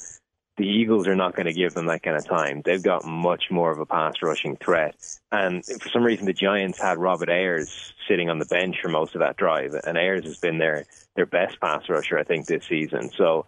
The 0.57 0.67
Eagles 0.67 1.07
are 1.07 1.15
not 1.15 1.37
going 1.37 1.47
to 1.47 1.53
give 1.53 1.75
them 1.75 1.87
that 1.87 2.03
kind 2.03 2.17
of 2.17 2.27
time. 2.27 2.62
They've 2.65 2.83
got 2.83 3.05
much 3.05 3.51
more 3.51 3.71
of 3.71 3.79
a 3.79 3.85
pass 3.85 4.15
rushing 4.23 4.57
threat. 4.57 4.97
And 5.31 5.62
for 5.65 5.91
some 5.91 6.03
reason, 6.03 6.25
the 6.25 6.33
Giants 6.33 6.81
had 6.81 6.97
Robert 6.97 7.29
Ayers 7.29 7.93
sitting 8.09 8.31
on 8.31 8.39
the 8.39 8.47
bench 8.47 8.77
for 8.81 8.89
most 8.89 9.15
of 9.15 9.19
that 9.19 9.37
drive. 9.37 9.75
And 9.87 9.99
Ayers 9.99 10.25
has 10.25 10.39
been 10.39 10.57
their, 10.57 10.87
their 11.15 11.27
best 11.27 11.61
pass 11.61 11.91
rusher, 11.91 12.19
I 12.19 12.25
think, 12.25 12.47
this 12.47 12.65
season. 12.67 13.11
So 13.11 13.45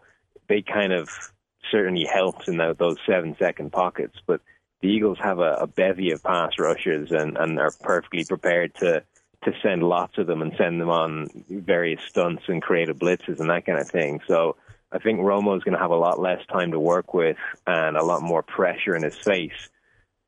they 0.48 0.62
kind 0.62 0.92
of 0.92 1.08
certainly 1.70 2.04
helped 2.04 2.48
in 2.48 2.56
those 2.56 2.96
seven 3.06 3.37
second 3.38 3.72
pockets. 3.72 4.16
But 4.26 4.40
the 4.80 4.88
Eagles 4.88 5.18
have 5.22 5.38
a, 5.38 5.54
a 5.61 5.66
bevy 5.66 6.12
of 6.12 6.22
pass 6.22 6.52
rushers 6.58 7.11
and, 7.11 7.37
and 7.37 7.58
are 7.58 7.72
perfectly 7.80 8.24
prepared 8.24 8.74
to 8.76 9.04
to 9.44 9.52
send 9.62 9.84
lots 9.84 10.18
of 10.18 10.26
them 10.26 10.42
and 10.42 10.52
send 10.58 10.80
them 10.80 10.90
on 10.90 11.28
various 11.48 12.02
stunts 12.08 12.42
and 12.48 12.61
creative 12.61 12.96
blitzes 12.98 13.38
and 13.38 13.48
that 13.48 13.64
kind 13.64 13.78
of 13.78 13.88
thing. 13.88 14.20
So 14.26 14.56
I 14.90 14.98
think 14.98 15.20
Romo 15.20 15.56
is 15.56 15.62
going 15.62 15.74
to 15.74 15.80
have 15.80 15.92
a 15.92 15.96
lot 15.96 16.18
less 16.18 16.44
time 16.46 16.72
to 16.72 16.80
work 16.80 17.14
with 17.14 17.37
and 17.64 17.96
a 17.96 18.04
lot 18.04 18.20
more 18.22 18.42
pressure 18.42 18.96
in 18.96 19.04
his 19.04 19.16
face. 19.16 19.68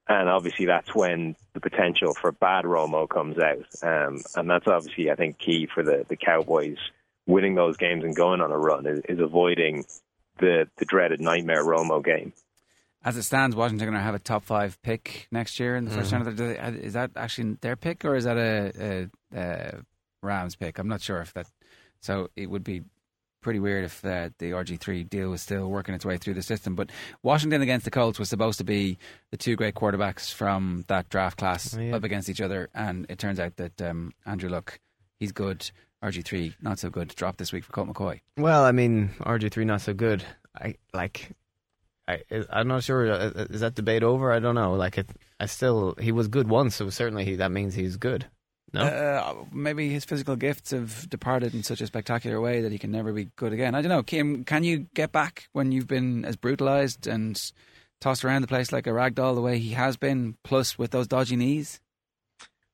And 0.09 0.28
obviously, 0.28 0.66
that's 0.66 0.94
when 0.94 1.35
the 1.54 1.61
potential 1.61 2.14
for 2.14 2.30
bad 2.33 2.64
Romo 2.64 3.09
comes 3.09 3.37
out. 3.38 3.66
Um, 3.83 4.22
and 4.37 4.48
that's 4.48 4.66
obviously, 4.66 5.11
I 5.11 5.16
think, 5.16 5.38
key 5.38 5.66
for 5.72 5.83
the, 5.83 6.04
the 6.09 6.16
Cowboys 6.16 6.78
winning 7.26 7.54
those 7.54 7.76
games 7.76 8.04
and 8.04 8.14
going 8.14 8.40
on 8.40 8.50
a 8.50 8.59
run 8.59 8.87
is, 8.87 9.00
is 9.09 9.20
avoiding 9.20 9.85
the, 10.40 10.68
the 10.79 10.85
dreaded 10.85 11.20
nightmare 11.20 11.64
Romo 11.64 12.03
game. 12.05 12.33
As 13.03 13.16
it 13.16 13.22
stands, 13.22 13.57
Washington 13.57 13.88
are 13.88 13.90
going 13.92 13.98
to 14.00 14.05
have 14.05 14.14
a 14.14 14.18
top 14.18 14.44
five 14.44 14.81
pick 14.83 15.26
next 15.31 15.59
year 15.59 15.74
in 15.76 15.85
the 15.87 15.90
1st 15.90 16.12
Mm-hmm. 16.22 16.61
round. 16.61 16.76
Is 16.85 16.92
that 16.92 17.12
actually 17.16 17.57
their 17.62 17.76
pick 17.76 18.05
or 18.05 18.14
is 18.14 18.24
that 18.24 18.37
a, 18.37 19.09
a, 19.35 19.38
a 19.38 19.81
Rams 20.22 20.55
pick? 20.57 20.79
I'm 20.79 20.88
not 20.88 21.00
sure 21.00 21.20
if 21.20 21.33
that. 21.33 21.46
So 22.03 22.29
it 22.37 22.50
would 22.50 22.62
be 22.64 22.83
pretty 23.42 23.59
weird 23.59 23.85
if 23.87 24.05
uh, 24.05 24.29
the 24.38 24.50
RG3 24.50 25.09
deal 25.09 25.31
was 25.31 25.40
still 25.40 25.70
working 25.70 25.94
its 25.94 26.05
way 26.05 26.18
through 26.18 26.35
the 26.35 26.42
system. 26.42 26.74
But 26.74 26.90
Washington 27.22 27.62
against 27.62 27.87
the 27.87 27.90
Colts 27.90 28.18
was 28.18 28.29
supposed 28.29 28.59
to 28.59 28.64
be 28.64 28.98
the 29.31 29.38
two 29.38 29.57
great 29.57 29.74
quarterbacks 29.74 30.31
from 30.31 30.85
that 30.88 31.09
draft 31.09 31.38
class 31.38 31.74
Oh, 31.74 31.81
yeah. 31.81 31.96
up 31.96 32.05
against 32.05 32.29
each 32.29 32.42
other, 32.42 32.68
and 32.74 33.07
it 33.09 33.18
turns 33.18 33.40
out 33.40 33.57
that 33.57 33.81
um, 33.81 34.12
Andrew 34.26 34.50
Luck, 34.50 34.79
he's 35.18 35.33
good. 35.33 35.70
RG3 36.03 36.55
not 36.63 36.79
so 36.79 36.91
good. 36.91 37.09
drop 37.15 37.37
this 37.37 37.53
week 37.53 37.65
for 37.65 37.73
Colt 37.73 37.89
McCoy. 37.89 38.21
Well, 38.37 38.65
I 38.65 38.73
mean, 38.73 39.11
RG 39.21 39.51
three 39.53 39.65
not 39.65 39.81
so 39.83 39.93
good. 39.95 40.25
I 40.57 40.77
like. 40.95 41.31
I 42.09 42.23
I'm 42.51 42.69
not 42.69 42.83
sure. 42.83 43.11
uh, 43.11 43.47
Is 43.51 43.61
that 43.61 43.75
debate 43.75 44.03
over? 44.03 44.33
I 44.33 44.39
don't 44.41 44.55
know. 44.55 44.75
Like 44.75 44.99
it, 44.99 45.11
I 45.39 45.47
still 45.47 45.95
he 46.01 46.11
was 46.13 46.29
good 46.29 46.49
once, 46.49 46.77
so 46.77 46.91
certainly 46.91 47.25
he, 47.25 47.37
that 47.37 47.53
means 47.53 47.75
he's 47.75 47.97
good. 47.97 48.27
No, 48.73 48.83
Uh, 48.83 49.35
maybe 49.53 49.89
his 49.91 50.05
physical 50.05 50.37
gifts 50.37 50.71
have 50.71 51.09
departed 51.11 51.55
in 51.55 51.65
such 51.65 51.81
a 51.81 51.87
spectacular 51.89 52.41
way 52.41 52.61
that 52.63 52.71
he 52.71 52.79
can 52.79 52.93
never 52.93 53.13
be 53.13 53.29
good 53.35 53.53
again. 53.53 53.75
I 53.75 53.83
don't 53.83 53.89
know. 53.89 54.05
Kim, 54.05 54.45
can 54.45 54.63
you 54.63 54.87
get 54.95 55.11
back 55.11 55.49
when 55.53 55.73
you've 55.73 55.89
been 55.89 56.25
as 56.25 56.37
brutalized 56.37 57.09
and 57.09 57.37
tossed 58.01 58.25
around 58.25 58.43
the 58.43 58.47
place 58.49 58.71
like 58.71 58.87
a 58.87 58.93
rag 58.93 59.17
doll 59.17 59.35
the 59.35 59.41
way 59.41 59.59
he 59.59 59.71
has 59.71 59.97
been, 59.97 60.37
plus 60.45 60.79
with 60.79 60.93
those 60.93 61.09
dodgy 61.09 61.35
knees? 61.37 61.81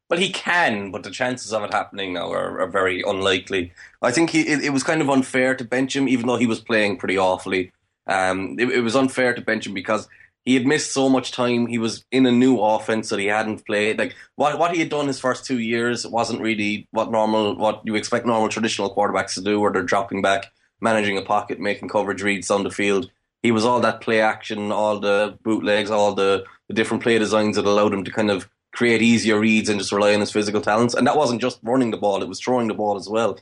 Well, 0.09 0.21
he 0.21 0.31
can, 0.31 0.93
but 0.93 1.03
the 1.03 1.11
chances 1.11 1.53
of 1.53 1.65
it 1.65 1.75
happening 1.75 2.13
now 2.13 2.31
are, 2.31 2.61
are 2.61 2.69
very 2.69 3.03
unlikely. 3.03 3.73
I 4.03 4.13
think 4.13 4.31
he, 4.31 4.43
it, 4.43 4.65
it 4.65 4.71
was 4.71 4.85
kind 4.85 5.01
of 5.01 5.11
unfair 5.11 5.57
to 5.57 5.65
bench 5.65 5.97
him, 5.97 6.09
even 6.09 6.27
though 6.27 6.37
he 6.37 6.47
was 6.47 6.61
playing 6.61 6.99
pretty 6.99 7.19
awfully. 7.19 7.73
Um, 8.07 8.57
it, 8.59 8.69
it 8.71 8.81
was 8.83 8.95
unfair 8.95 9.35
to 9.35 9.41
bench 9.41 9.67
him 9.67 9.75
because 9.75 10.07
he 10.45 10.55
had 10.55 10.65
missed 10.65 10.93
so 10.93 11.09
much 11.09 11.33
time. 11.33 11.67
He 11.67 11.79
was 11.79 12.05
in 12.13 12.25
a 12.25 12.31
new 12.31 12.61
offense 12.61 13.09
that 13.09 13.19
he 13.19 13.27
hadn't 13.27 13.67
played. 13.67 13.99
Like 13.99 14.15
what 14.37 14.61
what 14.61 14.73
he 14.73 14.79
had 14.79 14.91
done 14.91 15.09
his 15.09 15.19
first 15.19 15.45
two 15.45 15.59
years 15.59 16.07
wasn't 16.07 16.41
really 16.41 16.87
what 16.93 17.11
normal 17.11 17.57
what 17.57 17.83
you 17.85 17.97
expect 17.97 18.27
normal 18.27 18.49
traditional 18.49 18.95
quarterbacks 18.95 19.35
to 19.35 19.43
do, 19.43 19.59
where 19.59 19.73
they're 19.73 19.83
dropping 19.83 20.23
back, 20.23 20.53
managing 20.81 21.19
a 21.19 21.23
pocket, 21.23 21.59
making 21.59 21.89
coverage 21.89 22.23
reads 22.23 22.49
on 22.49 22.63
the 22.63 22.71
field. 22.71 23.11
He 23.43 23.51
was 23.51 23.65
all 23.65 23.81
that 23.81 24.01
play 24.01 24.21
action, 24.21 24.71
all 24.71 25.01
the 25.01 25.37
bootlegs, 25.43 25.91
all 25.91 26.15
the, 26.15 26.45
the 26.69 26.75
different 26.75 27.03
play 27.03 27.19
designs 27.19 27.57
that 27.57 27.65
allowed 27.65 27.93
him 27.93 28.05
to 28.05 28.11
kind 28.11 28.31
of 28.31 28.49
create 28.77 29.03
easier 29.03 29.41
reads 29.41 29.69
and 29.69 29.81
just 29.81 29.91
rely 29.91 30.15
on 30.15 30.21
his 30.21 30.31
physical 30.31 30.61
talents. 30.61 30.95
And 30.95 31.07
that 31.07 31.17
wasn't 31.17 31.41
just 31.41 31.59
running 31.63 31.91
the 31.91 31.97
ball; 31.97 32.23
it 32.23 32.29
was 32.29 32.41
throwing 32.41 32.69
the 32.69 32.75
ball 32.75 32.97
as 32.97 33.09
well. 33.09 33.39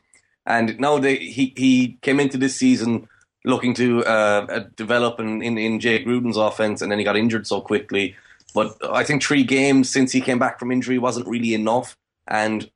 And 0.46 0.78
now 0.78 0.98
they, 0.98 1.16
he 1.16 1.52
he 1.56 1.98
came 2.02 2.20
into 2.20 2.38
this 2.38 2.56
season 2.56 3.08
looking 3.44 3.74
to 3.74 4.04
uh, 4.04 4.46
uh, 4.48 4.64
develop 4.74 5.20
in, 5.20 5.42
in, 5.42 5.58
in 5.58 5.80
Jay 5.80 6.02
Gruden's 6.02 6.36
offense, 6.36 6.80
and 6.80 6.90
then 6.90 6.98
he 6.98 7.04
got 7.04 7.16
injured 7.16 7.46
so 7.46 7.60
quickly. 7.60 8.16
But 8.54 8.76
I 8.90 9.04
think 9.04 9.22
three 9.22 9.44
games 9.44 9.90
since 9.90 10.12
he 10.12 10.20
came 10.20 10.38
back 10.38 10.58
from 10.58 10.72
injury 10.72 10.98
wasn't 10.98 11.28
really 11.28 11.54
enough, 11.54 11.96
and 12.26 12.70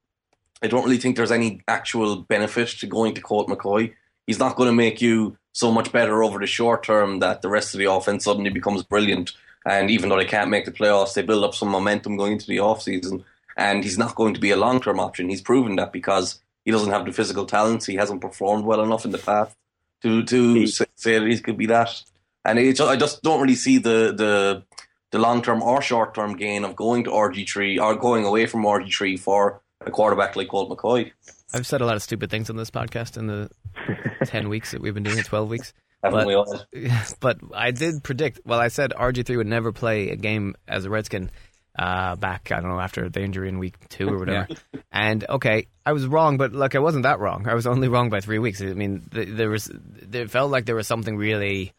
I 0.63 0.67
don't 0.67 0.85
really 0.85 0.99
think 0.99 1.17
there's 1.17 1.33
any 1.33 1.63
actual 1.69 2.17
benefit 2.17 2.69
to 2.81 2.87
going 2.87 3.15
to 3.15 3.21
Colt 3.21 3.49
McCoy. 3.49 3.95
He's 4.27 4.39
not 4.39 4.57
going 4.57 4.69
to 4.69 4.75
make 4.75 5.01
you 5.01 5.39
so 5.53 5.71
much 5.71 5.91
better 5.93 6.23
over 6.23 6.39
the 6.39 6.47
short 6.47 6.83
term 6.83 7.21
that 7.21 7.43
the 7.43 7.49
rest 7.49 7.75
of 7.75 7.79
the 7.79 7.91
offense 7.91 8.25
suddenly 8.25 8.51
becomes 8.51 8.83
brilliant. 8.83 9.33
And 9.69 9.91
even 9.91 10.09
though 10.09 10.17
they 10.17 10.25
can't 10.25 10.51
make 10.51 10.65
the 10.65 10.73
playoffs, 10.73 11.15
they 11.15 11.23
build 11.23 11.45
up 11.45 11.55
some 11.55 11.69
momentum 11.69 12.17
going 12.17 12.33
into 12.33 12.47
the 12.47 12.57
offseason. 12.57 13.25
And 13.57 13.85
he's 13.85 13.99
not 13.99 14.15
going 14.15 14.35
to 14.35 14.41
be 14.41 14.51
a 14.51 14.57
long 14.57 14.81
term 14.81 14.99
option. 14.99 15.29
He's 15.29 15.43
proven 15.43 15.77
that 15.77 15.93
because 15.93 16.41
he 16.65 16.71
doesn't 16.71 16.93
have 16.93 17.05
the 17.05 17.13
physical 17.13 17.45
talents. 17.45 17.87
He 17.87 17.97
hasn't 17.97 18.21
performed 18.21 18.65
well 18.65 18.83
enough 18.83 19.05
in 19.05 19.11
the 19.11 19.19
past 19.19 19.55
to 20.03 20.23
to 20.25 20.61
hmm. 20.61 20.67
say 20.67 20.87
say 20.95 21.19
that 21.19 21.29
he 21.29 21.39
could 21.41 21.59
be 21.59 21.67
that. 21.67 22.03
And 22.45 22.59
it, 22.59 22.77
ju- 22.77 22.87
I 22.87 22.97
just 22.97 23.23
don't 23.23 23.41
really 23.41 23.57
see 23.57 23.79
the 23.79 24.15
the 24.17 24.63
the 25.11 25.19
long 25.19 25.43
term 25.43 25.63
or 25.63 25.83
short 25.83 26.15
term 26.15 26.37
gain 26.37 26.65
of 26.65 26.77
going 26.77 27.05
to 27.05 27.11
RG 27.11 27.49
three 27.51 27.79
or 27.79 27.95
going 27.97 28.25
away 28.25 28.47
from 28.47 28.63
RG 28.63 28.95
three 28.95 29.17
for 29.17 29.61
a 29.85 29.91
quarterback 29.91 30.37
like 30.37 30.49
Colt 30.49 30.71
McCoy. 30.71 31.13
I've 31.53 31.67
said 31.67 31.81
a 31.81 31.87
lot 31.87 31.97
of 31.97 32.03
stupid 32.03 32.31
things 32.31 32.49
on 32.51 32.57
this 32.57 32.71
podcast 32.71 33.17
in 33.17 33.27
the 33.27 33.51
ten 34.25 34.49
weeks 34.49 34.71
that 34.71 34.81
we've 34.81 34.95
been 34.95 35.03
doing 35.03 35.19
it, 35.19 35.27
twelve 35.27 35.49
weeks. 35.49 35.73
Haven't 36.03 36.19
But- 36.21 36.27
but 37.21 37.39
I 37.55 37.71
did 37.73 38.03
predict. 38.05 38.41
Well, 38.45 38.61
I 38.61 38.69
said 38.69 38.93
RG 38.97 39.27
three 39.27 39.37
would 39.37 39.47
never 39.47 39.73
play 39.73 40.11
a 40.11 40.17
game 40.17 40.55
as 40.67 40.85
a 40.85 40.91
Redskin 40.91 41.31
uh, 41.79 42.17
back. 42.17 42.51
I 42.53 42.61
don't 42.61 42.71
know 42.71 42.81
after 42.81 43.09
the 43.09 43.21
injury 43.23 43.49
in 43.49 43.59
week 43.59 43.77
two 43.89 44.09
or 44.09 44.19
whatever. 44.19 44.49
And 44.91 45.25
okay, 45.29 45.67
I 45.87 45.93
was 45.93 46.07
wrong, 46.07 46.39
but 46.39 46.53
look, 46.53 46.75
I 46.75 46.79
wasn't 46.81 47.03
that 47.05 47.21
wrong. 47.21 47.47
I 47.47 47.55
was 47.55 47.67
only 47.67 47.89
wrong 47.89 48.11
by 48.11 48.21
three 48.21 48.39
weeks. 48.39 48.61
I 48.63 48.67
mean, 48.73 49.03
th- 49.13 49.29
there 49.31 49.51
was. 49.51 49.71
There 49.75 50.27
felt 50.27 50.51
like 50.51 50.65
there 50.67 50.75
was 50.75 50.87
something 50.89 51.17
really. 51.17 51.73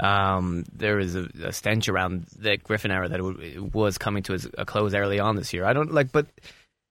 Um, 0.00 0.64
there 0.72 0.96
was 0.96 1.14
a, 1.14 1.28
a 1.44 1.52
stench 1.52 1.88
around 1.88 2.26
the 2.38 2.56
Griffin 2.56 2.90
era 2.90 3.08
that 3.08 3.20
it, 3.20 3.22
w- 3.22 3.40
it 3.40 3.74
was 3.74 3.96
coming 3.98 4.22
to 4.24 4.34
a, 4.34 4.62
a 4.62 4.64
close 4.64 4.94
early 4.94 5.20
on 5.20 5.36
this 5.36 5.52
year. 5.52 5.64
I 5.64 5.72
don't 5.72 5.92
like, 5.92 6.10
but 6.10 6.26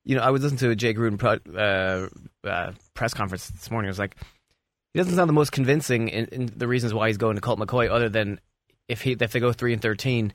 you 0.05 0.15
know, 0.15 0.21
I 0.21 0.29
was 0.31 0.41
listening 0.43 0.59
to 0.59 0.69
a 0.69 0.75
Jay 0.75 0.93
Gruden 0.93 1.17
pro, 1.17 1.37
uh, 1.57 2.07
uh, 2.47 2.71
press 2.93 3.13
conference 3.13 3.49
this 3.49 3.71
morning. 3.71 3.87
I 3.89 3.91
was 3.91 3.99
like, 3.99 4.15
he 4.93 4.99
doesn't 4.99 5.15
sound 5.15 5.29
the 5.29 5.33
most 5.33 5.51
convincing 5.51 6.07
in, 6.07 6.25
in 6.25 6.53
the 6.55 6.67
reasons 6.67 6.93
why 6.93 7.07
he's 7.07 7.17
going 7.17 7.35
to 7.35 7.41
Colt 7.41 7.59
McCoy, 7.59 7.89
other 7.89 8.09
than 8.09 8.39
if 8.87 9.01
he 9.01 9.13
if 9.19 9.31
they 9.31 9.39
go 9.39 9.51
three 9.51 9.73
and 9.73 9.81
thirteen, 9.81 10.33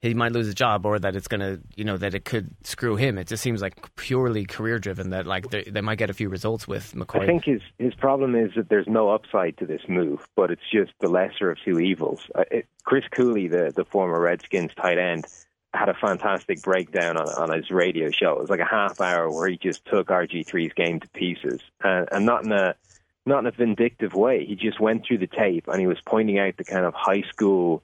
he 0.00 0.14
might 0.14 0.32
lose 0.32 0.46
his 0.46 0.54
job, 0.54 0.86
or 0.86 0.98
that 0.98 1.14
it's 1.14 1.28
gonna 1.28 1.58
you 1.76 1.84
know 1.84 1.96
that 1.96 2.14
it 2.14 2.24
could 2.24 2.50
screw 2.64 2.96
him. 2.96 3.18
It 3.18 3.26
just 3.26 3.42
seems 3.42 3.60
like 3.60 3.94
purely 3.96 4.46
career 4.46 4.78
driven. 4.78 5.10
That 5.10 5.26
like 5.26 5.50
they, 5.50 5.80
might 5.80 5.98
get 5.98 6.08
a 6.08 6.14
few 6.14 6.28
results 6.28 6.66
with 6.66 6.94
McCoy. 6.94 7.22
I 7.22 7.26
think 7.26 7.44
his 7.44 7.60
his 7.78 7.94
problem 7.94 8.34
is 8.34 8.52
that 8.56 8.68
there's 8.68 8.86
no 8.86 9.10
upside 9.10 9.58
to 9.58 9.66
this 9.66 9.82
move, 9.88 10.26
but 10.36 10.50
it's 10.50 10.62
just 10.72 10.92
the 11.00 11.08
lesser 11.08 11.50
of 11.50 11.58
two 11.64 11.78
evils. 11.78 12.30
Uh, 12.34 12.44
it, 12.50 12.66
Chris 12.84 13.04
Cooley, 13.10 13.48
the 13.48 13.72
the 13.74 13.84
former 13.84 14.20
Redskins 14.20 14.72
tight 14.74 14.98
end, 14.98 15.26
had 15.74 15.88
a 15.88 15.94
fantastic 15.94 16.62
breakdown 16.62 17.18
on, 17.18 17.28
on 17.28 17.54
his 17.54 17.70
radio 17.70 18.10
show. 18.10 18.32
It 18.32 18.40
was 18.40 18.50
like 18.50 18.60
a 18.60 18.64
half 18.64 19.00
hour 19.00 19.30
where 19.30 19.48
he 19.48 19.58
just 19.58 19.84
took 19.84 20.08
RG3's 20.08 20.72
game 20.72 21.00
to 21.00 21.08
pieces, 21.10 21.60
and, 21.82 22.08
and 22.10 22.24
not 22.24 22.44
in 22.44 22.52
a 22.52 22.74
not 23.28 23.40
in 23.40 23.46
a 23.46 23.50
vindictive 23.52 24.14
way. 24.14 24.44
He 24.44 24.56
just 24.56 24.80
went 24.80 25.06
through 25.06 25.18
the 25.18 25.26
tape 25.26 25.68
and 25.68 25.80
he 25.80 25.86
was 25.86 25.98
pointing 26.04 26.38
out 26.38 26.56
the 26.56 26.64
kind 26.64 26.84
of 26.84 26.94
high 26.94 27.22
school 27.22 27.82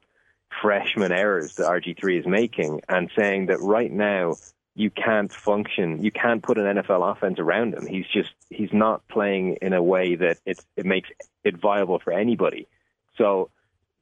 freshman 0.60 1.12
errors 1.12 1.54
that 1.56 1.66
RG3 1.66 2.20
is 2.20 2.26
making 2.26 2.80
and 2.88 3.10
saying 3.16 3.46
that 3.46 3.60
right 3.60 3.90
now 3.90 4.36
you 4.74 4.90
can't 4.90 5.32
function, 5.32 6.02
you 6.02 6.10
can't 6.10 6.42
put 6.42 6.58
an 6.58 6.76
NFL 6.76 7.12
offense 7.12 7.38
around 7.38 7.74
him. 7.74 7.86
He's 7.86 8.06
just 8.06 8.30
he's 8.50 8.72
not 8.72 9.06
playing 9.08 9.58
in 9.62 9.72
a 9.72 9.82
way 9.82 10.16
that 10.16 10.38
it 10.44 10.60
it 10.76 10.84
makes 10.84 11.08
it 11.44 11.56
viable 11.56 12.00
for 12.00 12.12
anybody. 12.12 12.66
So 13.16 13.50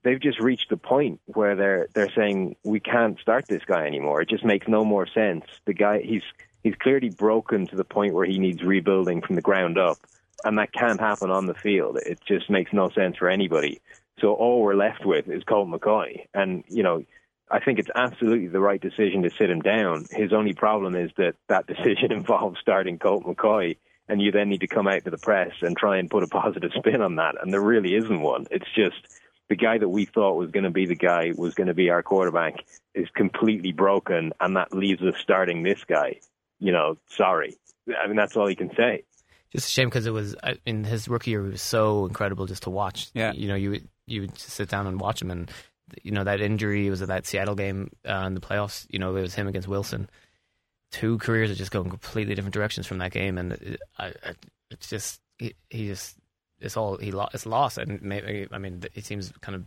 they've 0.03 0.21
just 0.21 0.41
reached 0.41 0.71
the 0.71 0.79
point 0.79 1.21
where 1.27 1.57
they're 1.57 1.89
they're 1.95 2.13
saying 2.13 2.57
we 2.65 2.81
can't 2.81 3.19
start 3.21 3.47
this 3.47 3.65
guy 3.67 3.87
anymore. 3.87 4.23
It 4.23 4.31
just 4.31 4.45
makes 4.45 4.67
no 4.67 4.85
more 4.85 5.07
sense. 5.07 5.45
The 5.67 5.75
guy 5.75 6.01
he's 6.01 6.23
he's 6.63 6.75
clearly 6.77 7.11
broken 7.11 7.67
to 7.67 7.77
the 7.77 7.85
point 7.85 8.15
where 8.15 8.27
he 8.27 8.39
needs 8.39 8.63
rebuilding 8.63 9.21
from 9.21 9.37
the 9.37 9.43
ground 9.43 9.77
up, 9.77 9.99
and 10.45 10.59
that 10.59 10.73
can't 10.73 11.01
happen 11.01 11.31
on 11.31 11.47
the 11.47 11.55
field. 11.55 11.99
It 12.05 12.21
just 12.27 12.51
makes 12.51 12.73
no 12.73 12.91
sense 12.91 13.17
for 13.17 13.29
anybody. 13.29 13.81
So 14.21 14.35
all 14.35 14.63
we're 14.63 14.75
left 14.75 15.05
with 15.05 15.29
is 15.29 15.43
Colt 15.45 15.69
McCoy, 15.69 16.27
and 16.35 16.65
you 16.69 16.83
know. 16.83 17.05
I 17.51 17.61
think 17.61 17.79
it's 17.79 17.91
absolutely 17.95 18.49
the 18.49 18.61
right 18.61 18.81
decision 18.81 19.25
to 19.25 19.31
sit 19.31 19.51
him 19.51 19.61
down. 19.61 20.07
His 20.11 20.33
only 20.33 20.55
problem 20.55 20.95
is 20.95 21.11
that 21.19 21.35
that 21.49 21.67
decision 21.75 22.11
involves 22.11 22.59
starting 22.59 22.99
Colt 22.99 23.25
McCoy, 23.25 23.77
and 24.09 24.23
you 24.23 24.33
then 24.33 24.49
need 24.49 24.63
to 24.63 24.67
come 24.67 24.89
out 24.89 25.05
to 25.05 25.11
the 25.11 25.19
press 25.19 25.53
and 25.61 25.77
try 25.77 25.99
and 25.99 26.09
put 26.09 26.23
a 26.23 26.29
positive 26.29 26.71
spin 26.75 27.03
on 27.03 27.17
that. 27.17 27.35
And 27.39 27.53
there 27.53 27.61
really 27.61 27.95
isn't 27.95 28.23
one. 28.23 28.47
It's 28.51 28.73
just 28.75 28.97
the 29.51 29.57
guy 29.57 29.77
that 29.77 29.89
we 29.89 30.07
thought 30.07 30.39
was 30.39 30.51
going 30.51 30.65
to 30.65 30.71
be 30.71 30.87
the 30.87 30.95
guy 30.95 31.33
was 31.37 31.53
going 31.53 31.67
to 31.67 31.75
be 31.75 31.91
our 31.91 32.03
quarterback 32.03 32.65
is 32.95 33.09
completely 33.15 33.73
broken, 33.73 34.33
and 34.41 34.57
that 34.57 34.73
leaves 34.73 35.03
us 35.03 35.17
starting 35.21 35.63
this 35.63 35.85
guy. 35.85 36.21
you 36.59 36.73
know, 36.73 36.97
sorry. 37.09 37.57
I 38.03 38.07
mean, 38.07 38.17
that's 38.17 38.37
all 38.37 38.47
he 38.47 38.55
can 38.55 38.75
say. 38.75 39.05
Just 39.53 39.69
a 39.69 39.71
shame 39.71 39.89
because 39.89 40.07
it 40.07 40.13
was 40.13 40.35
I- 40.43 40.59
in 40.67 40.85
his 40.85 41.09
rookie 41.09 41.31
year. 41.33 41.47
It 41.47 41.51
was 41.53 41.63
so 41.63 42.07
incredible 42.07 42.47
just 42.47 42.63
to 42.65 42.71
watch. 42.71 43.11
Yeah. 43.15 43.33
you 43.33 43.49
know, 43.49 43.55
you 43.55 43.71
would 43.71 43.89
you 44.07 44.23
would 44.23 44.35
just 44.35 44.51
sit 44.51 44.69
down 44.69 44.87
and 44.87 45.01
watch 45.01 45.21
him, 45.23 45.31
and 45.31 45.51
you 46.03 46.11
know 46.11 46.25
that 46.25 46.41
injury 46.41 46.89
was 46.91 47.03
at 47.03 47.09
that 47.09 47.27
Seattle 47.27 47.55
game 47.55 47.91
uh, 48.09 48.25
in 48.27 48.35
the 48.35 48.41
playoffs. 48.41 48.87
You 48.89 48.99
know, 48.99 49.15
it 49.15 49.21
was 49.23 49.35
him 49.35 49.47
against 49.49 49.69
Wilson. 49.69 50.09
Two 50.91 51.19
careers 51.19 51.51
are 51.51 51.55
just 51.55 51.71
going 51.71 51.89
completely 51.89 52.35
different 52.35 52.55
directions 52.55 52.87
from 52.87 52.99
that 52.99 53.13
game, 53.13 53.39
and 53.39 53.53
it, 53.53 53.81
I, 53.99 54.07
I, 54.09 54.35
it's 54.71 54.89
just 54.89 55.21
he, 55.39 55.55
he 55.71 55.87
just 55.87 56.17
it's 56.61 56.77
all 56.77 56.97
he 56.97 57.13
lo- 57.13 57.29
it's 57.33 57.47
lost, 57.47 57.79
and 57.79 58.01
maybe 58.03 58.47
I 58.53 58.59
mean 58.59 58.83
it 58.95 59.05
seems 59.05 59.33
kind 59.41 59.55
of 59.57 59.65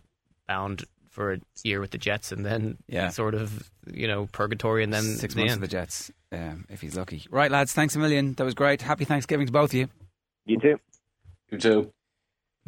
bound 0.48 0.84
for 1.16 1.32
a 1.32 1.38
year 1.64 1.80
with 1.80 1.92
the 1.92 1.98
Jets, 1.98 2.30
and 2.30 2.44
then 2.44 2.76
Yeah. 2.88 3.08
sort 3.08 3.34
of 3.34 3.70
you 3.90 4.06
know 4.06 4.26
purgatory, 4.32 4.84
and 4.84 4.92
then 4.92 5.02
Six 5.02 5.32
the 5.32 5.40
months 5.40 5.52
end. 5.54 5.62
of 5.64 5.68
the 5.68 5.72
Jets, 5.74 6.12
um, 6.30 6.66
if 6.68 6.82
he's 6.82 6.94
lucky. 6.94 7.24
Right, 7.30 7.50
lads, 7.50 7.72
thanks 7.72 7.96
a 7.96 7.98
million. 7.98 8.34
That 8.34 8.44
was 8.44 8.52
great. 8.54 8.82
Happy 8.82 9.06
Thanksgiving 9.06 9.46
to 9.46 9.52
both 9.52 9.70
of 9.70 9.74
you. 9.74 9.88
You 10.44 10.58
too. 10.60 10.76
You 11.50 11.58
too. 11.58 11.92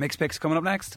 Mick's 0.01 0.17
picks 0.17 0.39
coming 0.39 0.57
up 0.57 0.65
next. 0.65 0.97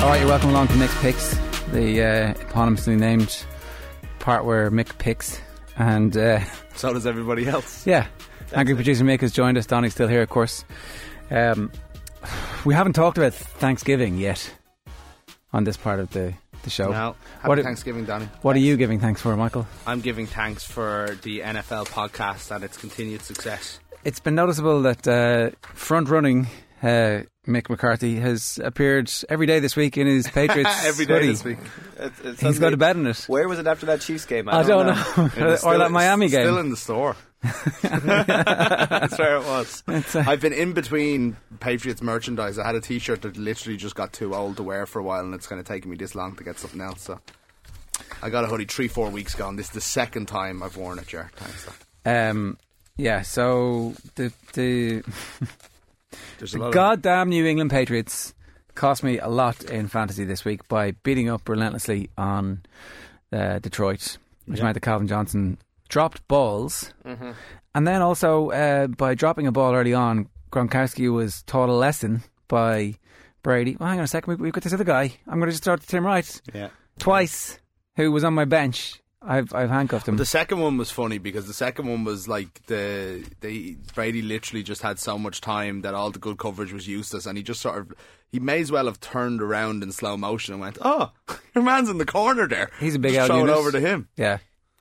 All 0.00 0.14
right, 0.14 0.20
you're 0.20 0.28
welcome 0.28 0.50
along 0.50 0.68
to 0.68 0.74
Mick's 0.74 0.98
Picks, 1.02 1.34
the 1.72 2.02
uh, 2.02 2.34
eponymously 2.34 2.96
named 2.96 3.44
part 4.20 4.44
where 4.44 4.70
Mick 4.70 4.96
picks. 4.98 5.38
And 5.76 6.16
uh, 6.16 6.40
So 6.76 6.92
does 6.94 7.04
everybody 7.06 7.46
else. 7.46 7.86
yeah, 7.86 8.06
angry 8.54 8.74
producer 8.76 9.04
Mick 9.04 9.20
has 9.20 9.32
joined 9.32 9.58
us. 9.58 9.66
Donny's 9.66 9.92
still 9.92 10.08
here, 10.08 10.22
of 10.22 10.30
course. 10.30 10.64
Um, 11.30 11.70
we 12.64 12.74
haven't 12.74 12.94
talked 12.94 13.18
about 13.18 13.34
Thanksgiving 13.34 14.18
yet 14.18 14.52
on 15.52 15.64
this 15.64 15.76
part 15.76 16.00
of 16.00 16.10
the, 16.10 16.34
the 16.62 16.70
show. 16.70 16.90
No. 16.90 17.16
Happy 17.36 17.48
What- 17.48 17.62
Thanksgiving, 17.62 18.04
Danny. 18.04 18.26
What 18.42 18.56
are 18.56 18.60
you 18.60 18.76
giving 18.76 19.00
thanks 19.00 19.20
for, 19.20 19.36
Michael? 19.36 19.66
I'm 19.86 20.00
giving 20.00 20.26
thanks 20.26 20.64
for 20.64 21.16
the 21.22 21.40
NFL 21.40 21.86
podcast 21.88 22.54
and 22.54 22.64
its 22.64 22.76
continued 22.76 23.22
success. 23.22 23.80
It's 24.04 24.20
been 24.20 24.34
noticeable 24.34 24.82
that 24.82 25.06
uh, 25.08 25.50
front 25.74 26.08
running 26.08 26.46
uh, 26.82 27.22
Mick 27.46 27.68
McCarthy 27.68 28.16
has 28.20 28.60
appeared 28.62 29.10
every 29.28 29.46
day 29.46 29.58
this 29.60 29.74
week 29.74 29.96
in 29.98 30.06
his 30.06 30.28
Patriots 30.30 30.70
Every 30.86 31.04
day 31.06 31.14
hoodie. 31.14 31.26
this 31.28 31.44
week. 31.44 31.58
It's, 31.98 32.20
it's 32.20 32.40
He's 32.40 32.58
got 32.58 32.72
a 32.72 32.76
bet 32.76 32.96
in 32.96 33.06
it. 33.06 33.24
Where 33.26 33.48
was 33.48 33.58
it 33.58 33.66
after 33.66 33.86
that 33.86 34.00
Chiefs 34.00 34.24
game? 34.26 34.48
I, 34.48 34.58
I 34.58 34.62
don't 34.62 34.86
know. 34.86 35.24
It 35.36 35.42
or 35.42 35.56
still- 35.56 35.78
that 35.78 35.90
Miami 35.90 36.28
game. 36.28 36.42
Still 36.44 36.58
in 36.58 36.70
the 36.70 36.76
store. 36.76 37.16
That's 37.42 39.18
where 39.18 39.36
it 39.36 39.44
was. 39.44 39.82
I've 40.14 40.40
been 40.40 40.52
in 40.52 40.72
between 40.72 41.36
Patriots 41.60 42.02
merchandise. 42.02 42.58
I 42.58 42.66
had 42.66 42.74
a 42.74 42.80
T-shirt 42.80 43.22
that 43.22 43.36
literally 43.36 43.76
just 43.76 43.94
got 43.94 44.12
too 44.12 44.34
old 44.34 44.56
to 44.56 44.62
wear 44.62 44.86
for 44.86 44.98
a 44.98 45.02
while, 45.02 45.20
and 45.20 45.34
it's 45.34 45.46
kind 45.46 45.60
of 45.60 45.66
taken 45.66 45.90
me 45.90 45.96
this 45.96 46.14
long 46.14 46.34
to 46.36 46.44
get 46.44 46.58
something 46.58 46.80
else. 46.80 47.02
So 47.02 47.20
I 48.22 48.30
got 48.30 48.44
a 48.44 48.48
hoodie 48.48 48.64
three, 48.64 48.88
four 48.88 49.10
weeks 49.10 49.34
ago, 49.34 49.48
and 49.48 49.58
this 49.58 49.66
is 49.66 49.72
the 49.72 49.80
second 49.80 50.26
time 50.26 50.62
I've 50.62 50.76
worn 50.76 50.98
it. 50.98 51.06
Jer. 51.06 51.30
Thanks. 51.36 51.68
Um, 52.04 52.58
yeah, 52.96 53.22
so 53.22 53.94
the 54.16 54.32
the 54.54 55.02
There's 56.38 56.54
a 56.54 56.58
lot 56.58 56.68
of 56.68 56.74
goddamn 56.74 57.28
New 57.28 57.46
England 57.46 57.70
Patriots 57.70 58.34
cost 58.74 59.02
me 59.02 59.18
a 59.18 59.28
lot 59.28 59.64
in 59.64 59.88
fantasy 59.88 60.24
this 60.24 60.44
week 60.44 60.66
by 60.68 60.92
beating 61.02 61.28
up 61.28 61.48
relentlessly 61.48 62.10
on 62.16 62.62
uh, 63.32 63.58
Detroit, 63.58 64.18
which 64.46 64.62
meant 64.62 64.74
the 64.74 64.80
Calvin 64.80 65.08
Johnson 65.08 65.58
dropped 65.88 66.26
balls, 66.28 66.92
Mm-hmm. 67.04 67.30
and 67.74 67.86
then 67.86 68.02
also 68.02 68.50
uh, 68.50 68.86
by 68.88 69.14
dropping 69.14 69.46
a 69.46 69.52
ball 69.52 69.74
early 69.74 69.94
on, 69.94 70.28
Gronkowski 70.52 71.12
was 71.12 71.42
taught 71.42 71.68
a 71.68 71.72
lesson 71.72 72.22
by 72.48 72.94
Brady. 73.42 73.76
Well, 73.78 73.88
hang 73.88 73.98
on 73.98 74.04
a 74.04 74.08
second, 74.08 74.38
we- 74.38 74.44
we've 74.44 74.52
got 74.52 74.62
this 74.64 74.72
other 74.72 74.84
guy. 74.84 75.12
I'm 75.26 75.38
going 75.38 75.48
to 75.48 75.52
just 75.52 75.64
throw 75.64 75.74
it 75.74 75.80
to 75.82 75.86
Tim 75.86 76.04
Wright 76.06 76.40
yeah. 76.54 76.68
twice, 76.98 77.58
who 77.96 78.10
was 78.12 78.24
on 78.24 78.34
my 78.34 78.44
bench. 78.44 79.00
I've 79.20 79.52
I've 79.52 79.68
handcuffed 79.68 80.06
him. 80.06 80.16
The 80.16 80.24
second 80.24 80.60
one 80.60 80.76
was 80.78 80.92
funny 80.92 81.18
because 81.18 81.48
the 81.48 81.52
second 81.52 81.88
one 81.88 82.04
was 82.04 82.28
like 82.28 82.64
the 82.66 83.24
they 83.40 83.76
Brady 83.92 84.22
literally 84.22 84.62
just 84.62 84.80
had 84.80 85.00
so 85.00 85.18
much 85.18 85.40
time 85.40 85.80
that 85.80 85.92
all 85.92 86.12
the 86.12 86.20
good 86.20 86.38
coverage 86.38 86.72
was 86.72 86.86
useless, 86.86 87.26
and 87.26 87.36
he 87.36 87.42
just 87.42 87.60
sort 87.60 87.78
of 87.78 87.92
he 88.30 88.38
may 88.38 88.60
as 88.60 88.70
well 88.70 88.86
have 88.86 89.00
turned 89.00 89.42
around 89.42 89.82
in 89.82 89.90
slow 89.90 90.16
motion 90.16 90.54
and 90.54 90.60
went, 90.60 90.78
"Oh, 90.82 91.10
your 91.54 91.64
man's 91.64 91.88
in 91.90 91.98
the 91.98 92.06
corner 92.06 92.46
there." 92.46 92.70
He's 92.78 92.94
a 92.94 93.00
big 93.00 93.14
just 93.14 93.28
out 93.28 93.34
throw 93.36 93.44
it 93.44 93.50
over 93.50 93.72
to 93.72 93.80
him. 93.80 94.08
yeah. 94.16 94.38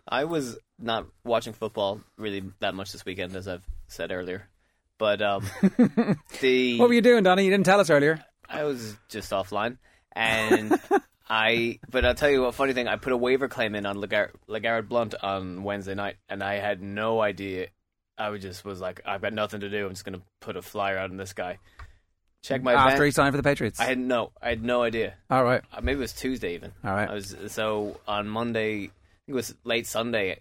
I 0.08 0.26
was 0.26 0.58
not 0.80 1.08
watching 1.24 1.54
football 1.54 2.02
really 2.18 2.44
that 2.60 2.76
much 2.76 2.92
this 2.92 3.06
weekend, 3.06 3.36
as 3.36 3.48
I've 3.48 3.66
said 3.88 4.12
earlier. 4.12 4.48
But 4.98 5.22
um, 5.22 5.46
the 6.42 6.80
What 6.80 6.90
were 6.90 6.94
you 6.94 7.02
doing, 7.02 7.24
Donny? 7.24 7.46
You 7.46 7.52
didn't 7.52 7.66
tell 7.66 7.80
us 7.80 7.90
earlier. 7.90 8.24
I 8.50 8.64
was 8.64 8.98
just 9.10 9.32
offline, 9.32 9.78
and 10.14 10.80
I. 11.30 11.80
But 11.90 12.06
I'll 12.06 12.16
tell 12.16 12.30
you 12.30 12.42
what. 12.44 12.56
Funny 12.56 12.74
thing, 12.74 12.88
I 12.88 12.96
put 12.96 13.14
a 13.14 13.18
waiver 13.18 13.48
claim 13.48 13.76
in 13.76 13.86
on 13.86 13.98
LeGarrette 13.98 14.88
Blount 14.88 15.16
on 15.22 15.64
Wednesday 15.64 15.96
night, 15.96 16.16
and 16.30 16.44
I 16.44 16.56
had 16.56 16.82
no 16.82 17.22
idea. 17.22 17.68
I 18.18 18.30
was 18.30 18.42
just 18.42 18.66
was 18.66 18.82
like, 18.82 19.02
I've 19.06 19.22
got 19.22 19.34
nothing 19.34 19.60
to 19.60 19.70
do. 19.70 19.86
I'm 19.86 19.92
just 19.92 20.04
going 20.04 20.18
to 20.18 20.26
put 20.40 20.58
a 20.58 20.62
flyer 20.62 20.98
out 20.98 21.12
on 21.12 21.18
this 21.18 21.34
guy. 21.34 21.60
Check 22.42 22.64
my 22.64 22.74
After 22.74 23.06
he 23.06 23.12
signed 23.12 23.34
for 23.34 23.38
the 23.38 23.44
Patriots. 23.44 23.80
I 23.80 23.86
had 23.86 24.00
no. 24.00 24.32
I 24.42 24.50
had 24.50 24.64
no 24.64 24.82
idea. 24.82 25.16
All 25.30 25.44
right. 25.44 25.62
Uh, 25.72 25.82
maybe 25.82 25.98
it 25.98 26.02
was 26.02 26.14
Tuesday 26.14 26.56
even. 26.56 26.72
All 26.84 26.94
right. 26.94 27.10
I 27.10 27.14
was 27.14 27.36
so 27.48 28.00
on 28.08 28.28
Monday. 28.28 28.92
I 29.28 29.32
think 29.32 29.34
it 29.34 29.36
was 29.36 29.56
late 29.66 29.86
Sunday. 29.88 30.40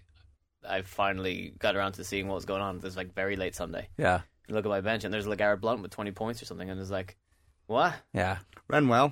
I 0.67 0.81
finally 0.81 1.53
got 1.59 1.75
around 1.75 1.93
to 1.93 2.03
seeing 2.05 2.27
what 2.27 2.35
was 2.35 2.45
going 2.45 2.61
on. 2.61 2.77
It 2.77 2.83
was 2.83 2.95
like 2.95 3.13
very 3.13 3.35
late 3.35 3.53
Sunday. 3.53 3.89
Yeah. 3.97 4.21
I 4.49 4.53
look 4.53 4.65
at 4.65 4.69
my 4.69 4.79
bench 4.79 5.03
and 5.03 5.13
there's 5.13 5.27
LeGarrette 5.27 5.59
Blount 5.59 5.81
with 5.81 5.91
20 5.91 6.11
points 6.11 6.41
or 6.41 6.45
something, 6.45 6.69
and 6.69 6.79
it's 6.79 6.89
like, 6.89 7.17
what? 7.65 7.93
Yeah. 8.13 8.37
Ran 8.69 8.87
well. 8.87 9.11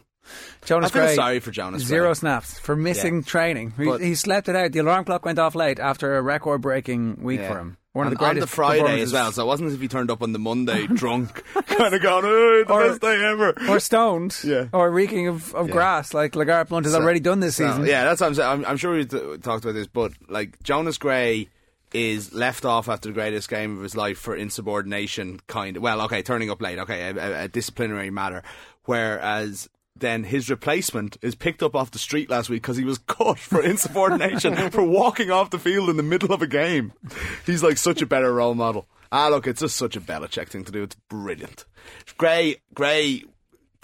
Jonas 0.64 0.92
I 0.92 0.94
feel 0.94 1.02
Gray, 1.04 1.16
sorry 1.16 1.40
for 1.42 1.52
Jonas 1.52 1.84
Gray. 1.84 1.88
Zero 1.98 2.14
snaps 2.14 2.58
for 2.58 2.76
missing 2.78 3.22
training. 3.24 3.74
He, 3.78 3.84
But- 3.86 4.00
he 4.02 4.16
slept 4.16 4.48
it 4.48 4.56
out. 4.56 4.72
The 4.72 4.80
alarm 4.80 5.04
clock 5.04 5.26
went 5.26 5.40
off 5.40 5.56
late 5.56 5.80
after 5.80 6.16
a 6.16 6.22
record-breaking 6.22 7.22
week 7.22 7.42
Yeah. 7.42 7.52
for 7.52 7.60
him. 7.60 7.78
One 7.96 8.08
of 8.08 8.14
the 8.14 8.20
on 8.26 8.32
greatest 8.34 8.52
the 8.52 8.56
Friday 8.56 9.02
as 9.02 9.14
well, 9.14 9.32
so 9.32 9.44
it 9.44 9.46
wasn't 9.48 9.68
as 9.70 9.74
if 9.76 9.80
he 9.82 9.88
turned 9.88 10.12
up 10.12 10.22
on 10.22 10.34
the 10.34 10.40
Monday 10.40 10.86
drunk, 10.94 11.44
kind 11.54 11.94
of 11.96 12.02
going, 12.02 12.26
"Oh, 12.26 12.64
the 12.68 12.74
Or- 12.74 12.90
best 12.90 13.02
day 13.02 13.24
ever." 13.26 13.54
or 13.70 13.80
stoned, 13.80 14.38
Yeah. 14.44 14.66
or 14.74 14.92
reeking 14.92 15.28
of, 15.28 15.56
of 15.56 15.68
Yeah. 15.68 15.72
grass 15.74 16.14
like 16.14 16.34
LeGarrette 16.34 16.68
Blount 16.68 16.86
has 16.86 16.94
So- 16.94 17.02
already 17.02 17.22
done 17.22 17.40
this 17.40 17.56
so, 17.56 17.68
season. 17.70 17.86
Yeah, 17.86 18.04
that's 18.04 18.20
what 18.20 18.28
I'm 18.28 18.36
saying. 18.36 18.50
I'm, 18.50 18.66
I'm 18.66 18.78
sure 18.78 18.94
we 18.94 19.06
talked 19.06 19.64
about 19.64 19.74
this, 19.74 19.88
but 19.88 20.12
like 20.28 20.62
Jonas 20.62 20.98
Gray 20.98 21.48
is 21.94 22.34
left 22.34 22.66
off 22.66 22.90
after 22.90 23.08
the 23.08 23.14
greatest 23.14 23.48
game 23.50 23.78
of 23.78 23.84
his 23.84 23.96
life 23.96 24.18
for 24.18 24.36
insubordination, 24.36 25.40
kind 25.48 25.78
of. 25.78 25.84
Well, 25.84 26.02
okay, 26.02 26.22
turning 26.22 26.50
up 26.52 26.62
late, 26.62 26.78
okay, 26.80 27.10
a, 27.10 27.44
a 27.44 27.48
disciplinary 27.48 28.10
matter. 28.10 28.44
Whereas 28.84 29.70
then 29.96 30.24
his 30.24 30.50
replacement 30.50 31.18
is 31.22 31.36
picked 31.36 31.64
up 31.64 31.76
off 31.76 31.92
the 31.92 32.00
street 32.00 32.30
last 32.30 32.50
week 32.50 32.62
because 32.62 32.78
he 32.78 32.84
was 32.84 32.98
caught 33.08 33.40
for 33.40 33.64
insubordination 33.64 34.56
for 34.72 34.84
walking 34.84 35.32
off 35.32 35.50
the 35.50 35.60
field 35.60 35.90
in 35.90 35.98
the 35.98 36.04
middle 36.04 36.34
of 36.34 36.42
a 36.42 36.48
game. 36.48 36.94
He's 37.46 37.64
like 37.64 37.78
such 37.78 38.02
a 38.02 38.06
better 38.06 38.34
role 38.34 38.56
model. 38.56 38.88
Ah, 39.12 39.30
look, 39.30 39.48
it's 39.48 39.62
just 39.62 39.78
such 39.78 39.96
a 39.96 40.02
Belichick 40.02 40.50
thing 40.50 40.66
to 40.66 40.72
do. 40.72 40.84
It's 40.84 40.98
brilliant. 41.10 41.66
Gray, 42.18 42.58
Gray 42.74 43.24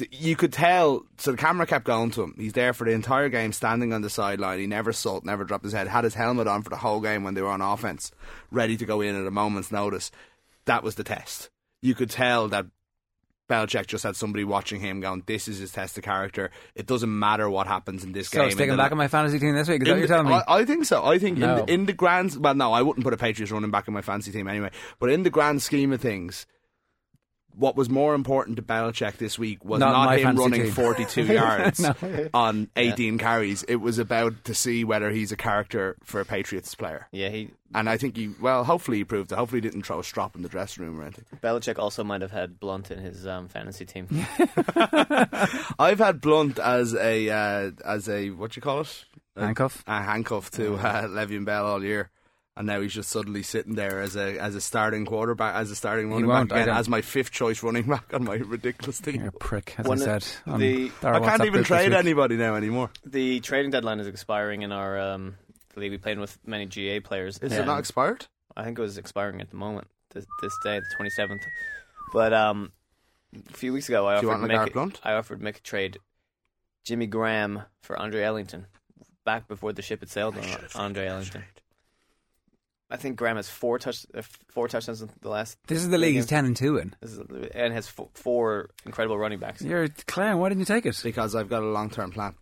you 0.10 0.36
could 0.36 0.54
tell. 0.54 1.04
So 1.18 1.32
the 1.32 1.38
camera 1.38 1.66
kept 1.66 1.86
going 1.86 2.12
to 2.12 2.24
him. 2.24 2.36
He's 2.38 2.54
there 2.54 2.74
for 2.74 2.86
the 2.86 2.92
entire 2.92 3.30
game, 3.30 3.52
standing 3.52 3.94
on 3.94 4.02
the 4.02 4.10
sideline. 4.10 4.60
He 4.60 4.68
never 4.68 4.92
sulked, 4.92 5.26
never 5.26 5.44
dropped 5.44 5.64
his 5.64 5.74
head. 5.74 5.88
Had 5.88 6.04
his 6.04 6.16
helmet 6.16 6.48
on 6.48 6.64
for 6.64 6.70
the 6.70 6.78
whole 6.78 7.02
game 7.02 7.24
when 7.24 7.34
they 7.34 7.42
were 7.42 7.50
on 7.50 7.62
offense, 7.62 8.12
ready 8.50 8.78
to 8.78 8.86
go 8.86 9.02
in 9.02 9.20
at 9.20 9.28
a 9.28 9.32
moment's 9.32 9.72
notice. 9.72 10.12
That 10.66 10.84
was 10.84 10.96
the 10.96 11.04
test. 11.04 11.50
You 11.82 11.96
could 11.96 12.10
tell 12.10 12.48
that 12.50 12.68
Belichick 13.52 13.88
just 13.88 14.04
had 14.04 14.16
somebody 14.16 14.44
watching 14.44 14.80
him, 14.80 15.02
going, 15.02 15.24
"This 15.26 15.48
is 15.48 15.58
his 15.60 15.72
test 15.72 15.98
of 15.98 16.04
character. 16.04 16.50
It 16.76 16.86
doesn't 16.88 17.20
matter 17.20 17.50
what 17.50 17.68
happens 17.68 18.04
in 18.04 18.14
this 18.14 18.30
So 18.30 18.42
game." 18.42 18.52
sticking 18.52 18.70
And 18.72 18.80
then- 18.80 18.86
back 18.86 18.92
on 18.92 18.98
my 18.98 19.08
fantasy 19.10 19.40
team 19.40 19.56
this 19.56 19.68
week. 19.68 19.82
Is 19.82 19.88
that 19.88 19.92
in 19.94 19.98
you're 20.00 20.08
the- 20.08 20.14
telling 20.14 20.28
me? 20.30 20.34
I, 20.48 20.60
I 20.60 20.66
think 20.66 20.86
so. 20.86 21.06
I 21.06 21.20
think 21.20 21.38
No. 21.38 21.58
in, 21.58 21.66
the, 21.66 21.74
in 21.74 21.86
the 21.88 21.94
grand, 21.94 22.38
well, 22.40 22.56
no, 22.56 22.72
I 22.74 22.82
wouldn't 22.82 23.04
put 23.04 23.14
a 23.14 23.18
Patriots 23.18 23.52
running 23.52 23.72
back 23.72 23.88
in 23.88 23.94
my 23.94 24.02
fantasy 24.02 24.32
team 24.32 24.48
anyway. 24.48 24.72
But 25.00 25.10
in 25.12 25.24
the 25.24 25.30
grand 25.30 25.62
scheme 25.62 25.92
of 25.92 26.00
things, 26.02 26.46
what 27.56 27.76
was 27.76 27.90
more 27.90 28.14
important 28.16 28.56
to 28.58 28.62
Belichick 28.64 29.18
this 29.18 29.38
week 29.40 29.64
was 29.66 29.80
Not 29.80 29.92
not, 29.92 30.20
him 30.20 30.36
running 30.36 30.64
team. 30.64 30.72
42 30.72 31.24
yards 31.34 31.80
No. 31.80 31.94
on 32.34 32.70
18 32.76 33.18
carries. 33.18 33.64
It 33.64 33.76
was 33.78 34.00
about 34.00 34.44
to 34.46 34.54
see 34.56 34.84
whether 34.84 35.12
he's 35.12 35.32
a 35.32 35.38
character 35.38 35.96
for 36.04 36.20
a 36.22 36.26
Patriots 36.26 36.74
player. 36.76 37.08
Yeah, 37.12 37.30
he 37.30 37.50
And 37.76 37.90
I 37.90 37.98
think 37.98 38.16
he, 38.18 38.30
well, 38.42 38.64
hopefully 38.64 38.98
he 38.98 39.04
proved 39.04 39.32
it. 39.32 39.36
Hopefully 39.36 39.62
he 39.62 39.68
didn't 39.68 39.84
throw 39.84 40.00
a 40.00 40.04
strop 40.04 40.36
in 40.36 40.42
the 40.44 40.50
dressing 40.50 40.84
room 40.86 41.00
or 41.00 41.04
anything. 41.04 41.26
Belichick 41.42 41.78
also 41.80 42.04
might 42.04 42.22
have 42.22 42.32
had 42.32 42.60
Blount 42.60 42.90
in 42.92 43.00
his 43.00 43.26
um, 43.28 43.48
fantasy 43.48 43.86
team. 43.86 44.08
I've 45.80 46.00
had 46.00 46.22
Blount 46.22 46.60
as 46.60 46.94
a, 46.96 47.30
uh, 47.30 47.72
as 47.86 48.08
a, 48.10 48.30
what 48.32 48.56
you 48.56 48.62
call 48.62 48.82
it? 48.82 49.06
A- 49.36 49.46
Handcuff? 49.46 49.84
A 49.88 50.02
handcuff 50.02 50.52
to 50.52 50.76
uh, 50.76 51.04
Le'Veon 51.08 51.46
Bell 51.46 51.66
all 51.66 51.84
year. 51.84 52.10
And 52.58 52.68
now 52.68 52.82
he's 52.82 52.94
just 52.94 53.10
suddenly 53.10 53.44
sitting 53.44 53.76
there 53.76 54.02
as 54.02 54.18
a 54.18 54.38
as 54.38 54.56
a 54.56 54.62
starting 54.62 55.06
quarterback, 55.06 55.56
as 55.56 55.72
a 55.72 55.76
starting 55.76 56.12
running 56.12 56.28
back 56.28 56.46
again, 56.46 56.70
as 56.70 56.90
my 56.90 57.02
fifth 57.02 57.32
choice 57.32 57.64
running 57.64 57.84
back 57.84 58.14
on 58.14 58.26
my 58.26 58.36
ridiculous 58.36 59.00
team. 59.00 59.16
You're 59.22 59.30
a 59.30 59.32
prick, 59.32 59.74
as 59.78 59.86
One 59.86 60.02
I 60.02 60.20
said. 60.20 60.26
the- 60.58 60.92
I 61.02 61.20
can't 61.22 61.46
even 61.46 61.64
trade 61.64 61.94
anybody 61.94 62.36
now 62.36 62.56
anymore. 62.56 62.90
the 63.06 63.40
trading 63.40 63.72
deadline 63.72 64.02
is 64.02 64.08
expiring 64.08 64.64
in 64.64 64.74
our 64.74 65.00
um, 65.00 65.36
league. 65.78 65.92
We 65.92 65.98
played 65.98 66.20
with 66.20 66.38
many 66.46 66.66
GA 66.66 67.00
players. 67.00 67.38
Is 67.38 67.54
it 67.54 67.66
not 67.66 67.80
expired? 67.80 68.28
I 68.58 68.66
think 68.66 68.78
it 68.78 68.82
was 68.82 68.98
expiring 68.98 69.40
at 69.40 69.50
the 69.50 69.56
moment, 69.56 69.88
this, 70.14 70.26
this 70.42 70.54
day, 70.62 70.78
the 70.80 71.04
27th. 71.10 71.40
But 72.12 72.34
um, 72.34 72.74
a 73.50 73.54
few 73.54 73.72
weeks 73.72 73.88
ago, 73.88 74.06
I 74.08 74.20
Do 74.20 74.30
offered 74.30 74.42
want 74.50 74.52
Mick, 74.52 74.74
LeGarrette 74.74 75.00
I 75.06 75.14
offered 75.14 75.40
Mick 75.40 75.56
a 75.58 75.62
trade 75.62 76.00
Jimmy 76.84 77.08
Graham 77.08 77.62
for 77.82 77.98
Andre 77.98 78.24
Ellington. 78.24 78.68
back 79.24 79.48
before 79.48 79.72
the 79.72 79.82
ship 79.82 80.02
had 80.02 80.10
sailed 80.10 80.38
on 80.38 80.46
Andre 80.76 81.08
Ellington. 81.08 81.44
I 82.92 82.98
think 82.98 83.16
Graham 83.16 83.38
has 83.38 83.50
four 83.50 83.80
touch 83.80 84.06
uh, 84.14 84.22
four 84.50 84.68
touchdowns 84.68 85.02
in 85.02 85.10
the 85.22 85.30
last. 85.30 85.58
This 85.68 85.80
is 85.80 85.90
the 85.90 85.98
league 85.98 86.16
he's 86.16 86.26
ten 86.26 86.46
and 86.46 86.56
two 86.56 86.78
in. 86.78 86.94
This 87.00 87.14
is, 87.14 87.20
and 87.56 87.74
has 87.74 87.88
four 87.88 88.70
incredible 88.86 89.18
running 89.18 89.40
backs. 89.40 89.62
You're 89.62 89.84
a 89.84 89.90
clown. 89.90 90.40
Why 90.40 90.50
didn't 90.50 90.60
you 90.60 90.66
take 90.66 90.86
it? 90.86 91.00
Because 91.02 91.34
I've 91.34 91.50
got 91.50 91.64
a 91.64 91.68
long 91.68 91.90
term 91.90 92.12
plan. 92.12 92.36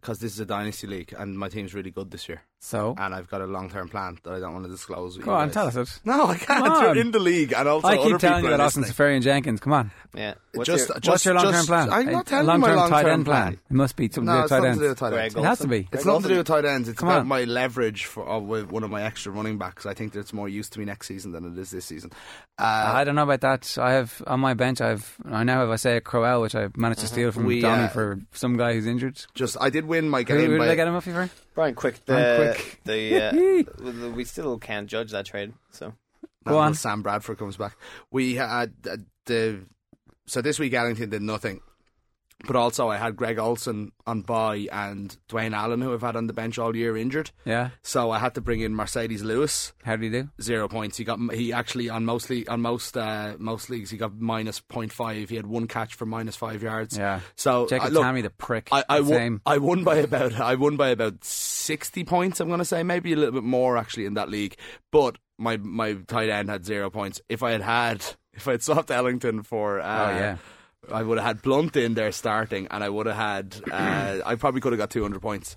Because 0.00 0.18
this 0.18 0.32
is 0.32 0.40
a 0.40 0.46
dynasty 0.46 0.86
league, 0.86 1.14
and 1.18 1.38
my 1.38 1.48
team's 1.50 1.74
really 1.74 1.90
good 1.90 2.10
this 2.10 2.26
year. 2.28 2.42
So 2.62 2.94
And 2.98 3.14
I've 3.14 3.28
got 3.28 3.40
a 3.40 3.46
long 3.46 3.70
term 3.70 3.88
plan 3.88 4.18
that 4.22 4.34
I 4.34 4.38
don't 4.40 4.52
want 4.52 4.64
to 4.66 4.70
disclose. 4.70 5.16
with 5.16 5.24
go 5.26 5.32
you 5.32 5.36
on, 5.38 5.48
guys. 5.48 5.54
tell 5.54 5.66
us 5.68 5.76
it. 5.76 6.00
No, 6.04 6.26
I 6.26 6.36
can't. 6.36 6.64
You're 6.64 6.96
in 6.96 7.10
the 7.10 7.18
league, 7.18 7.52
and 7.54 7.66
also 7.68 7.88
I 7.88 7.96
other 7.96 8.10
keep 8.10 8.18
telling 8.18 8.44
you 8.44 8.48
are 8.48 8.56
that 8.56 8.60
Austin 8.60 8.82
listening. 8.82 8.92
Safari 8.92 9.20
Jenkins. 9.20 9.60
Come 9.60 9.72
on. 9.72 9.90
Yeah. 10.14 10.34
What's 10.52 10.66
Just, 10.66 10.88
your, 10.88 10.98
just, 11.00 11.08
What's 11.08 11.24
your 11.24 11.34
long-term 11.34 11.52
just- 11.52 11.68
plan? 11.68 11.90
I'm 11.90 12.06
not 12.12 12.26
A 12.26 12.30
telling 12.30 12.50
you 12.54 12.58
my 12.58 12.74
long-term 12.74 12.76
tight 12.90 12.92
long-term 12.94 13.12
end 13.12 13.24
plan. 13.26 13.52
It 13.54 13.74
must 13.74 13.96
be 13.96 14.08
something 14.08 14.24
No, 14.24 14.32
to 14.32 14.38
do 14.38 14.42
it's 14.42 14.50
with 14.50 14.50
tight 14.50 14.62
nothing 14.62 14.72
to 14.72 14.78
do 14.80 14.84
ends. 14.88 14.88
with 14.90 14.98
tight 15.12 15.22
ends. 15.22 15.34
It 15.36 15.42
has 15.44 15.58
to 15.60 15.68
be. 15.68 15.88
It's 15.92 16.04
nothing 16.04 16.22
to 16.22 16.28
do 16.28 16.36
with 16.38 16.46
tight 16.46 16.64
ends. 16.64 16.88
It's 16.88 16.98
Come 16.98 17.08
about 17.08 17.20
on. 17.20 17.28
my 17.28 17.44
leverage 17.44 18.04
for 18.06 18.28
uh, 18.28 18.38
with 18.38 18.70
one 18.70 18.82
of 18.84 18.90
my 18.90 19.02
extra 19.04 19.32
running 19.32 19.56
backs. 19.58 19.86
I 19.86 19.94
think 19.94 20.12
that 20.12 20.20
it's 20.20 20.32
more 20.32 20.48
used 20.48 20.72
to 20.74 20.78
me 20.80 20.84
next 20.86 21.06
season 21.08 21.32
than 21.32 21.44
it 21.44 21.56
is 21.58 21.70
this 21.70 21.84
season. 21.86 22.10
Uh, 22.58 22.92
I 22.94 23.04
don't 23.04 23.14
know 23.14 23.22
about 23.22 23.40
that. 23.42 23.78
I 23.78 23.92
have 23.92 24.22
on 24.26 24.40
my 24.40 24.52
bench. 24.54 24.80
I've 24.82 25.16
I 25.30 25.44
now 25.44 25.60
have 25.60 25.70
I 25.70 25.74
Isaiah 25.74 26.00
Crowell, 26.02 26.42
which 26.42 26.54
I 26.54 26.68
managed 26.76 27.00
to 27.00 27.06
steal 27.06 27.30
from 27.32 27.44
We, 27.46 27.60
Donny 27.60 27.84
uh, 27.84 27.88
for 27.88 28.18
some 28.32 28.56
guy 28.58 28.74
who's 28.74 28.86
injured. 28.86 29.24
just 29.34 29.56
I 29.60 29.70
did 29.70 29.86
win 29.90 30.08
my 30.08 30.22
game 30.22 30.50
who 30.50 30.58
by 30.58 30.64
did 30.64 30.72
I 30.72 30.74
get 30.76 30.88
him 30.88 30.94
off 30.94 31.06
you 31.06 31.12
for? 31.12 31.28
Brian 31.54 31.74
Quick. 31.74 32.04
The, 32.06 32.12
Brian 32.12 32.54
Quick. 32.54 32.80
The 32.84 34.06
uh, 34.06 34.08
we 34.10 34.24
still 34.24 34.58
can't 34.58 34.88
judge 34.88 35.10
that 35.10 35.26
trade. 35.26 35.52
So 35.70 35.92
Go 36.46 36.58
on. 36.58 36.74
Sam 36.74 37.02
Bradford 37.02 37.38
comes 37.38 37.56
back. 37.56 37.76
We 38.10 38.34
had 38.34 38.72
uh, 38.88 38.96
the 39.26 39.60
so 40.26 40.40
this 40.40 40.58
week 40.58 40.72
Ellington 40.72 41.10
did 41.10 41.22
nothing, 41.22 41.60
but 42.46 42.56
also 42.56 42.88
I 42.88 42.96
had 42.96 43.16
Greg 43.16 43.38
Olsen 43.38 43.92
on 44.06 44.22
bye 44.22 44.68
and 44.72 45.16
Dwayne 45.28 45.54
Allen, 45.54 45.80
who 45.80 45.92
I've 45.92 46.00
had 46.00 46.16
on 46.16 46.26
the 46.26 46.32
bench 46.32 46.58
all 46.58 46.74
year, 46.74 46.96
injured. 46.96 47.30
Yeah. 47.44 47.70
So 47.82 48.10
I 48.10 48.18
had 48.18 48.34
to 48.34 48.40
bring 48.40 48.60
in 48.60 48.74
Marcedes 48.74 49.22
Lewis. 49.22 49.72
How 49.84 49.96
did 49.96 50.12
he 50.12 50.22
do? 50.22 50.28
Zero 50.40 50.68
points. 50.68 50.96
He 50.96 51.04
got 51.04 51.18
he 51.32 51.52
actually 51.52 51.88
on 51.88 52.04
mostly 52.04 52.46
on 52.48 52.60
most 52.60 52.96
uh, 52.96 53.34
most 53.38 53.70
leagues 53.70 53.90
he 53.90 53.96
got 53.96 54.18
minus 54.18 54.60
0.5. 54.60 55.28
He 55.28 55.36
had 55.36 55.46
one 55.46 55.66
catch 55.66 55.94
for 55.94 56.06
minus 56.06 56.36
five 56.36 56.62
yards. 56.62 56.96
Yeah. 56.96 57.20
So 57.36 57.66
Jacob 57.66 57.88
uh, 57.88 57.90
look, 57.90 58.02
Tammy, 58.02 58.22
the 58.22 58.30
prick. 58.30 58.68
I, 58.72 58.84
I, 58.88 59.00
won, 59.00 59.08
same. 59.08 59.40
I 59.46 59.58
won 59.58 59.84
by 59.84 59.96
about 59.96 60.34
I 60.40 60.54
won 60.54 60.76
by 60.76 60.88
about 60.88 61.24
sixty 61.24 62.04
points. 62.04 62.40
I'm 62.40 62.48
going 62.48 62.58
to 62.58 62.64
say 62.64 62.82
maybe 62.82 63.12
a 63.12 63.16
little 63.16 63.34
bit 63.34 63.44
more 63.44 63.76
actually 63.76 64.06
in 64.06 64.14
that 64.14 64.28
league. 64.30 64.56
But 64.90 65.18
my 65.38 65.56
my 65.56 65.94
tight 66.06 66.28
end 66.28 66.48
had 66.48 66.64
zero 66.64 66.90
points. 66.90 67.20
If 67.28 67.42
I 67.42 67.52
had 67.52 67.62
had 67.62 68.04
if 68.32 68.46
I 68.48 68.52
had 68.52 68.62
swapped 68.62 68.90
Ellington 68.90 69.42
for 69.42 69.80
uh, 69.80 69.84
Oh, 69.84 70.10
yeah. 70.16 70.36
I 70.92 71.02
would 71.02 71.18
have 71.18 71.26
had 71.26 71.42
Blount 71.42 71.76
in 71.76 71.94
there 71.94 72.12
starting, 72.12 72.66
and 72.70 72.82
I 72.82 72.88
would 72.88 73.06
have 73.06 73.16
had 73.16 73.56
uh, 73.70 74.20
I 74.26 74.34
probably 74.36 74.60
could 74.60 74.72
have 74.72 74.78
got 74.78 74.90
two 74.90 75.02
hundred 75.02 75.22
points. 75.22 75.56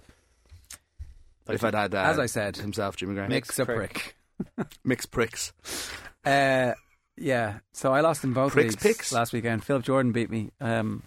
If 1.47 1.63
I'd 1.63 1.75
had, 1.75 1.93
uh, 1.93 1.97
As 1.99 2.19
I 2.19 2.27
said, 2.27 2.55
himself, 2.55 2.95
Jimmy 2.95 3.15
Graham, 3.15 3.29
Mix 3.29 3.59
a 3.59 3.65
prick. 3.65 4.15
mixed 4.85 5.11
pricks. 5.11 5.51
Uh, 6.25 6.71
yeah. 7.17 7.59
So 7.73 7.93
I 7.93 7.99
lost 8.01 8.23
in 8.23 8.31
both 8.33 8.53
Pricks 8.53 8.73
leagues 8.75 8.83
picks? 8.83 9.11
last 9.11 9.33
weekend. 9.33 9.63
Philip 9.65 9.83
Jordan 9.83 10.13
beat 10.13 10.29
me. 10.29 10.51
Um, 10.61 11.03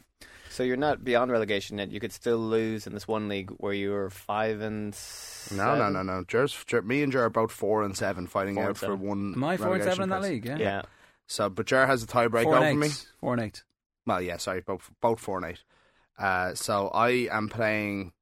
so 0.50 0.62
you're 0.62 0.76
not 0.76 1.04
beyond 1.04 1.30
relegation 1.32 1.78
yet. 1.78 1.90
You 1.90 2.00
could 2.00 2.12
still 2.12 2.38
lose 2.38 2.86
in 2.86 2.92
this 2.94 3.08
one 3.08 3.28
league 3.28 3.50
where 3.58 3.72
you're 3.72 4.10
five 4.10 4.60
and 4.60 4.94
No, 5.52 5.74
no, 5.76 5.88
no, 5.88 6.02
no. 6.02 6.24
Jer's, 6.28 6.54
Jer, 6.66 6.82
me 6.82 7.02
and 7.02 7.12
Jer 7.12 7.22
are 7.22 7.26
about 7.26 7.50
four 7.50 7.82
and 7.82 7.96
seven, 7.96 8.26
fighting 8.26 8.54
Four 8.54 8.64
out 8.64 8.68
and 8.68 8.78
for 8.78 8.86
seven. 8.86 9.00
one. 9.00 9.32
am 9.36 9.44
I 9.44 9.56
four 9.56 9.74
and 9.74 9.84
seven 9.84 10.02
in 10.04 10.08
that 10.10 10.16
relegation 10.16 10.50
league? 10.50 10.60
Yeah. 10.60 10.66
Yeah. 10.66 10.82
So, 11.26 11.48
but 11.48 11.66
Jer 11.66 11.86
has 11.86 12.02
a 12.02 12.06
tiebreak 12.06 12.44
Four 12.44 12.56
over 12.56 12.64
and 12.66 12.78
me. 12.80 12.88
Four 13.20 13.32
and 13.34 13.42
eight. 13.42 13.62
Well, 14.06 14.22
yeah, 14.22 14.36
sorry, 14.36 14.60
both 14.60 14.90
both 15.00 15.20
four 15.20 15.38
and 15.38 15.46
eight. 15.52 15.62
Uh, 16.18 16.54
so 16.54 16.88
I 16.88 17.28
am 17.30 17.48
playing 17.48 18.12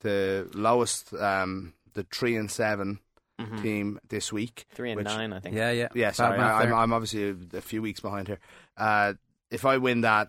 the 0.00 0.48
lowest, 0.54 1.12
um, 1.14 1.74
the 1.94 2.04
three 2.12 2.36
and 2.36 2.50
7 2.50 2.98
Mhm. 3.40 3.62
team 3.62 4.00
this 4.08 4.32
week. 4.32 4.66
Three 4.72 4.90
and 4.92 4.98
which- 4.98 5.06
nine, 5.06 5.32
I 5.32 5.40
think. 5.40 5.54
Yeah, 5.54 5.70
yeah. 5.70 5.88
Yeah, 5.94 6.12
sorry, 6.12 6.38
math 6.38 6.62
I, 6.62 6.64
I'm. 6.64 6.74
I'm 6.74 6.92
obviously 6.92 7.30
a, 7.30 7.58
a 7.58 7.60
few 7.60 7.82
weeks 7.82 8.00
behind 8.00 8.28
here. 8.28 8.38
Uh, 8.76 9.14
if 9.50 9.64
I 9.64 9.78
win 9.78 10.02
that 10.02 10.28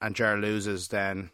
and 0.00 0.14
Jer 0.14 0.36
loses, 0.38 0.88
then 0.88 1.30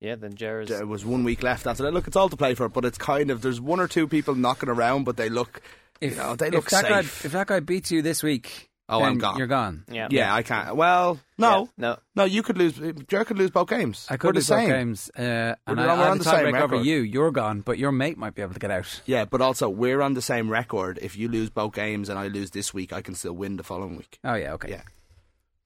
Yeah, 0.00 0.16
then 0.16 0.34
Jer's. 0.34 0.68
there 0.68 0.86
was 0.86 1.04
one 1.04 1.24
week 1.24 1.42
left 1.42 1.66
after 1.66 1.82
that. 1.84 1.92
Look, 1.94 2.06
it's 2.06 2.16
all 2.16 2.28
to 2.28 2.36
play 2.36 2.54
for, 2.54 2.68
but 2.68 2.84
it's 2.84 2.98
kind 2.98 3.30
of 3.30 3.42
there's 3.42 3.60
one 3.60 3.80
or 3.80 3.88
two 3.88 4.06
people 4.08 4.34
knocking 4.34 4.68
around, 4.68 5.04
but 5.04 5.16
they 5.16 5.28
look, 5.28 5.60
If, 6.00 6.12
you 6.12 6.16
know, 6.18 6.34
they 6.36 6.48
if 6.48 6.54
look 6.54 6.70
that 6.70 6.84
guy, 6.88 7.02
safe. 7.02 7.24
if 7.24 7.32
that 7.32 7.46
guy 7.46 7.60
beats 7.60 7.90
you 7.90 8.02
this 8.02 8.22
week, 8.22 8.70
Oh, 8.86 8.98
then 8.98 9.08
I'm 9.08 9.18
gone. 9.18 9.38
You're 9.38 9.46
gone. 9.46 9.84
Yeah. 9.90 10.08
yeah, 10.10 10.34
I 10.34 10.42
can't. 10.42 10.76
Well, 10.76 11.18
no, 11.38 11.60
Yeah, 11.60 11.66
no. 11.78 11.98
no, 12.16 12.24
you 12.24 12.42
could 12.42 12.58
lose. 12.58 12.74
Jer 13.08 13.24
could 13.24 13.38
lose 13.38 13.50
both 13.50 13.68
games. 13.70 14.06
I 14.10 14.14
We're 14.14 14.18
could 14.18 14.34
the 14.34 14.38
lose 14.40 14.48
both 14.50 14.58
same. 14.60 14.68
games, 14.68 15.10
uh, 15.18 15.22
and 15.66 15.78
We're 15.78 15.88
I, 15.88 15.92
on- 15.92 16.00
I 16.00 16.04
have 16.08 16.18
the 16.18 16.24
the 16.24 16.30
same 16.30 16.44
tiebreak 16.46 16.60
over 16.60 16.74
record. 16.76 16.86
you. 16.86 16.96
You're 16.98 17.30
gone, 17.30 17.60
but 17.62 17.78
your 17.78 17.92
mate 17.92 18.18
might 18.18 18.34
be 18.34 18.42
able 18.42 18.52
to 18.52 18.58
get 18.60 18.70
out. 18.70 19.00
Yeah, 19.06 19.24
but 19.24 19.40
also 19.40 19.70
we're 19.70 20.02
on 20.02 20.12
the 20.12 20.20
same 20.22 20.50
record. 20.50 20.98
If 21.00 21.16
you 21.16 21.28
lose 21.28 21.48
both 21.48 21.72
games 21.74 22.10
and 22.10 22.18
I 22.18 22.28
lose 22.28 22.50
this 22.50 22.74
week, 22.74 22.92
I 22.92 23.00
can 23.00 23.14
still 23.14 23.32
win 23.32 23.56
the 23.56 23.62
following 23.64 23.96
week. 23.96 24.18
Oh 24.22 24.34
yeah, 24.34 24.52
okay. 24.54 24.68
Yeah. 24.70 24.82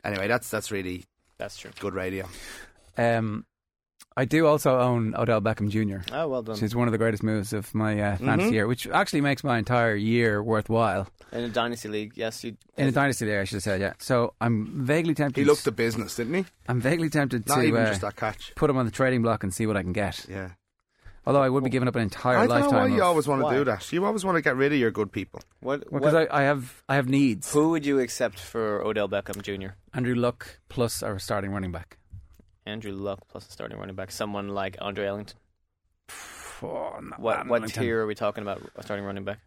Anyway, 0.04 0.28
that's 0.28 0.48
that's 0.48 0.70
really 0.70 1.04
That's 1.38 1.58
true. 1.58 1.72
good 1.80 1.94
radio. 1.94 2.28
Um, 2.96 3.46
I 4.20 4.24
do 4.24 4.46
also 4.46 4.78
own 4.80 5.14
Odell 5.16 5.40
Beckham 5.40 5.68
Jr., 5.70 6.00
Oh, 6.12 6.26
well 6.26 6.42
done. 6.42 6.54
which 6.54 6.62
is 6.64 6.74
one 6.74 6.88
of 6.88 6.92
the 6.92 6.98
greatest 6.98 7.22
moves 7.22 7.52
of 7.52 7.72
my 7.74 7.92
uh, 8.00 8.16
fantasy 8.16 8.50
Mhm. 8.50 8.52
year, 8.52 8.66
which 8.66 8.86
actually 8.88 9.20
makes 9.20 9.44
my 9.44 9.58
entire 9.58 9.94
year 9.94 10.42
worthwhile. 10.42 11.06
In 11.30 11.44
a 11.44 11.48
dynasty 11.48 11.88
league, 11.88 12.12
yes, 12.16 12.42
you. 12.42 12.56
In 12.76 12.88
a 12.88 12.92
dynasty 12.92 13.26
there, 13.26 13.40
I 13.40 13.44
should 13.44 13.56
have 13.56 13.62
said, 13.62 13.80
yeah. 13.80 13.92
So 13.98 14.34
I'm 14.40 14.84
vaguely 14.84 15.14
tempted. 15.14 15.40
He 15.40 15.44
looked 15.46 15.64
the 15.64 15.72
business, 15.72 16.16
didn't 16.16 16.34
he? 16.34 16.44
I'm 16.68 16.80
vaguely 16.80 17.10
tempted 17.10 17.46
Not 17.46 17.56
to 17.56 17.62
even 17.62 17.82
uh, 17.82 17.86
just 17.90 18.00
that 18.00 18.16
catch. 18.16 18.52
put 18.56 18.68
him 18.70 18.76
on 18.76 18.86
the 18.86 18.90
trading 18.92 19.22
block 19.22 19.44
and 19.44 19.54
see 19.54 19.66
what 19.68 19.76
I 19.76 19.82
can 19.82 19.92
get. 19.92 20.26
Yeah. 20.28 20.50
Although 21.26 21.42
I 21.42 21.48
would 21.50 21.62
be 21.62 21.70
giving 21.70 21.86
up 21.88 21.94
an 21.94 22.02
entire 22.02 22.38
I 22.38 22.46
don't 22.46 22.48
know 22.48 22.54
lifetime. 22.62 22.90
why 22.90 22.96
you 22.96 23.02
always 23.02 23.28
want 23.28 23.40
to 23.42 23.44
Why? 23.44 23.54
do 23.58 23.64
that. 23.64 23.92
You 23.92 24.04
always 24.06 24.24
want 24.24 24.36
to 24.36 24.42
get 24.42 24.56
rid 24.56 24.72
of 24.72 24.78
your 24.78 24.90
good 24.90 25.12
people. 25.12 25.40
What? 25.60 25.80
because 25.92 26.14
what 26.14 26.32
I, 26.32 26.40
I 26.40 26.42
have 26.44 26.82
I 26.88 26.94
have 26.94 27.06
needs. 27.08 27.52
who 27.52 27.68
would 27.68 27.84
you 27.84 28.00
accept 28.00 28.40
for 28.40 28.82
Odell 28.82 29.08
Beckham 29.08 29.42
Jr.? 29.42 29.74
Andrew 29.92 30.14
Luck 30.14 30.58
plus 30.70 31.02
our 31.02 31.18
starting 31.18 31.50
running 31.52 31.70
back. 31.70 31.98
Andrew 32.68 32.92
Luck 32.92 33.20
plus 33.28 33.48
a 33.48 33.50
starting 33.52 33.78
running 33.78 33.96
back. 33.96 34.10
Someone 34.10 34.48
like 34.48 34.76
Andre 34.80 35.06
Ellington. 35.06 35.36
Oh, 36.62 36.98
not 37.00 37.20
What 37.20 37.38
what 37.38 37.46
Wellington. 37.48 37.82
tier 37.82 38.00
are 38.02 38.06
we 38.06 38.14
talking 38.14 38.42
about? 38.42 38.62
A 38.76 38.82
starting 38.82 39.04
running 39.04 39.24
back. 39.24 39.38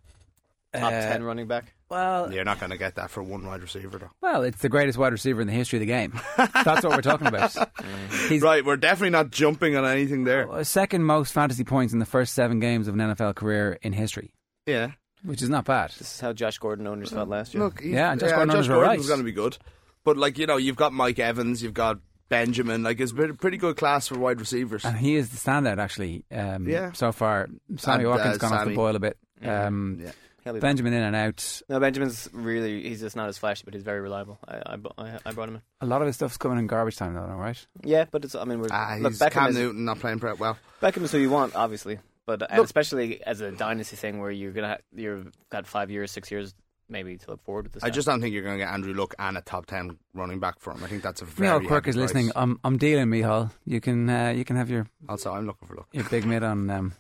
Top 0.74 0.84
Uh, 0.94 1.02
ten 1.02 1.24
running 1.24 1.48
back. 1.48 1.74
Well, 1.90 2.32
You're 2.34 2.46
not 2.46 2.60
going 2.62 2.70
to 2.70 2.78
get 2.78 2.96
that 2.96 3.10
for 3.10 3.22
one 3.22 3.46
wide 3.46 3.62
receiver, 3.62 3.98
though. 3.98 4.12
well, 4.22 4.44
it's 4.44 4.62
the 4.62 4.70
greatest 4.70 4.98
wide 4.98 5.12
receiver 5.12 5.42
in 5.42 5.48
the 5.48 5.52
history 5.54 5.76
of 5.78 5.82
the 5.82 5.86
game. 5.88 6.18
That's 6.38 6.84
what 6.86 6.92
we're 6.96 7.02
talking 7.02 7.28
about. 7.28 7.54
He's 8.30 8.42
Right, 8.42 8.64
we're 8.64 8.78
definitely 8.78 9.10
not 9.10 9.32
jumping 9.32 9.76
on 9.76 9.84
anything 9.84 10.24
there. 10.24 10.50
uh, 10.50 10.64
second 10.64 11.04
most 11.04 11.34
fantasy 11.34 11.66
points 11.66 11.92
in 11.92 12.00
the 12.00 12.06
first 12.06 12.34
seven 12.34 12.62
games 12.62 12.88
of 12.88 12.94
an 12.94 13.02
NFL 13.02 13.36
career 13.36 13.78
in 13.82 13.92
history, 13.92 14.34
Yeah. 14.66 14.92
which 15.24 15.42
is 15.42 15.50
not 15.50 15.66
bad. 15.66 15.90
This 15.90 16.16
is 16.16 16.22
how 16.22 16.32
Josh 16.32 16.58
Gordon 16.60 16.88
owners 16.88 17.12
felt 17.12 17.28
last 17.28 17.54
year. 17.54 17.62
Look, 17.64 17.82
Yeah, 17.84 18.10
and 18.12 18.22
Josh 18.22 18.30
yeah, 18.30 18.36
Gordon 18.38 18.56
Josh 18.56 18.68
were 18.70 18.76
Gordon's 18.76 19.00
right. 19.02 19.08
going 19.10 19.20
to 19.20 19.26
be 19.26 19.34
good. 19.34 19.58
But, 20.06 20.16
like, 20.16 20.38
you 20.38 20.48
know, 20.48 20.56
you've 20.56 20.78
got 20.78 20.94
Mike 20.94 21.20
Evans, 21.20 21.62
you've 21.62 21.74
got 21.74 22.00
Benjamin. 22.32 22.82
Like, 22.82 23.00
it's 23.00 23.12
a 23.12 23.34
pretty 23.34 23.58
good 23.58 23.78
class 23.78 24.08
for 24.08 24.18
wide 24.18 24.40
receivers. 24.40 24.84
And 24.86 24.98
he 24.98 25.16
is 25.16 25.30
the 25.30 25.38
standout 25.38 25.78
actually. 25.78 26.24
Um, 26.32 26.68
Yeah. 26.68 26.94
So 26.94 27.12
far, 27.12 27.48
Sammy 27.78 28.06
And, 28.06 28.10
Watkins 28.10 28.36
uh, 28.36 28.40
gone 28.40 28.54
off 28.54 28.66
the 28.68 28.74
boil 28.74 28.96
a 28.96 29.00
bit. 29.00 29.18
Um, 29.44 30.00
Yeah. 30.02 30.12
He'll 30.44 30.54
back. 30.54 30.62
Benjamin 30.62 30.94
in 30.94 31.04
and 31.04 31.16
out. 31.16 31.62
No, 31.70 31.80
Benjamin's 31.80 32.28
really. 32.34 32.82
He's 32.90 33.00
just 33.00 33.16
not 33.16 33.30
as 33.30 33.38
flashy, 33.38 33.62
but 33.64 33.76
he's 33.76 33.84
very 33.84 34.02
reliable. 34.02 34.40
I 34.48 34.56
I, 34.74 34.78
I, 34.98 35.20
I 35.28 35.32
brought 35.34 35.50
him 35.50 35.56
in. 35.58 35.62
A 35.82 35.86
lot 35.86 36.02
of 36.02 36.08
his 36.08 36.16
stuff's 36.16 36.38
coming 36.38 36.58
in 36.58 36.66
garbage 36.66 36.96
time, 36.96 37.14
though, 37.14 37.22
right? 37.22 37.64
Yeah, 37.84 38.06
but 38.10 38.26
it's. 38.26 38.34
I 38.34 38.46
mean, 38.46 38.60
we're 38.60 38.70
Ah, 38.72 38.96
look 39.00 39.12
he's 39.12 39.20
Beckham 39.20 39.32
Cam 39.34 39.50
is, 39.50 39.56
Newton 39.58 39.86
not 39.86 40.00
playing 40.00 40.20
pretty 40.20 40.40
well. 40.40 40.58
Beckham 40.82 41.04
is 41.04 41.12
who 41.12 41.20
you 41.20 41.30
want, 41.30 41.56
obviously, 41.56 42.00
but 42.26 42.42
and 42.52 42.64
especially 42.64 43.22
as 43.24 43.42
a 43.42 43.52
dynasty 43.52 43.96
thing 43.98 44.18
where 44.20 44.32
you're 44.32 44.52
gonna 44.52 44.68
ha- 44.70 44.78
you've 44.96 45.32
got 45.52 45.68
five 45.68 45.92
years, 45.92 46.10
six 46.10 46.32
years, 46.32 46.56
maybe 46.92 47.18
to 47.18 47.30
look 47.32 47.42
forward 47.44 47.66
with 47.66 47.74
this. 47.74 47.84
I 47.84 47.88
guy. 47.88 47.94
just 47.96 48.06
don't 48.08 48.22
think 48.22 48.34
you're 48.34 48.44
going 48.44 48.60
to 48.60 48.64
get 48.64 48.72
Andrew 48.74 48.94
Luck 48.94 49.16
and 49.18 49.38
a 49.38 49.42
top 49.42 49.66
10 49.66 49.98
running 50.14 50.40
back 50.40 50.60
for 50.60 50.72
him. 50.74 50.84
I 50.84 50.88
think 50.88 51.02
that's 51.02 51.22
a 51.22 51.26
very 51.26 51.48
Mihal 51.60 51.68
Quirk 51.68 51.88
is 51.88 51.96
price. 51.96 52.04
listening. 52.04 52.32
I'm 52.36 52.60
I'm 52.64 52.78
dealing, 52.78 53.08
Mihal. 53.10 53.52
You 53.66 53.82
can 53.82 54.10
uh, 54.10 54.30
you 54.30 54.44
can 54.46 54.56
have 54.58 54.70
your 54.70 54.88
Also, 55.10 55.32
I'm 55.34 55.46
looking 55.48 55.68
for 55.68 55.76
Luck. 55.76 55.88
your 55.94 56.04
big 56.04 56.26
mid 56.26 56.44
on 56.44 56.70
um 56.70 56.94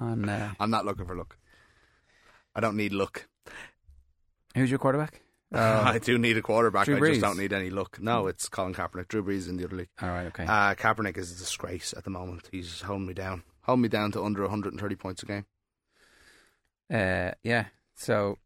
on 0.00 0.28
uh, 0.28 0.52
I'm 0.60 0.70
not 0.70 0.86
looking 0.86 1.04
for 1.06 1.16
Luck. 1.16 1.36
I 2.54 2.60
don't 2.60 2.76
need 2.76 2.92
luck. 2.92 3.26
who's 4.54 4.70
your 4.70 4.78
quarterback? 4.78 5.20
Oh, 5.52 5.58
I 5.84 5.98
do 5.98 6.18
need 6.18 6.36
a 6.36 6.42
quarterback. 6.42 6.86
Drew 6.86 6.96
I 6.96 7.10
just 7.10 7.20
don't 7.20 7.38
need 7.38 7.52
any 7.52 7.70
luck. 7.70 7.98
No, 8.00 8.26
it's 8.26 8.48
Colin 8.48 8.74
Kaepernick. 8.74 9.08
Drew 9.08 9.22
Brees 9.22 9.36
is 9.36 9.48
in 9.48 9.56
the 9.56 9.64
other 9.64 9.76
league. 9.76 9.88
all 10.02 10.08
right, 10.08 10.26
okay. 10.26 10.44
Uh, 10.44 10.74
Kaepernick 10.74 11.16
is 11.16 11.30
a 11.32 11.36
disgrace 11.38 11.94
at 11.96 12.04
the 12.04 12.10
moment. 12.10 12.48
He's 12.50 12.80
holding 12.80 13.06
me 13.06 13.14
down. 13.14 13.44
Holding 13.62 13.82
me 13.82 13.88
down 13.88 14.12
to 14.12 14.22
under 14.24 14.42
130 14.42 14.96
points 14.96 15.22
a 15.22 15.26
game. 15.26 15.46
Uh, 16.92 17.32
yeah. 17.42 17.66
So 17.94 18.38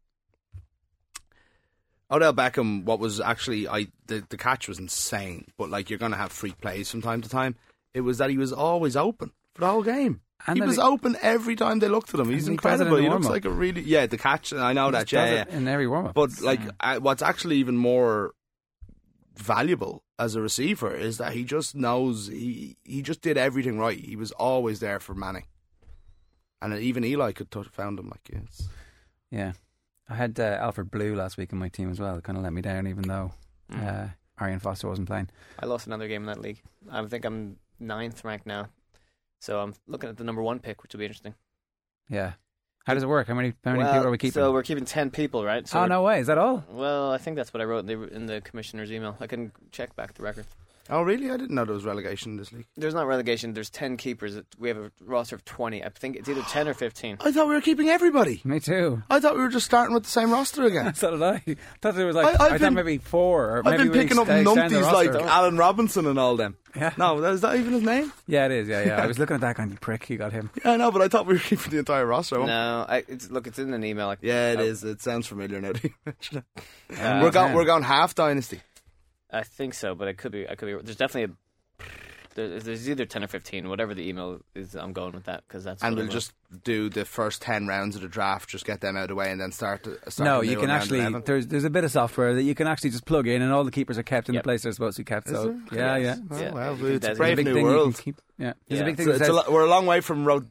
Odell 2.13 2.33
Beckham, 2.33 2.83
what 2.83 2.99
was 2.99 3.19
actually 3.19 3.67
I 3.67 3.87
the, 4.07 4.23
the 4.29 4.37
catch 4.37 4.67
was 4.67 4.77
insane, 4.77 5.47
but 5.57 5.69
like 5.69 5.89
you're 5.89 5.99
gonna 5.99 6.15
have 6.17 6.31
freak 6.31 6.61
plays 6.61 6.89
from 6.91 7.01
time 7.01 7.21
to 7.21 7.29
time. 7.29 7.55
It 7.93 8.01
was 8.01 8.19
that 8.19 8.29
he 8.29 8.37
was 8.37 8.53
always 8.53 8.95
open 8.95 9.31
for 9.53 9.61
the 9.61 9.67
whole 9.67 9.83
game. 9.83 10.21
And 10.45 10.57
he 10.57 10.61
was 10.61 10.75
he- 10.75 10.81
open 10.81 11.15
every 11.21 11.55
time 11.55 11.79
they 11.79 11.87
looked 11.87 12.13
at 12.13 12.19
him. 12.19 12.29
He's 12.29 12.43
And 12.43 12.43
he 12.43 12.47
in 12.47 12.53
incredible. 12.53 12.97
He 12.97 13.09
looks 13.09 13.27
like 13.27 13.45
a 13.45 13.49
really 13.49 13.81
yeah. 13.81 14.05
The 14.05 14.17
catch, 14.17 14.53
I 14.53 14.73
know 14.73 14.91
that 14.91 15.11
yeah, 15.11 15.45
yeah. 15.49 15.57
in 15.57 15.67
every 15.67 15.87
warm 15.87 16.07
up. 16.07 16.13
But 16.13 16.41
like, 16.41 16.59
uh, 16.79 16.99
what's 16.99 17.21
actually 17.21 17.57
even 17.57 17.77
more 17.77 18.33
valuable 19.35 20.03
as 20.19 20.35
a 20.35 20.41
receiver 20.41 20.93
is 20.93 21.17
that 21.17 21.33
he 21.33 21.43
just 21.43 21.75
knows 21.75 22.27
he 22.27 22.77
he 22.83 23.01
just 23.01 23.21
did 23.21 23.37
everything 23.37 23.79
right. 23.79 23.97
He 23.97 24.15
was 24.15 24.31
always 24.33 24.79
there 24.81 24.99
for 24.99 25.13
Manning, 25.13 25.45
and 26.61 26.73
even 26.73 27.03
Eli 27.05 27.31
could 27.31 27.47
have 27.53 27.67
found 27.67 27.97
him. 27.97 28.09
Like 28.09 28.29
yes, 28.31 28.67
Yeah. 29.31 29.53
I 30.09 30.15
had 30.15 30.39
uh, 30.39 30.57
Alfred 30.59 30.91
Blue 30.91 31.15
last 31.15 31.37
week 31.37 31.51
in 31.51 31.57
my 31.57 31.69
team 31.69 31.89
as 31.89 31.99
well. 31.99 32.17
It 32.17 32.23
kind 32.23 32.37
of 32.37 32.43
let 32.43 32.53
me 32.53 32.61
down, 32.61 32.87
even 32.87 33.03
though 33.03 33.31
uh, 33.73 34.07
Arian 34.39 34.59
Foster 34.59 34.87
wasn't 34.87 35.07
playing. 35.07 35.29
I 35.59 35.65
lost 35.65 35.87
another 35.87 36.07
game 36.07 36.23
in 36.23 36.27
that 36.27 36.41
league. 36.41 36.61
I 36.91 37.03
think 37.05 37.25
I'm 37.25 37.57
ninth 37.79 38.23
ranked 38.23 38.45
now, 38.45 38.67
so 39.39 39.59
I'm 39.59 39.73
looking 39.87 40.09
at 40.09 40.17
the 40.17 40.23
number 40.23 40.41
one 40.41 40.59
pick, 40.59 40.83
which 40.83 40.93
will 40.93 40.99
be 40.99 41.05
interesting. 41.05 41.35
Yeah. 42.09 42.33
How 42.85 42.93
does 42.93 43.03
it 43.03 43.07
work? 43.07 43.27
How 43.27 43.33
many 43.33 43.53
how 43.63 43.71
many 43.71 43.83
Well, 43.85 43.93
people 43.93 44.07
are 44.07 44.11
we 44.11 44.17
keeping? 44.17 44.33
So 44.33 44.51
we're 44.51 44.63
keeping 44.63 44.83
ten 44.83 45.09
people, 45.09 45.45
right? 45.45 45.65
So 45.65 45.79
oh 45.79 45.85
no 45.85 46.01
way! 46.01 46.19
Is 46.19 46.27
that 46.27 46.37
all? 46.37 46.65
Well, 46.69 47.11
I 47.11 47.17
think 47.17 47.37
that's 47.37 47.53
what 47.53 47.61
I 47.61 47.63
wrote 47.63 47.79
in 47.79 47.85
the, 47.85 48.13
in 48.13 48.25
the 48.25 48.41
commissioner's 48.41 48.91
email. 48.91 49.15
I 49.21 49.27
can 49.27 49.53
check 49.71 49.95
back 49.95 50.15
the 50.15 50.23
record. 50.23 50.45
Oh 50.89 51.01
really? 51.01 51.29
I 51.31 51.37
didn't 51.37 51.51
know 51.55 51.63
there 51.63 51.73
was 51.73 51.85
relegation 51.85 52.31
in 52.33 52.37
this 52.37 52.51
league. 52.51 52.67
There's 52.75 52.93
not 52.93 53.07
relegation. 53.07 53.53
There's 53.53 53.69
ten 53.69 53.95
keepers. 53.95 54.39
We 54.59 54.67
have 54.67 54.77
a 54.77 54.91
roster 55.01 55.35
of 55.35 55.45
twenty. 55.45 55.83
I 55.83 55.89
think 55.89 56.17
it's 56.17 56.27
either 56.27 56.41
ten 56.43 56.67
or 56.67 56.73
fifteen. 56.73 57.17
I 57.21 57.31
thought 57.31 57.47
we 57.47 57.53
were 57.55 57.61
keeping 57.61 57.87
everybody. 57.89 58.41
Me 58.43 58.59
too. 58.59 59.01
I 59.09 59.19
thought 59.21 59.35
we 59.35 59.41
were 59.41 59.49
just 59.49 59.65
starting 59.65 59.93
with 59.93 60.03
the 60.03 60.09
same 60.09 60.31
roster 60.31 60.63
again. 60.65 60.93
so 60.95 61.11
did 61.11 61.23
I. 61.23 61.41
I 61.47 61.55
thought 61.81 61.95
there 61.95 62.05
was 62.05 62.15
like 62.17 62.25
I- 62.25 62.29
I've 62.31 62.41
I, 62.41 62.49
thought 62.49 62.59
been- 62.59 62.73
maybe 62.73 62.97
four 62.97 63.45
or 63.49 63.57
I've 63.59 63.77
maybe 63.77 63.89
been 63.89 63.93
picking 64.01 64.19
up 64.19 64.25
stay- 64.25 64.43
numpties 64.43 64.91
like. 64.91 65.09
Allen 65.11 65.57
Robinson 65.57 66.05
and 66.05 66.19
all 66.19 66.35
them. 66.35 66.57
Yeah. 66.75 66.91
No, 66.97 67.23
is 67.23 67.41
that 67.41 67.55
even 67.55 67.71
his 67.73 67.83
name? 67.83 68.11
Yeah, 68.27 68.47
it 68.47 68.51
is. 68.51 68.67
Yeah, 68.67 68.83
yeah. 68.83 69.01
I 69.01 69.05
was 69.05 69.19
looking 69.19 69.35
at 69.35 69.41
that 69.41 69.55
kind 69.55 69.71
of 69.71 69.79
prick. 69.79 70.09
You 70.09 70.17
got 70.17 70.33
him. 70.33 70.49
Yeah, 70.65 70.71
I 70.71 70.77
know, 70.77 70.91
but 70.91 71.01
I 71.03 71.07
thought 71.07 71.27
we 71.27 71.33
were 71.35 71.39
keeping 71.39 71.69
the 71.71 71.77
entire 71.77 72.05
roster. 72.05 72.39
No, 72.43 72.85
I, 72.89 73.03
it's, 73.07 73.29
look, 73.29 73.45
it's 73.47 73.59
in 73.59 73.73
an 73.73 73.83
email. 73.85 74.07
Like, 74.07 74.19
Yeah, 74.21 74.53
it 74.53 74.59
I, 74.59 74.63
is. 74.63 74.83
It 74.83 75.01
sounds 75.01 75.27
familiar 75.27 75.61
now. 75.61 75.73
that 75.73 75.83
you 75.83 75.91
mention 76.05 76.39
it. 76.39 76.99
Uh, 76.99 77.19
we're 77.23 77.31
going. 77.31 77.53
We're 77.53 77.65
going 77.65 77.83
half 77.83 78.15
dynasty. 78.15 78.59
I 79.33 79.43
think 79.43 79.73
so, 79.73 79.95
but 79.95 80.07
I 80.07 80.13
could 80.13 80.31
be. 80.31 80.47
I 80.47 80.55
could 80.55 80.67
be. 80.67 80.73
There's 80.83 80.95
definitely 80.97 81.33
a. 81.33 81.85
There's, 82.35 82.63
there's 82.63 82.89
either 82.89 83.05
ten 83.05 83.23
or 83.23 83.27
fifteen, 83.27 83.69
whatever 83.69 83.93
the 83.93 84.07
email 84.09 84.39
is. 84.55 84.73
I'm 84.75 84.91
going 84.93 85.11
with 85.13 85.25
that 85.25 85.43
because 85.47 85.63
that's. 85.63 85.83
And 85.83 85.93
I 85.93 85.95
we'll 85.95 86.05
wrote. 86.05 86.13
just 86.13 86.33
do 86.63 86.89
the 86.89 87.05
first 87.05 87.41
ten 87.43 87.67
rounds 87.67 87.95
of 87.95 88.01
the 88.01 88.07
draft, 88.07 88.49
just 88.49 88.65
get 88.65 88.81
them 88.81 88.95
out 88.97 89.03
of 89.03 89.07
the 89.09 89.15
way, 89.15 89.29
and 89.31 89.39
then 89.39 89.51
start. 89.51 89.83
To, 89.83 89.99
start 90.09 90.25
No, 90.25 90.41
you 90.41 90.57
can 90.59 90.71
actually. 90.71 90.99
11. 90.99 91.23
There's 91.25 91.45
there's 91.47 91.63
a 91.63 91.69
bit 91.69 91.83
of 91.83 91.91
software 91.91 92.33
that 92.33 92.41
you 92.41 92.55
can 92.55 92.65
actually 92.67 92.89
just 92.89 93.05
plug 93.05 93.27
in, 93.27 93.41
and 93.43 93.51
all 93.51 93.63
the 93.63 93.69
keepers 93.71 93.99
are 93.99 94.03
kept 94.03 94.29
in 94.29 94.33
Yep. 94.35 94.43
the 94.43 94.47
place 94.47 94.63
they're 94.63 94.71
supposed 94.71 94.97
to 94.97 95.01
be 95.01 95.05
kept. 95.05 95.27
Is 95.27 95.33
So 95.33 95.55
there? 95.69 95.79
yeah, 95.79 95.97
Yes. 95.97 96.17
yeah. 96.31 96.35
Oh, 96.37 96.41
Yeah, 96.41 96.51
well, 96.53 96.75
you 96.77 96.83
can 96.85 96.93
it's 96.95 97.07
a 97.07 97.15
brave 97.15 97.37
Big 97.37 97.45
new 97.45 97.53
thing 97.53 97.63
world. 97.65 97.97
keep- 97.99 98.21
Yeah, 98.39 98.53
there's 98.67 98.79
Yeah. 98.79 98.83
a 98.83 98.85
big 98.87 98.97
thing 98.97 99.05
So 99.05 99.11
that 99.11 99.21
it's 99.21 99.29
a 99.29 99.33
lo- 99.33 99.43
we're 99.49 99.65
a 99.65 99.69
long 99.69 99.85
way 99.85 100.01
from 100.01 100.25
road, 100.25 100.47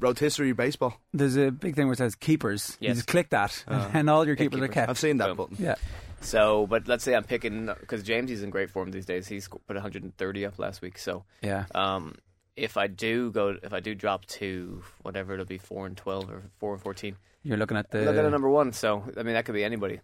rotisserie 0.00 0.52
baseball. 0.54 1.00
there's 1.14 1.36
a 1.36 1.50
big 1.52 1.76
thing 1.76 1.86
where 1.86 1.92
it 1.94 1.98
says 1.98 2.16
keepers. 2.16 2.76
You 2.80 2.92
just 2.94 3.06
click 3.06 3.30
that, 3.30 3.64
Oh. 3.68 3.90
and 3.94 4.10
all 4.10 4.26
your 4.26 4.34
Yeah, 4.34 4.44
keepers 4.44 4.60
are 4.60 4.68
kept. 4.68 4.90
I've 4.90 4.98
seen 4.98 5.18
that 5.18 5.28
Boom. 5.28 5.36
button. 5.36 5.56
Yeah, 5.60 5.76
So, 6.20 6.66
but 6.66 6.88
let's 6.88 7.04
say 7.04 7.14
I'm 7.14 7.24
picking 7.24 7.66
because 7.80 8.02
James 8.02 8.30
is 8.30 8.42
in 8.42 8.50
great 8.50 8.70
form 8.70 8.90
these 8.90 9.06
days. 9.06 9.28
He's 9.28 9.48
put 9.48 9.62
130 9.68 10.46
up 10.46 10.58
last 10.58 10.82
week. 10.82 10.98
So, 10.98 11.24
yeah. 11.42 11.66
um, 11.74 12.16
if 12.56 12.76
I 12.76 12.86
do 12.86 13.30
go, 13.30 13.56
if 13.62 13.72
I 13.72 13.80
do 13.80 13.94
drop 13.94 14.24
to 14.26 14.82
whatever 15.02 15.34
it'll 15.34 15.44
be, 15.46 15.58
four 15.58 15.86
and 15.86 15.96
12 15.96 16.30
or 16.30 16.42
four 16.58 16.72
and 16.72 16.82
14, 16.82 17.16
You're 17.42 17.58
looking 17.58 17.76
at 17.76 17.90
the. 17.90 18.00
look 18.02 18.16
at 18.16 18.30
number 18.30 18.48
one. 18.48 18.72
So, 18.72 19.04
I 19.16 19.22
mean, 19.22 19.34
that 19.34 19.44
could 19.44 19.54
be 19.54 19.64
anybody. 19.64 20.00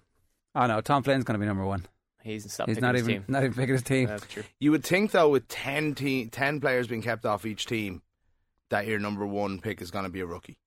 Oh 0.54 0.66
no, 0.66 0.80
Tom 0.80 1.02
Flynn's 1.02 1.24
going 1.24 1.34
to 1.34 1.40
be 1.40 1.46
number 1.46 1.64
one. 1.64 1.86
He's 2.22 2.44
He's 2.44 2.56
picking 2.56 2.80
not 2.82 2.94
his 2.94 3.08
even 3.08 3.22
team. 3.22 3.24
not 3.28 3.42
even 3.42 3.54
picking 3.54 3.72
his 3.72 3.82
team. 3.82 4.06
That's 4.06 4.26
true. 4.26 4.44
You 4.60 4.70
would 4.70 4.84
think 4.84 5.10
though, 5.10 5.28
with 5.30 5.48
10, 5.48 5.94
te- 5.94 6.26
10 6.26 6.60
players 6.60 6.86
being 6.86 7.02
kept 7.02 7.24
off 7.26 7.44
each 7.46 7.66
team, 7.66 8.02
that 8.68 8.86
your 8.86 9.00
number 9.00 9.26
one 9.26 9.60
pick 9.60 9.80
is 9.82 9.90
going 9.90 10.04
to 10.04 10.10
be 10.10 10.20
a 10.20 10.26
rookie. 10.26 10.58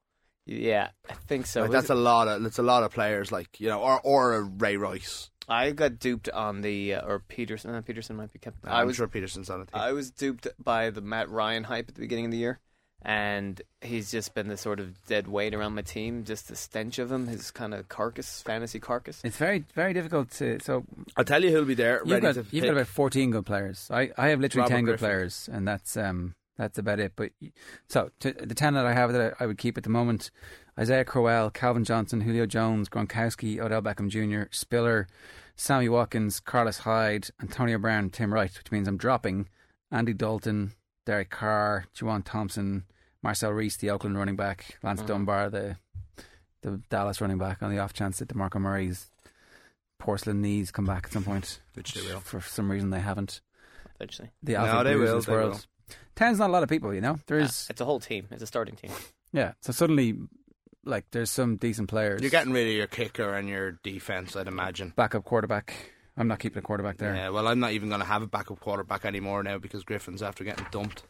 Yeah, 0.45 0.89
I 1.09 1.13
think 1.13 1.45
so. 1.45 1.61
Like, 1.61 1.71
that's 1.71 1.89
it- 1.89 1.93
a 1.93 1.99
lot 1.99 2.27
of 2.27 2.43
that's 2.43 2.59
a 2.59 2.63
lot 2.63 2.83
of 2.83 2.91
players, 2.91 3.31
like 3.31 3.59
you 3.59 3.69
know, 3.69 3.79
or 3.81 4.01
or 4.03 4.33
a 4.35 4.41
Ray 4.41 4.75
Rice. 4.77 5.29
I 5.47 5.71
got 5.71 5.99
duped 5.99 6.29
on 6.29 6.61
the 6.61 6.95
uh, 6.95 7.05
or 7.05 7.19
Peterson. 7.19 7.73
Uh, 7.73 7.81
Peterson 7.81 8.15
might 8.15 8.33
be 8.33 8.39
kept. 8.39 8.57
I'm 8.65 8.71
I 8.71 8.83
was 8.83 8.95
sure 8.95 9.07
Peterson's 9.07 9.49
on 9.49 9.61
it. 9.61 9.69
I 9.73 9.91
was 9.93 10.11
duped 10.11 10.47
by 10.63 10.89
the 10.89 11.01
Matt 11.01 11.29
Ryan 11.29 11.65
hype 11.65 11.89
at 11.89 11.95
the 11.95 12.01
beginning 12.01 12.25
of 12.25 12.31
the 12.31 12.37
year, 12.37 12.59
and 13.01 13.61
he's 13.81 14.09
just 14.11 14.33
been 14.33 14.47
the 14.47 14.57
sort 14.57 14.79
of 14.79 15.05
dead 15.05 15.27
weight 15.27 15.53
around 15.53 15.75
my 15.75 15.81
team. 15.83 16.23
Just 16.23 16.47
the 16.47 16.55
stench 16.55 16.97
of 16.97 17.11
him, 17.11 17.27
his 17.27 17.51
kind 17.51 17.73
of 17.73 17.87
carcass, 17.89 18.41
fantasy 18.41 18.79
carcass. 18.79 19.21
It's 19.23 19.37
very 19.37 19.65
very 19.75 19.93
difficult 19.93 20.31
to. 20.31 20.59
So 20.61 20.83
I'll 21.15 21.25
tell 21.25 21.43
you 21.43 21.51
who'll 21.51 21.65
be 21.65 21.75
there. 21.75 22.01
you've 22.03 22.11
ready 22.11 22.21
got 22.21 22.35
to 22.35 22.45
you've 22.51 22.65
got 22.65 22.73
about 22.73 22.87
14 22.87 23.31
good 23.31 23.45
players. 23.45 23.87
I, 23.91 24.11
I 24.17 24.29
have 24.29 24.39
literally 24.39 24.63
Robert 24.63 24.75
10 24.75 24.85
good 24.85 24.99
players, 24.99 25.49
and 25.51 25.67
that's 25.67 25.95
um 25.95 26.33
that's 26.57 26.77
about 26.77 26.99
it. 26.99 27.13
But 27.15 27.31
so 27.87 28.09
to, 28.21 28.31
the 28.31 28.55
10 28.55 28.73
that 28.75 28.85
I 28.85 28.93
have 28.93 29.11
that 29.13 29.35
I, 29.39 29.43
I 29.43 29.47
would 29.47 29.57
keep 29.57 29.77
at 29.77 29.83
the 29.83 29.89
moment: 29.89 30.31
Isaiah 30.79 31.05
Crowell, 31.05 31.49
Calvin 31.51 31.83
Johnson, 31.85 32.21
Julio 32.21 32.45
Jones, 32.45 32.89
Gronkowski, 32.89 33.59
Odell 33.59 33.81
Beckham 33.81 34.09
Jr., 34.09 34.49
Spiller, 34.51 35.07
Sammy 35.55 35.87
Watkins, 35.87 36.39
Carlos 36.41 36.79
Hyde, 36.79 37.29
Antonio 37.41 37.77
Brown, 37.77 38.09
Tim 38.09 38.33
Wright. 38.33 38.51
Which 38.57 38.71
means 38.71 38.87
I'm 38.87 38.97
dropping 38.97 39.47
Andy 39.91 40.13
Dalton, 40.13 40.73
Derek 41.05 41.29
Carr, 41.29 41.85
Juwan 41.95 42.23
Thompson, 42.25 42.83
Marcel 43.23 43.51
Reece, 43.51 43.77
the 43.77 43.89
Oakland 43.89 44.17
running 44.17 44.35
back, 44.35 44.77
Lance 44.83 45.01
Mhm. 45.01 45.07
Dunbar, 45.07 45.49
the 45.49 45.77
the 46.61 46.81
Dallas 46.89 47.21
running 47.21 47.37
back, 47.37 47.61
on 47.61 47.69
the 47.69 47.77
off 47.77 47.93
chance 47.93 48.17
that 48.17 48.27
DeMarco 48.29 48.59
Murray's 48.59 49.11
porcelain 49.99 50.41
knees 50.41 50.71
come 50.71 50.85
back 50.85 51.05
at 51.05 51.11
some 51.13 51.23
point. 51.23 51.61
Which 51.75 51.93
they 51.93 52.01
will. 52.01 52.19
For 52.19 52.41
some 52.41 52.71
reason, 52.71 52.89
they 52.89 52.99
haven't. 53.01 53.41
Eventually, 53.95 54.31
The 54.43 54.53
No, 54.53 54.59
Alfred 54.65 54.87
they 54.87 54.93
Blues 54.95 55.07
will, 55.09 55.11
of 55.11 55.17
this 55.19 55.25
they 55.27 55.31
world. 55.31 55.51
will. 55.53 55.95
Ten's 56.15 56.39
not 56.39 56.49
a 56.49 56.53
lot 56.53 56.63
of 56.63 56.69
people, 56.69 56.91
you 56.93 57.01
know. 57.01 57.19
There's 57.27 57.67
it's 57.69 57.79
a 57.81 57.85
whole 57.85 57.99
team. 57.99 58.27
It's 58.31 58.41
a 58.43 58.47
starting 58.47 58.75
team. 58.75 58.91
yeah. 59.31 59.53
So 59.61 59.71
suddenly, 59.71 60.17
like, 60.85 61.05
there's 61.11 61.31
some 61.31 61.57
decent 61.57 61.89
players. 61.89 62.21
You're 62.21 62.31
getting 62.31 62.53
rid 62.53 62.67
of 62.67 62.73
your 62.73 62.87
kicker 62.87 63.33
and 63.33 63.49
your 63.49 63.71
defense, 63.83 64.35
I'd 64.35 64.47
imagine. 64.47 64.93
backup 64.95 65.25
quarterback. 65.25 65.73
I'm 66.17 66.27
not 66.29 66.39
keeping 66.39 66.59
a 66.59 66.61
quarterback 66.61 66.97
there. 66.97 67.13
Yeah, 67.13 67.29
well, 67.29 67.47
I'm 67.47 67.59
not 67.59 67.71
even 67.71 67.89
going 67.89 67.99
to 68.01 68.07
have 68.07 68.21
a 68.21 68.27
backup 68.27 68.59
quarterback 68.61 69.03
anymore 69.05 69.43
now 69.43 69.57
because 69.57 69.83
Griffin's 69.83 70.23
after 70.23 70.43
getting 70.43 70.65
dumped. 70.71 71.03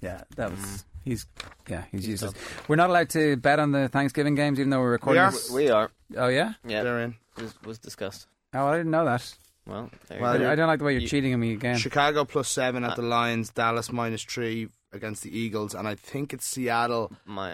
Yeah, 0.00 0.22
that 0.36 0.50
was 0.50 0.60
mm. 0.60 0.84
he's 1.04 1.26
yeah 1.68 1.84
he's 1.90 2.06
useless. 2.06 2.32
We're 2.68 2.76
not 2.76 2.88
allowed 2.90 3.10
to 3.10 3.36
bet 3.36 3.58
on 3.58 3.72
the 3.72 3.88
Thanksgiving 3.88 4.34
games, 4.36 4.58
even 4.60 4.70
though 4.70 4.80
we're 4.80 4.92
recording. 4.92 5.20
We 5.20 5.26
are. 5.26 5.30
this- 5.32 5.50
We 5.50 5.70
are. 5.70 5.90
Oh 6.16 6.28
yeah. 6.28 6.52
Yeah, 6.64 6.82
They're 6.84 7.00
in. 7.00 7.16
was, 7.36 7.54
was 7.64 7.78
discussed. 7.78 8.26
Oh, 8.54 8.66
I 8.66 8.76
didn't 8.76 8.92
know 8.92 9.04
that. 9.04 9.34
Well, 9.66 9.90
there 10.08 10.20
Well, 10.20 10.38
go. 10.38 10.48
I, 10.48 10.52
I 10.52 10.54
don't 10.54 10.68
like 10.68 10.78
the 10.78 10.84
way 10.84 10.92
you're 10.92 11.02
you- 11.02 11.08
cheating 11.08 11.34
on 11.34 11.40
me 11.40 11.52
again. 11.52 11.76
Chicago 11.78 12.24
plus 12.24 12.48
seven 12.48 12.84
at 12.84 12.96
the 12.96 13.02
uh, 13.02 13.06
Lions, 13.06 13.50
Dallas 13.50 13.92
minus 13.92 14.22
three 14.22 14.68
against 14.92 15.22
the 15.22 15.36
Eagles, 15.36 15.74
and 15.74 15.86
I 15.86 15.94
think 15.94 16.32
it's 16.32 16.46
Seattle. 16.46 17.12
my 17.26 17.52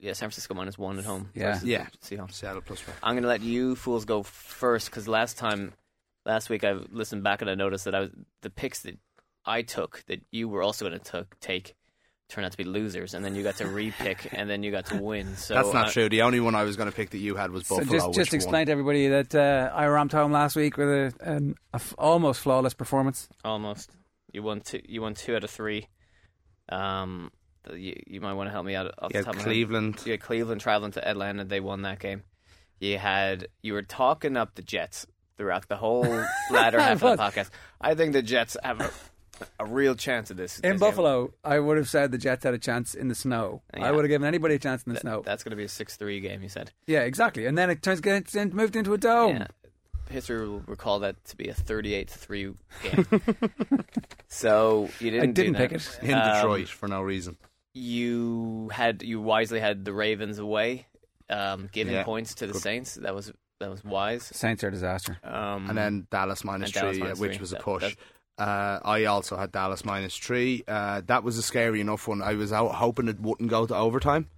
yeah, 0.00 0.12
San 0.14 0.28
Francisco 0.28 0.54
minus 0.54 0.78
one 0.78 0.98
at 0.98 1.04
home. 1.04 1.30
Yeah. 1.34 1.60
Yeah. 1.62 1.86
Seahawks. 2.04 2.34
Seattle 2.34 2.62
plus 2.62 2.86
one. 2.86 2.96
I'm 3.02 3.14
going 3.14 3.22
to 3.22 3.28
let 3.28 3.42
you 3.42 3.76
fools 3.76 4.04
go 4.04 4.22
first 4.22 4.90
because 4.90 5.06
last 5.06 5.38
time, 5.38 5.72
last 6.24 6.48
week, 6.50 6.64
I 6.64 6.72
listened 6.90 7.22
back 7.22 7.40
and 7.42 7.50
I 7.50 7.54
noticed 7.54 7.84
that 7.84 7.94
I 7.94 8.00
was 8.00 8.10
the 8.40 8.50
picks 8.50 8.80
that 8.82 8.98
I 9.44 9.62
took 9.62 10.02
that 10.06 10.22
you 10.30 10.48
were 10.48 10.62
also 10.62 10.88
going 10.88 10.98
to 10.98 11.26
take 11.40 11.74
turned 12.28 12.46
out 12.46 12.52
to 12.52 12.56
be 12.56 12.64
losers, 12.64 13.12
and 13.12 13.22
then 13.22 13.34
you 13.34 13.42
got 13.42 13.56
to 13.56 13.66
re-pick, 13.66 14.28
and 14.32 14.48
then 14.48 14.62
you 14.62 14.70
got 14.70 14.86
to 14.86 14.96
win. 14.96 15.36
So 15.36 15.52
That's 15.54 15.72
not 15.74 15.88
I- 15.88 15.90
true. 15.92 16.08
The 16.08 16.22
only 16.22 16.40
one 16.40 16.54
I 16.54 16.62
was 16.64 16.76
going 16.76 16.88
to 16.88 16.96
pick 16.96 17.10
that 17.10 17.18
you 17.18 17.34
had 17.36 17.50
was 17.50 17.66
So 17.66 17.76
Buffalo. 17.76 17.98
just 17.98 18.14
just 18.14 18.32
won. 18.32 18.36
explain 18.36 18.66
to 18.66 18.72
everybody 18.72 19.08
that 19.08 19.34
uh, 19.34 19.70
I 19.74 19.84
ramped 19.86 20.14
home 20.14 20.32
last 20.32 20.56
week 20.56 20.78
with 20.78 20.88
a, 20.88 21.12
an 21.20 21.56
a 21.74 21.76
f- 21.76 21.94
almost 21.98 22.40
flawless 22.40 22.72
performance. 22.72 23.28
Almost. 23.44 23.90
You 24.32 24.42
won 24.42 24.62
two. 24.62 24.80
You 24.88 25.02
won 25.02 25.12
two 25.12 25.36
out 25.36 25.44
of 25.44 25.50
three. 25.50 25.88
Um, 26.68 27.30
you, 27.74 27.94
you 28.06 28.20
might 28.20 28.32
want 28.34 28.48
to 28.48 28.52
help 28.52 28.66
me 28.66 28.74
out. 28.74 28.92
Off 28.98 29.12
You 29.12 29.12
the 29.12 29.18
had 29.18 29.24
top 29.26 29.34
of 29.34 29.36
my 29.38 29.42
head. 29.42 29.48
Cleveland. 29.48 30.02
You 30.04 30.12
had 30.12 30.20
Cleveland 30.20 30.60
traveling 30.60 30.92
to 30.92 31.06
Atlanta. 31.08 31.44
They 31.44 31.60
won 31.60 31.82
that 31.82 31.98
game. 31.98 32.22
You 32.80 32.98
had 32.98 33.46
you 33.62 33.74
were 33.74 33.82
talking 33.82 34.36
up 34.36 34.54
the 34.56 34.62
Jets 34.62 35.06
throughout 35.36 35.68
the 35.68 35.76
whole 35.76 36.02
latter 36.50 36.80
half 36.80 37.02
of 37.02 37.16
the 37.16 37.22
podcast. 37.22 37.50
I 37.80 37.94
think 37.94 38.12
the 38.12 38.22
Jets 38.22 38.56
have 38.62 38.80
a, 38.80 38.90
a 39.60 39.64
real 39.66 39.94
chance 39.94 40.30
of 40.32 40.36
this. 40.36 40.58
In 40.58 40.62
this 40.62 40.70
game. 40.72 40.78
Buffalo, 40.80 41.32
I 41.44 41.60
would 41.60 41.76
have 41.76 41.88
said 41.88 42.10
the 42.10 42.18
Jets 42.18 42.42
had 42.44 42.54
a 42.54 42.58
chance 42.58 42.94
in 42.94 43.06
the 43.08 43.14
snow. 43.14 43.62
Yeah. 43.76 43.84
I 43.86 43.92
would 43.92 44.04
have 44.04 44.08
given 44.10 44.26
anybody 44.26 44.56
a 44.56 44.58
chance 44.58 44.82
in 44.82 44.90
the 44.90 44.96
Th- 44.96 45.02
snow. 45.02 45.22
That's 45.24 45.44
going 45.44 45.50
to 45.50 45.56
be 45.56 45.64
a 45.64 45.68
six-three 45.68 46.18
game. 46.20 46.42
You 46.42 46.48
said. 46.48 46.72
Yeah, 46.88 47.00
exactly. 47.00 47.46
And 47.46 47.56
then 47.56 47.70
it 47.70 47.82
turns 47.82 48.00
gets 48.00 48.34
moved 48.34 48.74
into 48.74 48.92
a 48.94 48.98
dome. 48.98 49.36
Yeah. 49.36 49.46
History 50.10 50.46
will 50.48 50.60
recall 50.66 50.98
that 51.00 51.24
to 51.26 51.36
be 51.36 51.48
a 51.48 51.54
38 51.54 52.08
to 52.08 52.18
3 52.18 52.54
game. 52.82 53.06
so 54.28 54.88
you 55.00 55.10
didn't 55.10 55.32
do 55.32 55.42
didn't 55.44 55.56
pick 55.56 55.72
it. 55.72 55.98
in 56.02 56.14
Um, 56.14 56.34
Detroit 56.34 56.68
for 56.68 56.88
no 56.88 57.00
reason. 57.02 57.36
you 57.74 58.68
had 58.72 59.02
you 59.02 59.20
wisely 59.20 59.60
had 59.60 59.84
the 59.84 59.92
Ravens 59.92 60.38
away, 60.38 60.86
um, 61.30 61.68
giving 61.72 61.94
Yeah. 61.94 62.04
points 62.04 62.34
to 62.36 62.46
the 62.46 62.52
Good. 62.52 62.62
Saints. 62.62 62.94
That 62.96 63.14
was 63.14 63.32
that 63.60 63.70
was 63.70 63.82
wise. 63.84 64.24
Saints 64.24 64.62
are 64.64 64.68
a 64.68 64.70
disaster. 64.72 65.18
Um, 65.24 65.68
and 65.68 65.78
then 65.78 66.06
Dallas 66.10 66.44
minus 66.44 66.68
and 66.70 66.74
Dallas 66.74 66.96
three, 66.96 67.02
minus 67.04 67.18
which 67.20 67.32
three. 67.32 67.40
was 67.40 67.52
a 67.52 67.56
push. 67.56 67.82
that- 67.82 67.96
Uh, 68.38 68.80
I 68.84 69.04
also 69.04 69.36
had 69.36 69.52
Dallas 69.52 69.84
minus 69.84 70.16
three. 70.16 70.64
Uh, 70.66 71.02
that 71.06 71.22
was 71.22 71.38
a 71.38 71.42
scary 71.42 71.80
enough 71.80 72.08
one. 72.08 72.22
I 72.22 72.34
was 72.34 72.52
out 72.52 72.74
hoping 72.74 73.06
it 73.08 73.20
wouldn't 73.20 73.50
go 73.50 73.66
to 73.66 73.74
overtime. 73.76 74.28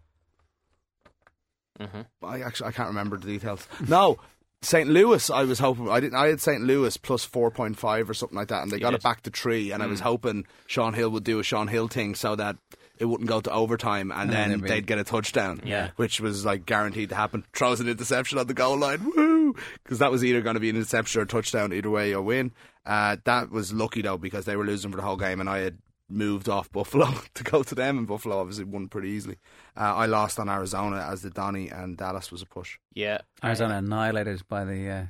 mhm. 1.80 2.06
I 2.22 2.40
actually 2.42 2.68
I 2.68 2.72
can't 2.72 2.88
remember 2.88 3.16
the 3.18 3.26
details. 3.26 3.66
No, 3.88 4.18
St. 4.64 4.88
Louis. 4.88 5.30
I 5.30 5.44
was 5.44 5.58
hoping 5.58 5.88
I 5.88 6.00
didn't. 6.00 6.16
I 6.16 6.26
had 6.28 6.40
St. 6.40 6.62
Louis 6.62 6.96
plus 6.96 7.24
four 7.24 7.50
point 7.50 7.78
five 7.78 8.08
or 8.10 8.14
something 8.14 8.36
like 8.36 8.48
that, 8.48 8.62
and 8.62 8.70
they 8.70 8.76
You 8.76 8.82
got 8.82 8.90
did. 8.90 8.96
it 9.00 9.02
back 9.02 9.22
to 9.22 9.30
three. 9.30 9.70
And 9.72 9.82
I 9.82 9.86
Mm. 9.86 9.90
was 9.90 10.00
hoping 10.00 10.46
Shaun 10.66 10.94
Hill 10.94 11.10
would 11.10 11.24
do 11.24 11.38
a 11.38 11.42
Shaun 11.42 11.68
Hill 11.68 11.88
thing 11.88 12.14
so 12.14 12.34
that 12.36 12.56
it 12.98 13.06
wouldn't 13.06 13.28
go 13.28 13.40
to 13.40 13.50
overtime, 13.50 14.12
and 14.12 14.22
And 14.22 14.30
then 14.30 14.50
then 14.50 14.60
they'd 14.60 14.86
get 14.86 14.98
a 14.98 15.04
touchdown. 15.04 15.60
Yeah. 15.64 15.90
which 15.96 16.20
was 16.20 16.44
like 16.44 16.64
guaranteed 16.64 17.08
to 17.10 17.14
happen. 17.16 17.44
Throws 17.52 17.80
an 17.80 17.88
interception 17.88 18.38
on 18.38 18.46
the 18.46 18.54
goal 18.54 18.78
line, 18.78 19.04
woo! 19.04 19.54
Because 19.82 19.98
that 19.98 20.10
was 20.12 20.24
either 20.24 20.40
going 20.40 20.54
to 20.54 20.60
be 20.60 20.70
an 20.70 20.76
interception 20.76 21.20
or 21.20 21.24
a 21.24 21.26
touchdown, 21.26 21.72
either 21.72 21.90
way, 21.90 22.14
or 22.14 22.22
win. 22.22 22.52
Uh, 22.86 23.16
that 23.24 23.50
was 23.50 23.72
lucky 23.72 24.02
though 24.02 24.18
because 24.18 24.44
they 24.44 24.56
were 24.56 24.64
losing 24.64 24.90
for 24.90 24.96
the 24.96 25.02
whole 25.02 25.16
game, 25.16 25.40
and 25.40 25.48
I 25.50 25.58
had 25.58 25.78
moved 26.08 26.48
off 26.48 26.70
Buffalo 26.70 27.08
to 27.34 27.44
go 27.44 27.62
to 27.62 27.74
them, 27.74 27.98
and 27.98 28.06
Buffalo 28.06 28.38
obviously 28.38 28.64
won 28.64 28.88
pretty 28.88 29.08
easily. 29.10 29.36
Uh, 29.76 29.94
I 29.94 30.06
lost 30.06 30.38
on 30.38 30.48
Arizona 30.48 31.06
as 31.10 31.22
the 31.22 31.30
Donny, 31.30 31.68
and 31.70 31.96
Dallas 31.96 32.30
was 32.30 32.42
a 32.42 32.46
push. 32.46 32.78
Yeah. 32.94 33.18
Arizona 33.42 33.76
annihilated 33.78 34.42
by 34.48 34.64
the 34.64 34.88
uh, 34.90 35.04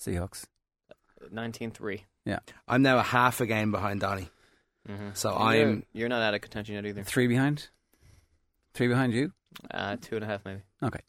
Seahawks. 0.00 0.44
19-3. 1.32 2.00
Yeah. 2.24 2.38
I'm 2.68 2.82
now 2.82 2.98
a 2.98 3.02
half 3.02 3.40
a 3.40 3.46
game 3.46 3.70
behind 3.70 4.00
Donny, 4.00 4.28
Mhm. 4.88 5.16
so 5.16 5.30
You're- 5.30 5.62
I'm 5.72 5.86
You're 5.92 6.08
not 6.08 6.22
out 6.22 6.34
of 6.34 6.40
contention 6.40 6.74
yet 6.74 6.86
either. 6.86 7.02
Three 7.04 7.26
behind. 7.26 7.68
Three 8.74 8.88
behind 8.88 9.12
you. 9.12 9.32
Uh, 9.70 9.96
two 10.00 10.16
and 10.16 10.24
a 10.24 10.28
half 10.28 10.44
maybe. 10.44 10.62
Okay. 10.82 11.00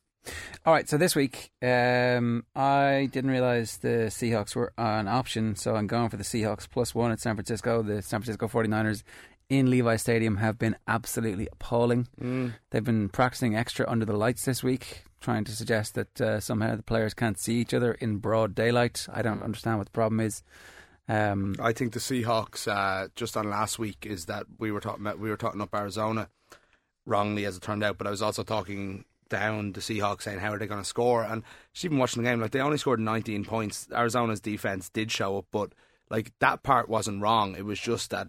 All 0.65 0.74
right. 0.74 0.88
So 0.88 0.97
this 0.97 1.15
week, 1.15 1.51
um, 1.61 2.45
I 2.55 3.09
didn't 3.11 3.32
realize 3.32 3.78
the 3.78 4.09
Seahawks 4.09 4.55
were 4.55 4.74
an 4.78 5.07
option, 5.07 5.55
so 5.55 5.76
I'm 5.76 5.88
going 5.88 6.09
for 6.09 6.17
the 6.17 6.24
Seahawks 6.24 6.69
plus 6.69 6.93
one 6.93 7.11
at 7.11 7.19
San 7.19 7.36
Francisco. 7.36 7.82
The 7.82 8.01
San 8.01 8.22
Francisco 8.22 8.47
49ers 8.47 9.03
in 9.49 9.69
Levi 9.69 9.97
Stadium 9.97 10.38
have 10.38 10.57
been 10.57 10.78
absolutely 10.88 11.47
appalling. 11.51 12.07
Mm. 12.22 12.53
They've 12.69 12.84
been 12.84 13.09
practicing 13.09 13.55
extra 13.55 13.89
under 13.89 14.05
the 14.05 14.15
lights 14.15 14.45
this 14.45 14.63
week, 14.63 15.03
trying 15.19 15.43
to 15.43 15.51
suggest 15.51 15.95
that 15.95 16.22
uh, 16.22 16.39
somehow 16.39 16.76
the 16.78 16.84
players 16.84 17.13
can't 17.13 17.38
see 17.38 17.55
each 17.55 17.74
other 17.74 17.93
in 17.93 18.17
broad 18.17 18.55
daylight. 18.55 19.07
I 19.11 19.22
don't 19.22 19.43
understand 19.43 19.78
what 19.78 19.88
the 19.88 19.91
problem 19.91 20.22
is. 20.22 20.43
Um, 21.09 21.55
I 21.59 21.74
think 21.74 21.91
the 21.91 21.99
Seahawks 21.99 22.67
uh, 22.67 23.09
just 23.15 23.36
on 23.36 23.49
last 23.49 23.78
week 23.78 24.05
is 24.05 24.28
that 24.28 24.45
we 24.57 24.72
were 24.72 24.80
talking 24.80 25.01
about 25.01 25.19
we 25.19 25.30
were 25.30 25.36
talking 25.36 25.59
up 25.59 25.76
Arizona 25.76 26.30
wrongly 27.05 27.45
as 27.45 27.57
it 27.57 27.61
turned 27.61 27.84
out, 27.84 27.97
but 27.97 28.07
I 28.07 28.11
was 28.11 28.22
also 28.22 28.43
talking 28.43 29.03
down 29.32 29.71
the 29.71 29.79
Seahawks 29.79 30.21
saying 30.21 30.38
how 30.39 30.53
are 30.53 30.59
they 30.59 30.67
going 30.67 30.82
to 30.82 30.88
score 30.88 31.23
and 31.23 31.41
just 31.73 31.84
even 31.86 31.97
watching 31.97 32.21
the 32.21 32.29
game 32.29 32.39
like 32.39 32.51
they 32.51 32.59
only 32.61 32.77
scored 32.77 32.99
19 32.99 33.43
points. 33.45 33.88
Arizona's 33.91 34.39
defense 34.39 34.89
did 34.89 35.11
show 35.11 35.39
up, 35.39 35.45
but 35.51 35.73
like 36.11 36.32
that 36.39 36.61
part 36.61 36.88
wasn't 36.89 37.21
wrong. 37.23 37.55
It 37.55 37.65
was 37.65 37.79
just 37.79 38.11
that 38.11 38.27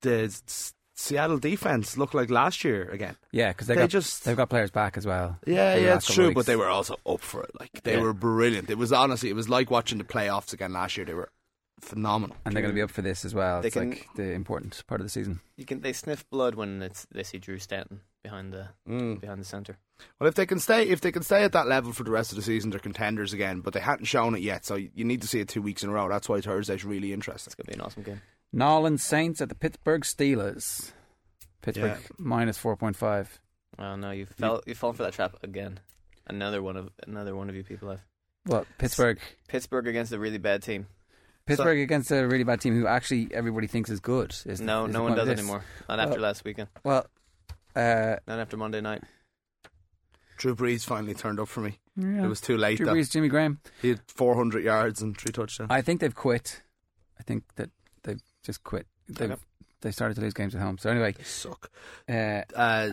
the 0.00 0.42
Seattle 0.94 1.38
defense 1.38 1.96
looked 1.96 2.14
like 2.14 2.30
last 2.30 2.64
year 2.64 2.88
again. 2.90 3.16
yeah, 3.32 3.48
because 3.52 3.66
they, 3.66 3.74
They 3.74 3.82
got 3.82 3.90
just- 3.90 4.24
they've 4.24 4.36
got 4.36 4.50
players 4.50 4.70
back 4.70 4.96
as 4.96 5.06
well. 5.06 5.38
Yeah, 5.46 5.76
yeah, 5.76 5.96
it's 5.96 6.12
true, 6.12 6.32
but 6.34 6.46
they 6.46 6.56
were 6.56 6.68
also 6.68 6.96
up 7.06 7.20
for 7.20 7.42
it. 7.42 7.50
Like 7.58 7.70
they 7.82 7.94
Yeah. 7.94 8.02
were 8.02 8.12
brilliant. 8.12 8.70
It 8.70 8.78
was 8.78 8.92
honestly, 8.92 9.30
it 9.30 9.36
was 9.36 9.48
like 9.48 9.70
watching 9.70 9.98
the 9.98 10.04
playoffs 10.04 10.52
again 10.52 10.72
last 10.72 10.96
year. 10.96 11.06
They 11.06 11.14
were 11.14 11.30
phenomenal. 11.82 12.36
and 12.44 12.54
they're 12.54 12.62
going 12.62 12.72
to 12.72 12.78
be 12.78 12.82
up 12.82 12.90
for 12.90 13.02
this 13.02 13.24
as 13.24 13.34
well. 13.34 13.60
They 13.60 13.68
It's 13.68 13.74
can- 13.76 13.90
like 13.90 14.08
the 14.16 14.32
important 14.32 14.82
part 14.86 15.00
of 15.00 15.04
the 15.06 15.10
season. 15.10 15.40
You 15.56 15.64
can 15.66 15.80
they 15.80 15.92
sniff 15.92 16.28
blood 16.30 16.54
when 16.54 16.80
it's 16.82 17.06
they 17.12 17.22
see 17.22 17.38
Drew 17.38 17.58
Stanton 17.58 18.00
behind 18.22 18.52
the 18.52 18.68
Mm. 18.88 19.20
behind 19.20 19.40
the 19.40 19.44
center. 19.44 19.78
Well, 20.18 20.28
if 20.28 20.34
they 20.34 20.46
can 20.46 20.58
stay, 20.58 20.88
if 20.88 21.00
they 21.00 21.12
can 21.12 21.22
stay 21.22 21.44
at 21.44 21.52
that 21.52 21.68
level 21.68 21.92
for 21.92 22.02
the 22.04 22.10
rest 22.10 22.32
of 22.32 22.36
the 22.36 22.42
season, 22.42 22.70
they're 22.70 22.80
contenders 22.80 23.32
again. 23.32 23.60
But 23.60 23.72
they 23.74 23.80
hadn't 23.80 24.06
shown 24.06 24.34
it 24.34 24.40
yet, 24.42 24.64
so 24.64 24.74
you 24.76 25.04
need 25.04 25.20
to 25.22 25.28
see 25.28 25.40
it 25.40 25.48
two 25.48 25.62
weeks 25.62 25.82
in 25.84 25.90
a 25.90 25.92
row. 25.92 26.08
That's 26.08 26.28
why 26.28 26.40
Thursday's 26.40 26.84
really 26.84 27.12
interesting. 27.12 27.48
It's 27.50 27.54
gonna 27.54 27.66
be 27.68 27.74
an 27.74 27.80
awesome 27.80 28.02
game. 28.02 28.20
Nolan 28.52 28.98
Saints 28.98 29.40
at 29.40 29.48
the 29.48 29.54
Pittsburgh 29.54 30.02
Steelers. 30.02 30.92
Pittsburgh 31.62 31.98
Yeah. 32.00 32.08
minus 32.18 32.58
four 32.58 32.76
point 32.76 32.96
five. 32.96 33.38
Oh 33.78 33.96
no, 33.96 34.10
you 34.10 34.26
fell 34.26 34.60
you 34.66 34.74
fallen 34.74 34.96
for 34.96 35.04
that 35.04 35.12
trap 35.14 35.36
again. 35.42 35.80
Another 36.26 36.62
one 36.62 36.76
of 36.76 36.90
another 37.06 37.34
one 37.36 37.48
of 37.48 37.54
you 37.56 37.62
people 37.64 37.88
have 37.90 38.00
Well, 38.46 38.66
Pittsburgh. 38.78 39.18
Pittsburgh 39.48 39.86
against 39.86 40.12
a 40.12 40.18
really 40.18 40.38
bad 40.38 40.62
team. 40.62 40.86
Pittsburgh 41.46 41.80
against 41.80 42.10
a 42.10 42.26
really 42.26 42.44
bad 42.44 42.60
team 42.60 42.74
who 42.78 42.86
actually 42.86 43.28
everybody 43.32 43.66
thinks 43.66 43.90
is 43.90 44.00
good. 44.00 44.30
Is 44.46 44.58
the- 44.60 44.64
No, 44.64 44.86
is 44.86 44.92
no 44.92 45.02
one 45.02 45.10
point 45.12 45.20
of 45.22 45.28
does 45.28 45.38
anymore. 45.38 45.64
Not 45.88 45.98
after 46.00 46.12
Well- 46.12 46.20
last 46.20 46.44
weekend. 46.44 46.68
Well, 46.84 47.06
uh, 47.74 48.16
Not 48.26 48.38
after 48.38 48.56
Monday 48.56 48.80
night. 48.80 49.02
Drew 50.36 50.54
Brees 50.56 50.84
finally 50.84 51.14
turned 51.14 51.38
up 51.40 51.48
for 51.48 51.60
me. 51.60 51.78
Yeah. 51.96 52.24
It 52.24 52.28
was 52.28 52.40
too 52.40 52.56
late 52.56 52.76
Drew 52.78 52.86
though. 52.86 52.94
Brees, 52.94 53.10
Jimmy 53.10 53.28
Graham. 53.28 53.60
He 53.80 53.90
had 53.90 54.00
400 54.08 54.64
yards 54.64 55.00
and 55.02 55.16
three 55.16 55.30
touchdowns. 55.32 55.70
I 55.70 55.82
think 55.82 56.00
they've 56.00 56.14
quit. 56.14 56.62
I 57.18 57.22
think 57.22 57.44
that 57.56 57.70
they've 58.02 58.20
just 58.42 58.64
quit. 58.64 58.86
They've, 59.08 59.30
Okay. 59.32 59.42
They 59.82 59.90
started 59.90 60.14
to 60.14 60.20
lose 60.20 60.32
games 60.34 60.54
at 60.54 60.60
home. 60.60 60.78
So 60.78 60.90
anyway, 60.90 61.12
They 61.12 61.24
suck. 61.24 61.70
uh, 62.08 62.42
Uh, 62.54 62.90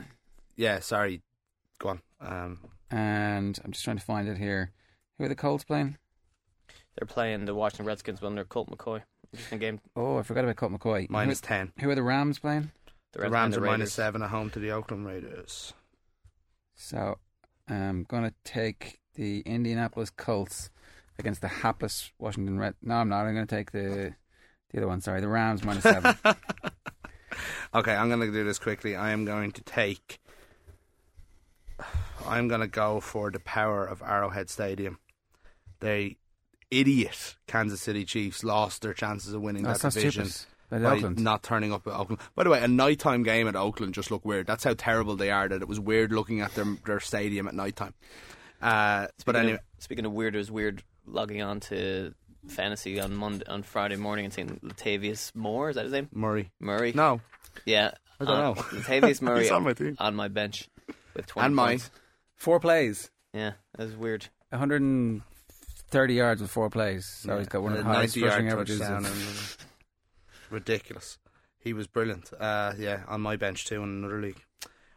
yeah, 0.55 0.79
sorry. 0.79 1.21
Go 1.79 1.89
on. 1.89 2.01
Um, 2.19 2.59
and 2.91 3.59
I'm 3.63 3.71
just 3.71 3.83
trying 3.85 3.97
to 3.97 4.03
find 4.03 4.27
it 4.27 4.37
here. 4.37 4.71
Who 5.17 5.25
are 5.25 5.27
the 5.29 5.35
Colts 5.35 5.63
playing? 5.63 5.97
They're 6.97 7.07
playing 7.07 7.45
the 7.45 7.55
Washington 7.55 7.85
Redskins 7.85 8.21
under 8.23 8.43
Colt 8.43 8.69
McCoy. 8.69 9.03
Interesting 9.33 9.59
game. 9.59 9.79
Oh, 9.95 10.17
I 10.17 10.23
forgot 10.23 10.43
about 10.43 10.55
Colt 10.57 10.71
McCoy. 10.73 11.09
minus 11.09 11.39
Who, 11.41 11.47
10. 11.47 11.73
who 11.79 11.89
are 11.89 11.95
the 11.95 12.03
Rams 12.03 12.39
playing? 12.39 12.71
The, 13.13 13.19
The 13.21 13.29
Rams 13.29 13.55
and 13.55 13.63
are 13.63 13.65
the 13.65 13.71
minus 13.71 13.79
Raiders. 13.79 13.93
7 13.93 14.21
at 14.23 14.29
home 14.29 14.49
to 14.51 14.59
the 14.59 14.71
Oakland 14.71 15.05
Raiders. 15.05 15.73
So 16.75 17.19
I'm 17.67 18.03
going 18.03 18.23
to 18.23 18.33
take 18.43 18.99
the 19.15 19.41
Indianapolis 19.41 20.09
Colts 20.09 20.69
against 21.17 21.41
the 21.41 21.47
hapless 21.47 22.11
Washington 22.17 22.57
Red. 22.59 22.75
No, 22.81 22.95
I'm 22.95 23.09
not. 23.09 23.25
I'm 23.25 23.33
going 23.35 23.47
to 23.47 23.55
take 23.55 23.71
the 23.71 24.15
the 24.71 24.77
other 24.77 24.87
one. 24.87 25.01
Sorry, 25.01 25.19
the 25.21 25.27
Rams 25.27 25.63
minus 25.63 25.83
seven. 25.83 26.15
Okay, 27.73 27.93
I'm 27.93 28.07
going 28.09 28.19
to 28.21 28.31
do 28.31 28.43
this 28.43 28.57
quickly. 28.57 28.95
I 28.95 29.11
am 29.11 29.25
going 29.25 29.51
to 29.51 29.61
take. 29.61 30.19
I'm 32.25 32.47
going 32.47 32.61
to 32.61 32.67
go 32.67 32.99
for 32.99 33.29
the 33.29 33.39
power 33.39 33.85
of 33.85 34.01
Arrowhead 34.01 34.49
Stadium. 34.49 34.97
They 35.79 36.17
idiot 36.71 37.35
Kansas 37.47 37.81
City 37.81 38.05
Chiefs 38.05 38.43
lost 38.43 38.81
their 38.81 38.93
chances 38.93 39.33
of 39.33 39.41
winning 39.41 39.63
That's 39.63 39.81
that 39.81 39.93
division 39.93 40.25
stupid. 40.25 40.55
By 40.69 40.77
by 40.79 40.95
Oakland. 40.97 41.19
not 41.19 41.41
turning 41.41 41.73
up 41.73 41.87
at 41.87 41.93
Oakland. 41.93 42.21
By 42.35 42.43
the 42.43 42.51
way, 42.51 42.61
a 42.63 42.67
nighttime 42.67 43.23
game 43.23 43.47
at 43.47 43.55
Oakland 43.55 43.95
just 43.95 44.11
looked 44.11 44.25
weird. 44.25 44.45
That's 44.45 44.63
how 44.63 44.75
terrible 44.77 45.15
they 45.15 45.31
are. 45.31 45.47
That 45.49 45.61
it 45.63 45.67
was 45.67 45.79
weird 45.79 46.11
looking 46.11 46.41
at 46.41 46.53
their 46.53 46.65
their 46.85 46.99
stadium 46.99 47.47
at 47.47 47.55
nighttime. 47.55 47.95
Uh, 48.61 49.07
but 49.07 49.11
Speaking 49.21 49.39
anyway, 49.41 49.53
of, 49.55 49.61
speaking 49.83 50.05
of 50.05 50.11
weird, 50.11 50.35
it 50.35 50.37
was 50.37 50.51
weird 50.51 50.83
logging 51.07 51.41
on 51.41 51.59
to 51.61 52.13
fantasy 52.47 52.99
on 52.99 53.15
Monday 53.15 53.45
on 53.47 53.63
Friday 53.63 53.95
morning 53.95 54.25
and 54.25 54.33
seeing 54.33 54.59
Latavius 54.63 55.33
Moore. 55.35 55.69
Is 55.71 55.75
that 55.75 55.85
his 55.85 55.93
name? 55.93 56.07
Murray. 56.13 56.51
Murray. 56.59 56.91
No, 56.93 57.19
Yeah. 57.65 57.91
I 58.19 58.25
don't 58.25 58.35
uh, 58.35 58.41
know. 58.41 58.53
Latavius 58.53 59.21
Murray 59.23 59.49
on 59.49 59.63
my 59.63 59.73
team. 59.73 59.95
on 59.97 60.15
my 60.15 60.27
bench 60.27 60.69
with 61.15 61.25
twenty 61.25 61.47
And 61.47 61.55
mine. 61.55 61.67
points. 61.79 61.89
Four 62.35 62.59
plays, 62.59 63.09
Yeah, 63.33 63.53
that 63.75 63.85
was 63.87 63.95
weird. 63.95 64.27
130 65.91 66.13
yards 66.13 66.41
with 66.41 66.51
four 66.51 66.69
plays. 66.69 67.05
So 67.05 67.37
he's 67.37 67.47
got 67.47 67.63
one 67.63 67.73
of 67.73 67.79
the 67.79 67.83
highest 67.83 68.15
rushing 68.17 68.49
averages. 68.49 68.79
touchdown 68.79 69.05
of- 69.05 69.57
and- 69.59 69.65
ridiculous. 70.51 71.17
He 71.59 71.73
was 71.73 71.87
brilliant. 71.87 72.31
Uh, 72.39 72.73
yeah, 72.77 73.01
on 73.07 73.21
my 73.21 73.35
bench 73.35 73.65
too 73.65 73.83
in 73.83 73.89
another 73.89 74.21
league. 74.21 74.41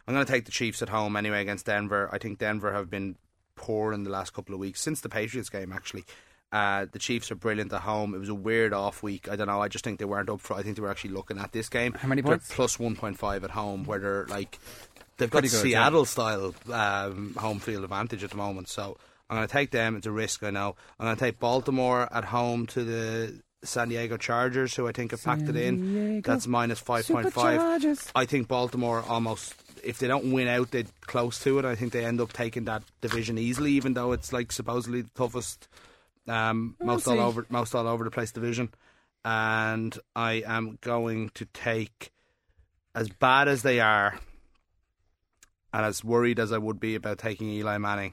I'm 0.07 0.14
going 0.14 0.26
to 0.26 0.30
take 0.32 0.45
the 0.45 0.53
Chiefs 0.53 0.82
at 0.82 0.88
home 0.88 1.16
anyway 1.16 1.40
against 1.43 1.66
Denver. 1.66 2.09
I 2.12 2.18
think 2.18 2.38
Denver 2.38 2.72
have 2.72 2.90
been 2.90 3.16
poor 3.55 3.93
in 3.93 4.03
the 4.05 4.11
last 4.11 4.32
couple 4.32 4.55
of 4.55 4.61
weeks 4.61 4.80
since 4.80 5.01
the 5.01 5.09
Patriots 5.09 5.49
game. 5.49 5.72
Actually, 5.72 6.05
uh, 6.53 6.86
the 6.90 6.99
Chiefs 6.99 7.30
are 7.30 7.34
brilliant 7.36 7.72
at 7.72 7.80
home. 7.82 8.14
It 8.14 8.18
was 8.18 8.28
a 8.28 8.34
weird 8.34 8.72
off 8.72 9.03
week. 9.03 9.28
I 9.30 9.36
don't 9.36 9.47
know. 9.47 9.61
I 9.62 9.68
just 9.68 9.84
think 9.84 9.99
they 9.99 10.05
weren't 10.05 10.28
up 10.28 10.40
for. 10.40 10.55
it. 10.55 10.61
I 10.61 10.62
think 10.62 10.76
they 10.76 10.82
were 10.82 10.90
actually 10.90 11.11
looking 11.14 11.38
at 11.38 11.53
this 11.53 11.68
game. 11.68 11.93
How 11.95 12.09
many 12.09 12.20
They're 12.22 12.32
points? 12.32 12.53
plus 12.55 12.78
one 12.78 12.97
point 12.97 13.18
five 13.18 13.45
at 13.45 13.51
home, 13.51 13.84
where 13.84 13.99
they're 13.99 14.26
like 14.26 14.59
they've 15.18 15.30
got 15.30 15.40
Pretty 15.40 15.49
good, 15.57 15.64
yeah. 15.68 15.78
Seattle 15.80 16.05
style 16.05 16.55
um, 16.72 17.34
home 17.38 17.59
field 17.61 17.84
advantage 17.84 18.22
at 18.24 18.30
the 18.30 18.36
moment. 18.36 18.68
So 18.68 18.99
I'm 19.33 19.39
going 19.39 19.49
to 19.49 19.53
take 19.53 19.70
them. 19.70 19.97
It's 19.97 20.07
a 20.07 20.11
risk, 20.11 20.43
I 20.43 20.51
know. 20.51 20.76
I'm 21.01 21.07
going 21.07 21.16
to 21.16 21.24
take 21.24 21.39
Baltimore 21.39 22.07
at 22.12 22.24
home 22.24 22.66
to 22.66 22.85
the 22.85 23.41
San 23.64 23.89
Diego 23.89 24.18
Chargers, 24.18 24.74
who 24.74 24.87
I 24.87 24.93
think 24.93 25.12
have 25.12 25.24
packed 25.24 25.49
it 25.49 25.57
in. 25.57 25.80
Diego 25.80 26.30
That's 26.30 26.47
minus 26.47 26.80
five 26.80 27.09
point 27.09 27.33
five. 27.33 27.99
I 28.14 28.26
think 28.26 28.47
Baltimore 28.47 29.03
almost, 29.09 29.55
if 29.83 29.99
they 30.01 30.07
don't 30.07 30.33
win 30.33 30.49
out, 30.49 30.70
they're 30.72 30.85
close 31.01 31.43
to 31.45 31.59
it. 31.59 31.64
I 31.64 31.76
think 31.76 31.95
they 31.95 32.05
end 32.05 32.20
up 32.20 32.35
taking 32.35 32.64
that 32.64 32.83
division 33.01 33.39
easily, 33.39 33.72
even 33.72 33.95
though 33.95 34.12
it's 34.12 34.35
like 34.35 34.53
supposedly 34.53 35.01
the 35.01 35.11
toughest, 35.14 35.66
um, 36.28 36.76
most 36.78 37.09
all 37.09 37.18
over, 37.18 37.47
most 37.49 37.74
all 37.74 37.89
over 37.89 38.05
the 38.05 38.11
place 38.11 38.33
division. 38.33 38.68
And 39.24 39.99
I 40.14 40.43
am 40.45 40.76
going 40.83 41.30
to 41.37 41.47
take, 41.47 42.12
as 42.95 43.09
bad 43.09 43.49
as 43.49 43.62
they 43.62 43.80
are, 43.80 44.18
and 45.72 45.87
as 45.87 46.05
worried 46.05 46.39
as 46.39 46.53
I 46.53 46.59
would 46.59 46.80
be 46.80 46.97
about 46.97 47.16
taking 47.16 47.49
Eli 47.49 47.78
Manning, 47.78 48.12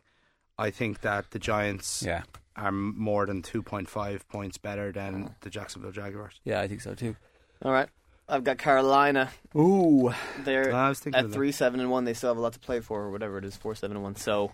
I 0.60 0.72
think 0.72 1.01
that 1.01 1.32
the 1.32 1.39
Giants 1.39 2.03
Yeah, 2.05 2.24
are 2.55 2.72
more 2.72 3.26
than 3.26 3.41
two 3.41 3.64
point 3.64 3.89
five 3.89 4.28
points 4.28 4.57
better 4.57 4.91
than 4.91 5.34
the 5.41 5.49
Jacksonville 5.49 5.91
Jaguars. 5.91 6.39
yeah, 6.43 6.60
I 6.62 6.68
think 6.68 6.82
so 6.82 6.93
too. 6.93 7.16
All 7.64 7.72
right, 7.72 7.89
I've 8.28 8.43
got 8.43 8.57
Carolina. 8.57 9.30
Ooh, 9.55 10.14
They're 10.43 10.74
I 10.74 10.89
was 10.89 10.99
thinking 10.99 11.24
at 11.26 11.32
three 11.32 11.51
seven 11.51 11.80
and 11.80 11.89
one. 11.89 12.03
They 12.05 12.14
still 12.14 12.30
have 12.30 12.38
a 12.38 12.41
lot 12.41 12.53
to 12.53 12.60
play 12.60 12.80
for, 12.82 13.01
or 13.03 13.12
whatever 13.12 13.38
it 13.38 13.45
is, 13.45 13.55
four 13.55 13.74
seven 13.76 13.95
and 13.97 14.03
one. 14.03 14.16
So 14.16 14.51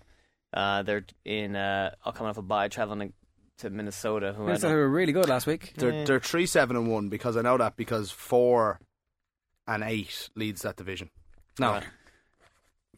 uh, 0.54 0.84
they're 0.84 1.06
in. 1.26 1.56
Uh, 1.56 1.92
all 2.04 2.12
coming 2.14 2.30
off 2.30 2.38
a 2.38 2.42
bye, 2.42 2.68
traveling 2.68 3.14
to 3.58 3.70
Minnesota. 3.70 4.34
Who 4.34 4.44
I 4.44 4.46
Minnesota 4.48 4.74
don't- 4.74 4.78
were 4.82 4.90
really 4.90 5.14
good 5.14 5.28
last 5.30 5.48
week. 5.48 5.74
They're 5.76 5.92
Yeah. 5.92 6.04
they're 6.06 6.20
three 6.20 6.46
seven 6.46 6.76
and 6.76 6.88
one 6.92 7.10
because 7.10 7.36
I 7.38 7.42
know 7.42 7.58
that 7.58 7.76
because 7.78 8.12
four 8.12 8.80
and 9.68 9.84
eight 9.84 10.30
leads 10.36 10.62
that 10.62 10.76
division. 10.76 11.10
No, 11.60 11.72
Right. 11.72 11.84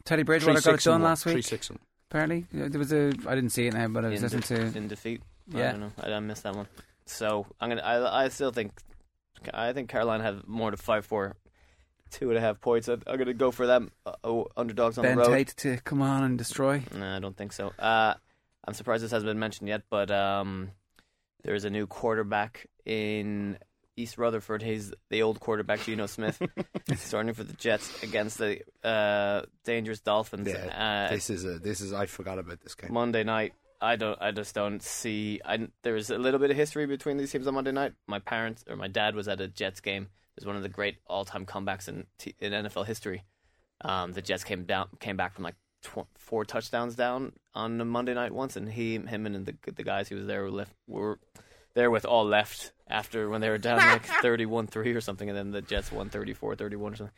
Teddy 0.04 0.20
three, 0.20 0.24
Bridgewater 0.24 0.54
got 0.54 0.58
it 0.58 0.62
six, 0.62 0.86
and 0.86 0.92
done 0.94 1.00
one. 1.02 1.10
last 1.10 1.22
Three 1.24 1.42
six 1.42 1.70
and 1.70 1.78
Apparently, 2.10 2.46
there 2.52 2.78
was 2.78 2.92
a. 2.92 3.12
I 3.26 3.34
didn't 3.34 3.50
see 3.50 3.66
it 3.66 3.74
now, 3.74 3.88
but 3.88 4.04
I 4.04 4.08
was 4.08 4.22
in, 4.22 4.38
listening 4.38 4.64
de- 4.64 4.72
to. 4.72 4.78
in 4.78 4.88
defeat. 4.88 5.22
Yeah. 5.48 5.68
I 5.68 5.70
don't 5.72 5.80
know. 5.80 5.92
I, 6.02 6.12
I 6.12 6.20
missed 6.20 6.42
that 6.44 6.56
one. 6.56 6.66
So 7.04 7.46
I'm 7.60 7.68
gonna. 7.68 7.82
I, 7.82 8.24
I 8.24 8.28
still 8.30 8.50
think. 8.50 8.72
I 9.52 9.72
think 9.72 9.88
Carolina 9.88 10.24
have 10.24 10.48
more 10.48 10.70
to 10.70 10.76
fight 10.76 11.04
for. 11.04 11.36
Two 12.10 12.30
and 12.30 12.38
a 12.38 12.40
half 12.40 12.58
points. 12.62 12.88
I, 12.88 12.94
I'm 13.06 13.18
gonna 13.18 13.34
go 13.34 13.50
for 13.50 13.66
them. 13.66 13.90
Uh, 14.06 14.12
oh, 14.24 14.46
underdogs 14.56 14.96
on 14.96 15.02
Ben 15.02 15.16
the 15.16 15.24
road. 15.24 15.34
Tate 15.36 15.54
to 15.58 15.76
come 15.84 16.00
on 16.00 16.24
and 16.24 16.38
destroy. 16.38 16.82
No, 16.94 17.16
I 17.16 17.18
don't 17.18 17.36
think 17.36 17.52
so. 17.52 17.68
Uh, 17.78 18.14
I'm 18.64 18.72
surprised 18.72 19.04
this 19.04 19.10
hasn't 19.10 19.28
been 19.28 19.38
mentioned 19.38 19.68
yet, 19.68 19.82
but 19.90 20.10
um, 20.10 20.70
There's 21.44 21.64
a 21.64 21.70
new 21.70 21.86
quarterback 21.86 22.66
in 22.86 23.58
East 23.98 24.16
Rutherford. 24.16 24.62
He's 24.62 24.92
the 25.10 25.22
old 25.22 25.40
quarterback, 25.40 25.80
Geno 25.82 26.06
Smith, 26.06 26.40
starting 26.96 27.34
for 27.34 27.44
the 27.44 27.52
Jets 27.54 28.02
against 28.02 28.38
the 28.38 28.60
uh, 28.84 29.42
dangerous 29.64 30.00
Dolphins. 30.00 30.48
Yeah, 30.48 31.08
uh, 31.08 31.12
this 31.12 31.30
is 31.30 31.44
a 31.44 31.58
this 31.58 31.80
is 31.80 31.92
I 31.92 32.06
forgot 32.06 32.38
about 32.38 32.60
this 32.60 32.74
game. 32.74 32.92
Monday 32.92 33.24
night. 33.24 33.54
I 33.80 33.96
don't. 33.96 34.20
I 34.20 34.32
just 34.32 34.54
don't 34.54 34.82
see. 34.82 35.40
I, 35.44 35.68
there's 35.82 36.10
a 36.10 36.18
little 36.18 36.40
bit 36.40 36.50
of 36.50 36.56
history 36.56 36.86
between 36.86 37.16
these 37.16 37.30
teams 37.30 37.46
on 37.46 37.54
Monday 37.54 37.72
night. 37.72 37.92
My 38.06 38.18
parents 38.18 38.64
or 38.68 38.76
my 38.76 38.88
dad 38.88 39.14
was 39.14 39.28
at 39.28 39.40
a 39.40 39.46
Jets 39.48 39.80
game. 39.80 40.02
It 40.02 40.42
was 40.42 40.46
one 40.46 40.56
of 40.56 40.62
the 40.62 40.68
great 40.68 40.96
all-time 41.06 41.46
comebacks 41.46 41.88
in 41.88 42.06
t- 42.18 42.34
in 42.40 42.52
NFL 42.52 42.86
history. 42.86 43.24
Um, 43.80 44.12
the 44.12 44.22
Jets 44.22 44.42
came 44.42 44.64
down, 44.64 44.88
came 44.98 45.16
back 45.16 45.34
from 45.34 45.44
like 45.44 45.54
tw- 45.82 46.08
four 46.16 46.44
touchdowns 46.44 46.96
down 46.96 47.32
on 47.54 47.80
a 47.80 47.84
Monday 47.84 48.14
night 48.14 48.32
once, 48.32 48.56
and 48.56 48.68
he, 48.68 48.94
him, 48.94 49.26
and 49.26 49.46
the 49.46 49.54
the 49.70 49.84
guys 49.84 50.08
he 50.08 50.14
was 50.14 50.26
there 50.26 50.42
were 50.42 50.50
left 50.50 50.74
were 50.88 51.20
there 51.78 51.90
with 51.90 52.04
all 52.04 52.24
left 52.26 52.72
after 52.88 53.28
when 53.30 53.40
they 53.40 53.48
were 53.48 53.58
down 53.58 53.78
like 53.78 54.06
31-3 54.22 54.94
or 54.96 55.00
something, 55.00 55.28
and 55.28 55.36
then 55.38 55.50
the 55.52 55.62
Jets 55.62 55.90
won 55.92 56.10
34-31 56.10 56.42
or 56.42 56.96
something. 56.96 57.10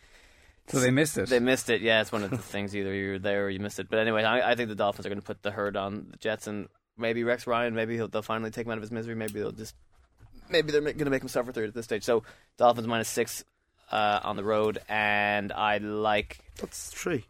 So 0.68 0.78
they 0.78 0.90
missed 0.90 1.18
it. 1.18 1.28
They 1.28 1.40
missed 1.40 1.68
it. 1.70 1.80
Yeah, 1.80 2.00
it's 2.00 2.12
one 2.12 2.22
of 2.22 2.30
the 2.30 2.38
things. 2.54 2.76
Either 2.76 2.94
you're 2.94 3.18
there 3.18 3.46
or 3.46 3.50
you 3.50 3.58
missed 3.58 3.80
it. 3.80 3.88
But 3.90 3.98
anyway, 3.98 4.22
I, 4.22 4.52
I 4.52 4.54
think 4.54 4.68
the 4.68 4.74
Dolphins 4.76 5.04
are 5.06 5.08
going 5.08 5.20
to 5.20 5.26
put 5.26 5.42
the 5.42 5.50
herd 5.50 5.76
on 5.76 6.06
the 6.10 6.16
Jets, 6.18 6.46
and 6.46 6.68
maybe 6.96 7.24
Rex 7.24 7.46
Ryan. 7.46 7.74
Maybe 7.74 7.96
he'll, 7.96 8.08
they'll 8.08 8.22
finally 8.22 8.50
take 8.50 8.66
him 8.66 8.72
out 8.72 8.78
of 8.78 8.82
his 8.82 8.92
misery. 8.92 9.14
Maybe 9.16 9.40
they'll 9.40 9.50
just. 9.52 9.74
Maybe 10.48 10.70
they're 10.72 10.80
going 10.80 10.98
to 10.98 11.10
make 11.10 11.22
him 11.22 11.28
suffer 11.28 11.52
through 11.52 11.64
it 11.64 11.68
at 11.68 11.74
this 11.74 11.84
stage. 11.86 12.02
So 12.04 12.22
Dolphins 12.56 12.86
minus 12.86 13.08
six 13.08 13.44
uh, 13.90 14.20
on 14.22 14.36
the 14.36 14.44
road, 14.44 14.78
and 14.88 15.52
I 15.52 15.78
like. 15.78 16.38
That's 16.60 16.90
three. 16.90 17.24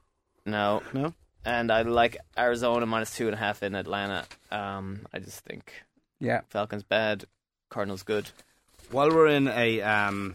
No, 0.47 0.83
No. 0.93 1.12
and 1.45 1.70
I 1.70 1.83
like 1.83 2.16
Arizona 2.37 2.85
minus 2.87 3.14
two 3.14 3.26
and 3.26 3.35
a 3.35 3.39
half 3.39 3.62
in 3.62 3.74
Atlanta. 3.74 4.24
Um, 4.51 5.07
I 5.14 5.18
just 5.18 5.41
think 5.45 5.72
yeah. 6.21 6.43
Falcons 6.49 6.83
bad, 6.83 7.25
Cardinals 7.68 8.03
good. 8.03 8.31
While 8.91 9.11
we're 9.11 9.29
in 9.29 9.49
a, 9.49 9.81
um, 9.83 10.35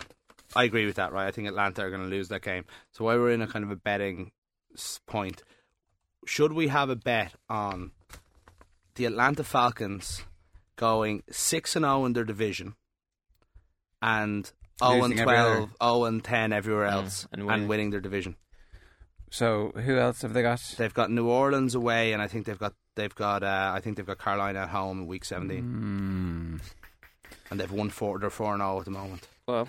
I 0.56 0.64
agree 0.64 0.86
with 0.86 0.96
that. 0.96 1.12
Right, 1.14 1.28
I 1.28 1.32
think 1.32 1.48
Atlanta 1.48 1.84
are 1.84 1.90
going 1.90 2.04
to 2.04 2.10
lose 2.10 2.30
that 2.30 2.42
game. 2.42 2.66
So 2.92 3.06
while 3.06 3.18
we're 3.18 3.32
in 3.32 3.42
a 3.42 3.48
kind 3.48 3.64
of 3.64 3.72
a 3.72 3.76
betting 3.76 4.32
point, 5.06 5.44
should 6.26 6.54
we 6.54 6.68
have 6.68 6.90
a 6.90 6.96
bet 6.96 7.34
on 7.50 7.92
the 8.96 9.06
Atlanta 9.06 9.44
Falcons 9.44 10.24
going 10.76 11.24
six 11.30 11.76
and 11.76 11.84
zero 11.84 12.06
in 12.06 12.14
their 12.14 12.24
division, 12.24 12.76
and 14.02 14.52
zero 14.80 14.94
and 14.94 15.02
Losing 15.02 15.20
every 15.20 15.38
other. 15.38 15.56
12, 15.56 15.70
0 15.84 16.04
and 16.06 16.24
ten 16.24 16.54
everywhere 16.54 16.86
else, 16.86 17.28
and 17.32 17.42
and 17.42 17.48
winning. 17.48 17.68
winning. 17.68 17.90
their 17.92 18.02
division? 18.02 18.36
So 19.30 19.72
who 19.76 19.98
else 19.98 20.22
have 20.22 20.34
they 20.34 20.42
got? 20.42 20.62
They've 20.78 20.94
got 20.94 21.12
New 21.12 21.28
Orleans 21.28 21.76
away, 21.76 22.14
and 22.14 22.22
I 22.22 22.28
think 22.28 22.46
they've 22.46 22.58
got 22.58 22.74
they've 22.96 23.14
got 23.16 23.44
uh, 23.44 23.72
I 23.76 23.80
think 23.82 23.98
they've 23.98 24.06
got 24.06 24.18
Carolina 24.20 24.60
at 24.60 24.70
home 24.70 25.02
in 25.02 25.08
week 25.08 25.26
seventeen, 25.26 25.62
Hmm. 25.64 26.58
and 27.52 27.60
they've 27.60 27.72
won 27.72 27.90
four. 27.90 28.20
They're 28.20 28.30
four 28.30 28.54
and 28.54 28.62
zero 28.62 28.80
at 28.80 28.86
the 28.86 28.92
moment. 28.92 29.28
Well, 29.48 29.68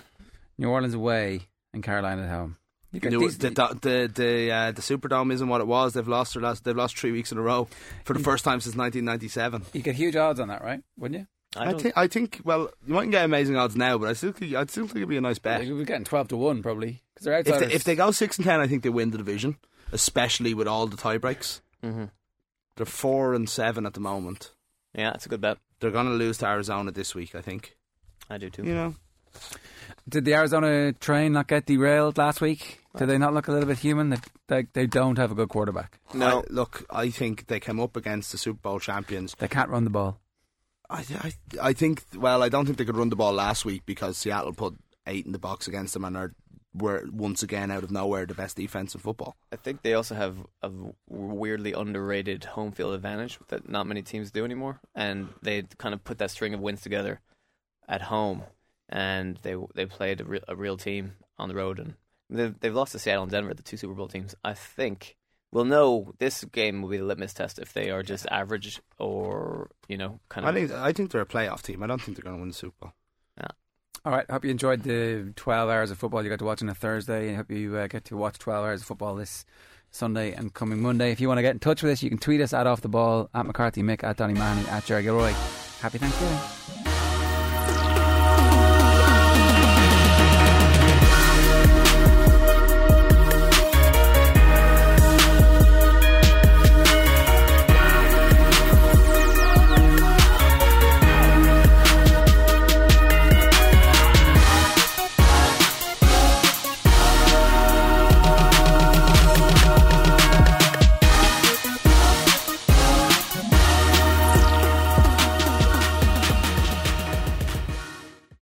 New 0.58 0.68
Orleans 0.70 0.94
away 0.94 1.42
and 1.74 1.82
Carolina 1.82 2.22
at 2.22 2.30
home. 2.30 2.56
You 2.92 3.00
New- 3.10 3.18
these- 3.20 3.38
the 3.38 3.50
the 3.50 3.78
the 3.82 4.10
the, 4.14 4.50
uh, 4.52 4.72
the 4.72 4.80
Superdome 4.80 5.32
isn't 5.32 5.48
what 5.48 5.60
it 5.60 5.66
was. 5.66 5.92
They've 5.94 6.06
lost 6.08 6.32
their 6.34 6.42
last. 6.42 6.64
They've 6.64 6.76
lost 6.76 6.96
three 6.96 7.12
weeks 7.12 7.30
in 7.32 7.36
a 7.38 7.42
row 7.42 7.68
for 8.04 8.14
the 8.14 8.20
first 8.20 8.44
time 8.44 8.60
since 8.60 8.74
1997. 8.74 9.62
you 9.74 9.82
get 9.82 9.96
huge 9.96 10.16
odds 10.16 10.40
on 10.40 10.48
that, 10.48 10.62
right? 10.64 10.80
Wouldn't 10.96 11.20
you? 11.20 11.26
I 11.60 11.70
I, 11.70 11.72
think. 11.74 11.96
I 11.96 12.06
think. 12.06 12.40
Well, 12.44 12.70
you 12.86 12.94
mightn't 12.94 13.12
get 13.12 13.24
amazing 13.24 13.56
odds 13.56 13.76
now, 13.76 13.98
but 13.98 14.08
I 14.08 14.12
still. 14.14 14.32
think- 14.32 14.54
I 14.54 14.64
still 14.66 14.84
think 14.86 14.96
it'd 14.98 15.08
be 15.08 15.16
a 15.16 15.20
nice 15.20 15.38
bet. 15.38 15.60
We're 15.66 15.84
getting 15.84 16.04
twelve 16.04 16.28
to 16.28 16.36
one 16.36 16.62
probably 16.62 17.02
because 17.14 17.24
they're 17.26 17.38
If 17.40 17.46
they, 17.46 17.72
if 17.74 17.84
they 17.84 17.96
go 17.96 18.10
six 18.12 18.38
and 18.38 18.44
ten, 18.46 18.60
I 18.60 18.66
think 18.66 18.82
they 18.82 18.88
win 18.88 19.10
the 19.10 19.18
division, 19.18 19.56
especially 19.92 20.54
with 20.54 20.68
all 20.68 20.86
the 20.86 20.96
tie 20.96 21.18
breaks. 21.18 21.60
Mhm. 21.84 22.10
They're 22.76 22.86
four 22.86 23.34
and 23.34 23.48
seven 23.48 23.86
at 23.86 23.94
the 23.94 24.00
moment. 24.00 24.52
Yeah, 24.94 25.12
it's 25.14 25.26
a 25.26 25.28
good 25.28 25.40
bet. 25.40 25.58
They're 25.80 25.90
going 25.90 26.06
to 26.06 26.12
lose 26.12 26.38
to 26.38 26.46
Arizona 26.46 26.90
this 26.90 27.14
week, 27.14 27.34
I 27.34 27.40
think. 27.40 27.76
I 28.30 28.38
do 28.38 28.50
too. 28.50 28.64
You 28.64 28.74
know, 28.74 28.94
Did 30.08 30.24
the 30.24 30.34
Arizona 30.34 30.92
train 30.92 31.32
not 31.32 31.48
get 31.48 31.66
derailed 31.66 32.18
last 32.18 32.40
week? 32.40 32.80
Did 32.96 33.08
they 33.08 33.18
not 33.18 33.34
look 33.34 33.46
a 33.48 33.52
little 33.52 33.68
bit 33.68 33.78
human? 33.78 34.10
They, 34.10 34.16
they, 34.48 34.66
they 34.72 34.86
don't 34.86 35.18
have 35.18 35.30
a 35.30 35.34
good 35.34 35.48
quarterback. 35.50 36.00
No, 36.14 36.40
I- 36.40 36.44
look, 36.52 36.86
I 36.90 37.10
think 37.10 37.46
they 37.46 37.60
came 37.60 37.78
up 37.78 37.96
against 37.96 38.32
the 38.32 38.38
Super 38.38 38.58
Bowl 38.60 38.80
champions. 38.80 39.34
They 39.38 39.48
can't 39.48 39.68
run 39.68 39.84
the 39.84 39.90
ball. 39.90 40.20
I, 40.88 41.04
I, 41.20 41.32
I 41.60 41.72
think. 41.72 42.04
Well, 42.16 42.42
I 42.42 42.48
don't 42.48 42.64
think 42.64 42.78
they 42.78 42.84
could 42.84 42.96
run 42.96 43.10
the 43.10 43.16
ball 43.16 43.32
last 43.32 43.64
week 43.64 43.82
because 43.84 44.16
Seattle 44.16 44.52
put 44.54 44.74
eight 45.06 45.26
in 45.26 45.32
the 45.32 45.38
box 45.38 45.68
against 45.68 45.92
them 45.94 46.04
and 46.04 46.16
are 46.16 46.32
were 46.78 47.04
once 47.12 47.42
again 47.42 47.70
out 47.70 47.82
of 47.82 47.90
nowhere 47.90 48.26
the 48.26 48.34
best 48.34 48.56
defense 48.56 48.94
in 48.94 49.00
football. 49.00 49.36
I 49.52 49.56
think 49.56 49.82
they 49.82 49.94
also 49.94 50.14
have 50.14 50.36
a 50.62 50.70
weirdly 51.08 51.72
underrated 51.72 52.44
home 52.44 52.72
field 52.72 52.94
advantage 52.94 53.38
that 53.48 53.68
not 53.68 53.86
many 53.86 54.02
teams 54.02 54.30
do 54.30 54.44
anymore, 54.44 54.80
and 54.94 55.28
they 55.42 55.64
kind 55.78 55.94
of 55.94 56.04
put 56.04 56.18
that 56.18 56.30
string 56.30 56.54
of 56.54 56.60
wins 56.60 56.82
together 56.82 57.20
at 57.88 58.02
home, 58.02 58.42
and 58.88 59.38
they 59.42 59.56
they 59.74 59.86
played 59.86 60.20
a, 60.20 60.24
re- 60.24 60.40
a 60.48 60.56
real 60.56 60.76
team 60.76 61.14
on 61.38 61.48
the 61.48 61.54
road, 61.54 61.78
and 61.78 61.94
they've, 62.30 62.58
they've 62.60 62.74
lost 62.74 62.92
to 62.92 62.98
Seattle 62.98 63.24
and 63.24 63.32
Denver, 63.32 63.54
the 63.54 63.62
two 63.62 63.76
Super 63.76 63.94
Bowl 63.94 64.08
teams. 64.08 64.34
I 64.44 64.54
think 64.54 65.16
we'll 65.52 65.64
know 65.64 66.12
this 66.18 66.44
game 66.44 66.82
will 66.82 66.90
be 66.90 66.98
the 66.98 67.04
litmus 67.04 67.34
test 67.34 67.58
if 67.58 67.72
they 67.72 67.90
are 67.90 68.02
just 68.02 68.26
average 68.30 68.80
or 68.98 69.70
you 69.88 69.96
know 69.96 70.20
kind 70.28 70.46
of. 70.46 70.54
I 70.54 70.58
think 70.58 70.72
I 70.72 70.92
think 70.92 71.10
they're 71.10 71.20
a 71.20 71.26
playoff 71.26 71.62
team. 71.62 71.82
I 71.82 71.86
don't 71.86 72.00
think 72.00 72.16
they're 72.16 72.24
going 72.24 72.36
to 72.36 72.40
win 72.40 72.48
the 72.48 72.54
Super 72.54 72.76
Bowl. 72.80 72.92
All 74.06 74.12
right. 74.12 74.24
Hope 74.30 74.44
you 74.44 74.52
enjoyed 74.52 74.84
the 74.84 75.32
12 75.34 75.68
hours 75.68 75.90
of 75.90 75.98
football 75.98 76.22
you 76.22 76.30
got 76.30 76.38
to 76.38 76.44
watch 76.44 76.62
on 76.62 76.68
a 76.68 76.74
Thursday. 76.76 77.26
and 77.26 77.36
hope 77.38 77.50
you 77.50 77.76
uh, 77.76 77.88
get 77.88 78.04
to 78.04 78.16
watch 78.16 78.38
12 78.38 78.64
hours 78.64 78.80
of 78.82 78.86
football 78.86 79.16
this 79.16 79.44
Sunday 79.90 80.32
and 80.32 80.54
coming 80.54 80.80
Monday. 80.80 81.10
If 81.10 81.20
you 81.20 81.26
want 81.26 81.38
to 81.38 81.42
get 81.42 81.54
in 81.54 81.58
touch 81.58 81.82
with 81.82 81.90
us, 81.90 82.04
you 82.04 82.08
can 82.08 82.18
tweet 82.18 82.40
us 82.40 82.52
at 82.52 82.68
Off 82.68 82.82
the 82.82 82.88
Ball, 82.88 83.28
at 83.34 83.44
McCarthy 83.46 83.82
Mick, 83.82 84.04
at 84.04 84.16
Donny 84.16 84.34
Mahoney, 84.34 84.68
at 84.68 84.84
Jerry 84.84 85.02
Gilroy. 85.02 85.32
Happy 85.80 85.98
Thanksgiving. 85.98 86.95